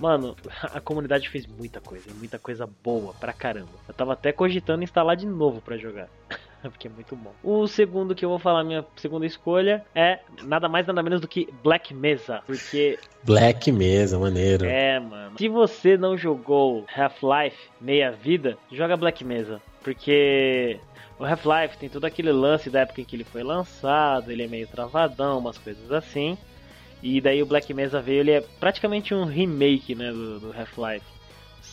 [0.00, 3.72] Mano, a comunidade fez muita coisa, muita coisa boa pra caramba.
[3.88, 6.08] Eu tava até cogitando instalar de novo pra jogar.
[6.70, 7.32] porque é muito bom.
[7.42, 11.28] O segundo que eu vou falar, minha segunda escolha, é nada mais nada menos do
[11.28, 12.42] que Black Mesa.
[12.46, 12.98] Porque.
[13.24, 14.66] Black Mesa, maneiro.
[14.66, 15.36] É, mano.
[15.38, 19.60] Se você não jogou Half-Life Meia Vida, joga Black Mesa.
[19.82, 20.78] Porque
[21.18, 24.48] o Half-Life tem todo aquele lance da época em que ele foi lançado, ele é
[24.48, 26.36] meio travadão, umas coisas assim.
[27.02, 31.15] E daí o Black Mesa veio, ele é praticamente um remake, né, do, do Half-Life.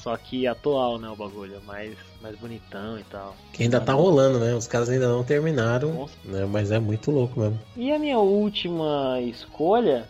[0.03, 3.34] Só que atual, né, o bagulho, mais, mais bonitão e tal.
[3.53, 4.53] Que ainda tá rolando, né?
[4.53, 6.45] Os caras ainda não terminaram, né?
[6.45, 7.57] Mas é muito louco mesmo.
[7.77, 10.05] E a minha última escolha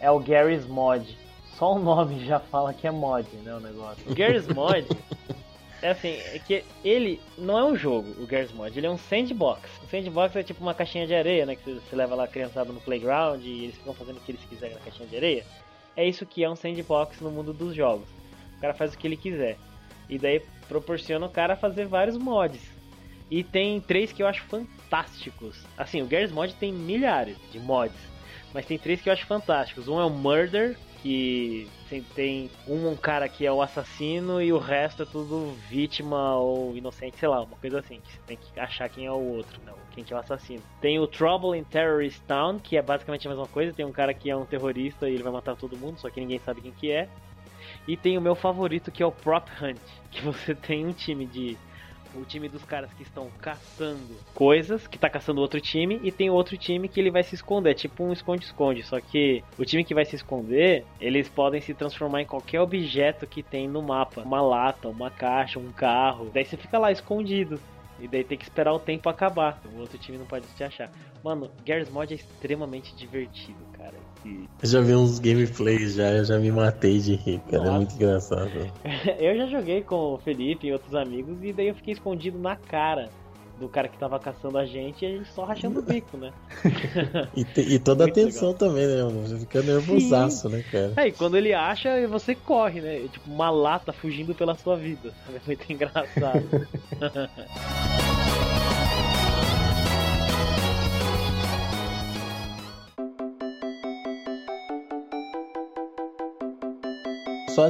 [0.00, 1.06] é o Garry's Mod.
[1.58, 4.10] Só o nome já fala que é mod, né, o negócio.
[4.10, 4.86] O Garry's Mod
[5.82, 8.96] é assim, é que ele não é um jogo, o Gears Mod, ele é um
[8.96, 9.68] sandbox.
[9.84, 11.56] O sandbox é tipo uma caixinha de areia, né?
[11.56, 14.44] Que você leva lá a criançada no playground e eles ficam fazendo o que eles
[14.48, 15.44] quiserem na caixinha de areia.
[15.94, 18.15] É isso que é um sandbox no mundo dos jogos.
[18.56, 19.56] O cara faz o que ele quiser.
[20.08, 22.62] E daí proporciona o cara fazer vários mods.
[23.30, 25.64] E tem três que eu acho fantásticos.
[25.76, 27.98] Assim, o Gears Mod tem milhares de mods.
[28.54, 29.88] Mas tem três que eu acho fantásticos.
[29.88, 31.68] Um é o Murder, que
[32.14, 37.18] tem um, cara que é o assassino e o resto é tudo vítima ou inocente,
[37.18, 39.74] sei lá, uma coisa assim, que você tem que achar quem é o outro, não,
[39.92, 40.62] quem que é o assassino.
[40.80, 44.12] Tem o Trouble in Terrorist Town, que é basicamente a mesma coisa, tem um cara
[44.12, 46.72] que é um terrorista e ele vai matar todo mundo, só que ninguém sabe quem
[46.72, 47.08] que é.
[47.86, 49.78] E tem o meu favorito que é o Prop Hunt,
[50.10, 51.56] que você tem um time de
[52.14, 56.30] o time dos caras que estão caçando coisas, que tá caçando outro time, e tem
[56.30, 58.82] outro time que ele vai se esconder, é tipo um esconde-esconde.
[58.82, 63.26] Só que o time que vai se esconder, eles podem se transformar em qualquer objeto
[63.26, 64.22] que tem no mapa.
[64.22, 66.30] Uma lata, uma caixa, um carro.
[66.32, 67.60] Daí você fica lá escondido.
[67.98, 69.60] E daí tem que esperar o tempo acabar.
[69.74, 70.90] O outro time não pode te achar.
[71.24, 73.58] Mano, Gears Mod é extremamente divertido,
[74.26, 74.42] cara.
[74.42, 74.48] E...
[74.62, 77.58] Eu já vi uns gameplays já, eu já me matei de rir, cara.
[77.58, 77.70] Nossa.
[77.70, 78.50] É muito engraçado.
[79.18, 82.56] eu já joguei com o Felipe e outros amigos e daí eu fiquei escondido na
[82.56, 83.08] cara
[83.58, 86.30] do cara que tava caçando a gente e a gente só rachando o bico, né?
[87.34, 88.68] e, te, e, toda a atenção legal.
[88.68, 89.22] também, né, mano?
[89.22, 90.92] Você fica nervosaço, né, cara?
[90.96, 93.08] É, e quando ele acha, você corre, né?
[93.10, 95.12] Tipo, uma lata fugindo pela sua vida.
[95.36, 96.68] É muito engraçado.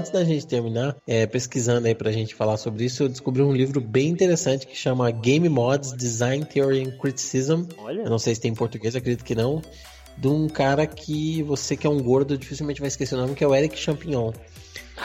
[0.06, 3.52] antes da gente terminar, é, pesquisando aí pra gente falar sobre isso, eu descobri um
[3.52, 7.64] livro bem interessante que chama Game Mods Design Theory and Criticism.
[7.78, 8.02] Olha.
[8.02, 9.60] Eu não sei se tem em português, acredito que não.
[10.16, 13.44] De um cara que você que é um gordo dificilmente vai esquecer o nome, que
[13.44, 14.32] é o Eric Champignon.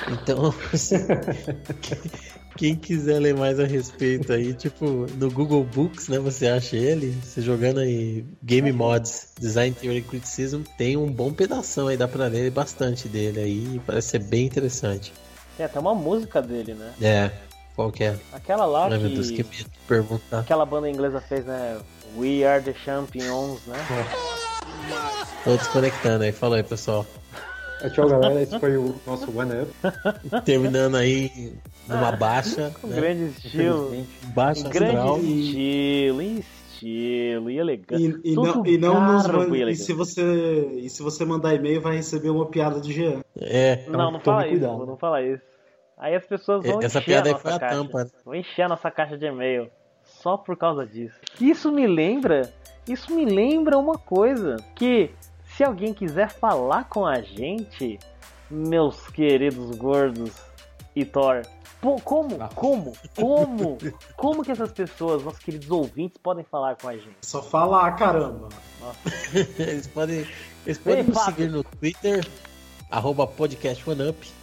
[0.10, 0.54] Então,
[2.58, 7.12] quem quiser ler mais a respeito aí, tipo, no Google Books, né, você acha ele,
[7.24, 12.28] você jogando aí Game Mods, Design Theory Criticism, tem um bom pedaço aí, dá pra
[12.28, 15.14] ler bastante dele aí, parece ser bem interessante.
[15.58, 16.94] Tem até uma música dele, né?
[17.02, 17.32] É,
[17.76, 18.18] qual que é?
[18.32, 18.98] Aquela lá Ai, que...
[18.98, 20.40] meu Deus, que medo perguntar.
[20.40, 21.80] Aquela banda inglesa fez, né,
[22.18, 23.78] We Are The Champions, né?
[23.90, 24.32] É.
[25.44, 27.06] Tô desconectando aí, fala aí, pessoal.
[27.84, 28.42] É, tchau, galera.
[28.42, 30.44] Esse foi o nosso One Up.
[30.46, 31.54] Terminando aí
[31.88, 32.72] numa baixa.
[32.82, 32.96] Com né?
[32.96, 34.06] grande estilo.
[34.36, 38.22] Baixa grande estilo, e estilo, e elegante.
[38.24, 39.70] E, e não, e não nos man...
[39.70, 40.22] e se você
[40.76, 43.22] E se você mandar e-mail, vai receber uma piada de Jean.
[43.40, 43.86] É.
[43.88, 44.76] Não, não, não fala cuidado.
[44.76, 45.44] isso, não fala isso.
[45.98, 47.76] Aí as pessoas vão Essa encher piada a nossa foi a caixa.
[47.76, 48.12] tampa.
[48.26, 49.70] Vão encher a nossa caixa de e-mail.
[50.04, 51.16] Só por causa disso.
[51.40, 52.52] Isso me lembra.
[52.88, 54.58] Isso me lembra uma coisa.
[54.76, 55.12] Que
[55.62, 58.00] se alguém quiser falar com a gente,
[58.50, 60.32] meus queridos gordos
[60.96, 61.44] e Thor,
[61.80, 63.78] pô, como, como, como,
[64.18, 67.16] como que essas pessoas, nossos queridos ouvintes, podem falar com a gente?
[67.22, 68.50] Só falar, caramba.
[69.60, 70.26] eles podem,
[70.66, 72.28] eles podem nos seguir no Twitter,
[72.90, 73.84] arroba podcast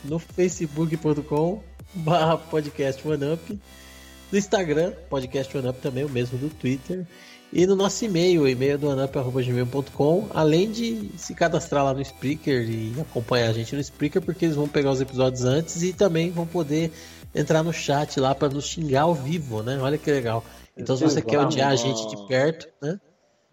[0.05, 1.61] no facebook.com
[1.95, 7.05] barra podcast no Instagram, podcast também, o mesmo do Twitter.
[7.51, 13.01] E no nosso e-mail, e-mail do anup.gmail.com, além de se cadastrar lá no Spreaker e
[13.01, 16.47] acompanhar a gente no Spreaker, porque eles vão pegar os episódios antes e também vão
[16.47, 16.93] poder
[17.35, 19.79] entrar no chat lá para nos xingar ao vivo, né?
[19.81, 20.45] Olha que legal.
[20.77, 23.01] Então, se você quer odiar a gente de perto, né?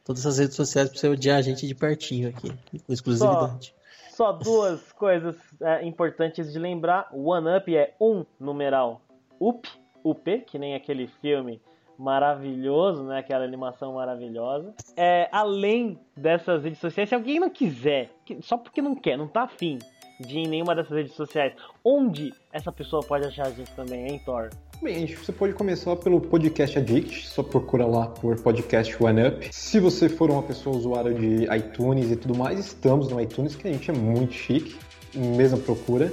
[0.04, 2.52] Todas as redes sociais para você odiar a gente de pertinho aqui,
[2.86, 3.74] com exclusividade.
[4.12, 9.02] Só, só duas coisas é, importantes de lembrar: o OneUp é um numeral
[9.40, 9.68] UP,
[10.04, 11.62] UP, que nem aquele filme
[11.98, 13.20] maravilhoso, né?
[13.20, 14.74] Aquela animação maravilhosa.
[14.96, 18.10] É, além dessas redes sociais, se alguém não quiser,
[18.42, 19.80] só porque não quer, não tá afim
[20.20, 21.54] de ir em nenhuma dessas redes sociais,
[21.84, 24.50] onde essa pessoa pode achar a gente também, hein, Thor?
[24.82, 29.50] Bem, você pode começar pelo Podcast Addict, só procura lá por Podcast One Up.
[29.52, 33.68] Se você for uma pessoa usuária de iTunes e tudo mais, estamos no iTunes, que
[33.68, 34.76] a gente é muito chique,
[35.16, 36.12] mesma procura.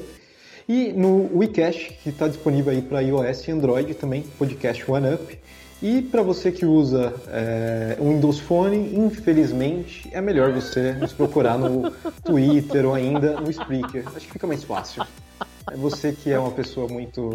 [0.69, 5.39] E no WeCache, que está disponível aí para iOS e Android também, podcast OneUp.
[5.83, 11.59] E para você que usa é, o Windows Phone, infelizmente, é melhor você nos procurar
[11.59, 11.91] no
[12.25, 14.07] Twitter ou ainda no Spreaker.
[14.15, 15.05] Acho que fica mais fácil.
[15.69, 17.31] É você que é uma pessoa muito.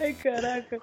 [0.00, 0.78] Ai, caraca.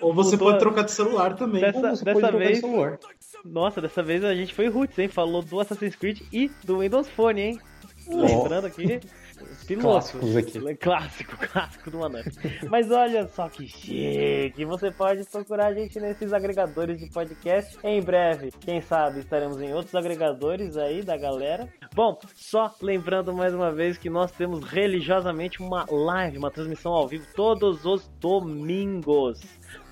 [0.00, 0.48] Ou você Voltou...
[0.48, 1.60] pode trocar de celular também.
[1.60, 2.50] Dessa, Ou você dessa pode vez...
[2.54, 2.98] de celular.
[3.44, 5.06] Nossa, dessa vez a gente foi roots, hein?
[5.06, 7.60] Falou do Assassin's Creed e do Windows Phone, hein?
[8.08, 8.16] Oh.
[8.16, 9.00] Lembrando aqui,
[9.76, 10.18] piloto.
[10.18, 10.74] Clássicos aqui.
[10.76, 12.24] Clássico, clássico do Manuel.
[12.68, 14.64] Mas olha só que chique.
[14.64, 17.78] Você pode procurar a gente nesses agregadores de podcast.
[17.84, 21.68] Em breve, quem sabe, estaremos em outros agregadores aí da galera.
[21.94, 27.06] Bom, só lembrando mais uma vez que nós temos religiosamente uma live, uma transmissão ao
[27.06, 29.40] vivo todos os domingos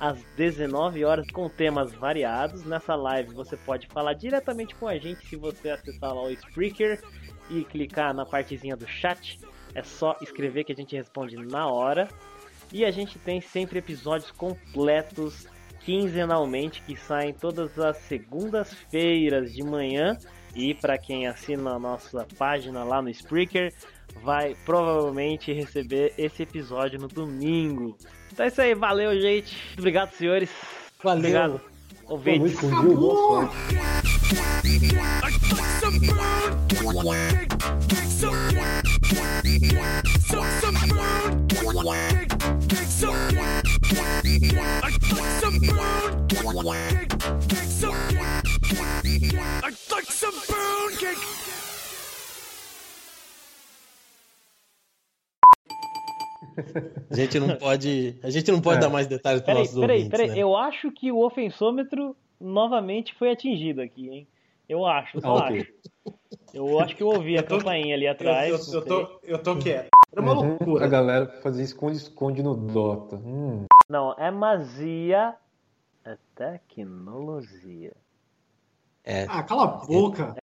[0.00, 2.64] às 19 horas com temas variados.
[2.64, 7.00] Nessa live você pode falar diretamente com a gente se você acessar lá o Spreaker
[7.50, 9.38] e clicar na partezinha do chat.
[9.74, 12.08] É só escrever que a gente responde na hora.
[12.72, 15.46] E a gente tem sempre episódios completos
[15.80, 20.18] quinzenalmente que saem todas as segundas-feiras de manhã.
[20.54, 23.72] E para quem assina a nossa página lá no Spreaker,
[24.22, 27.96] vai provavelmente receber esse episódio no domingo.
[28.32, 29.56] Então é isso aí, valeu, gente.
[29.78, 30.50] Obrigado, senhores.
[31.02, 31.18] Valeu.
[31.18, 31.67] Obrigado.
[32.10, 32.66] Um beijo.
[32.68, 32.96] Acabou.
[32.96, 33.78] Boa sorte.
[57.10, 58.80] A gente não pode, a gente não pode é.
[58.80, 60.10] dar mais detalhes para nossos peraí, ouvintes.
[60.10, 60.42] Peraí, peraí, né?
[60.42, 64.28] eu acho que o ofensômetro novamente foi atingido aqui, hein?
[64.68, 65.60] Eu acho, só ah, okay.
[65.60, 65.72] acho.
[66.52, 68.50] Eu acho que eu ouvi a campainha ali atrás.
[68.50, 69.88] Eu, eu, eu, tô, eu tô quieto.
[70.12, 70.84] Era uma uhum, loucura.
[70.84, 73.16] A galera fazia esconde-esconde no Dota.
[73.16, 73.66] Hum.
[73.88, 75.34] Não, é magia.
[76.04, 77.94] É tecnologia.
[79.04, 79.26] É.
[79.28, 80.34] Ah, cala a boca.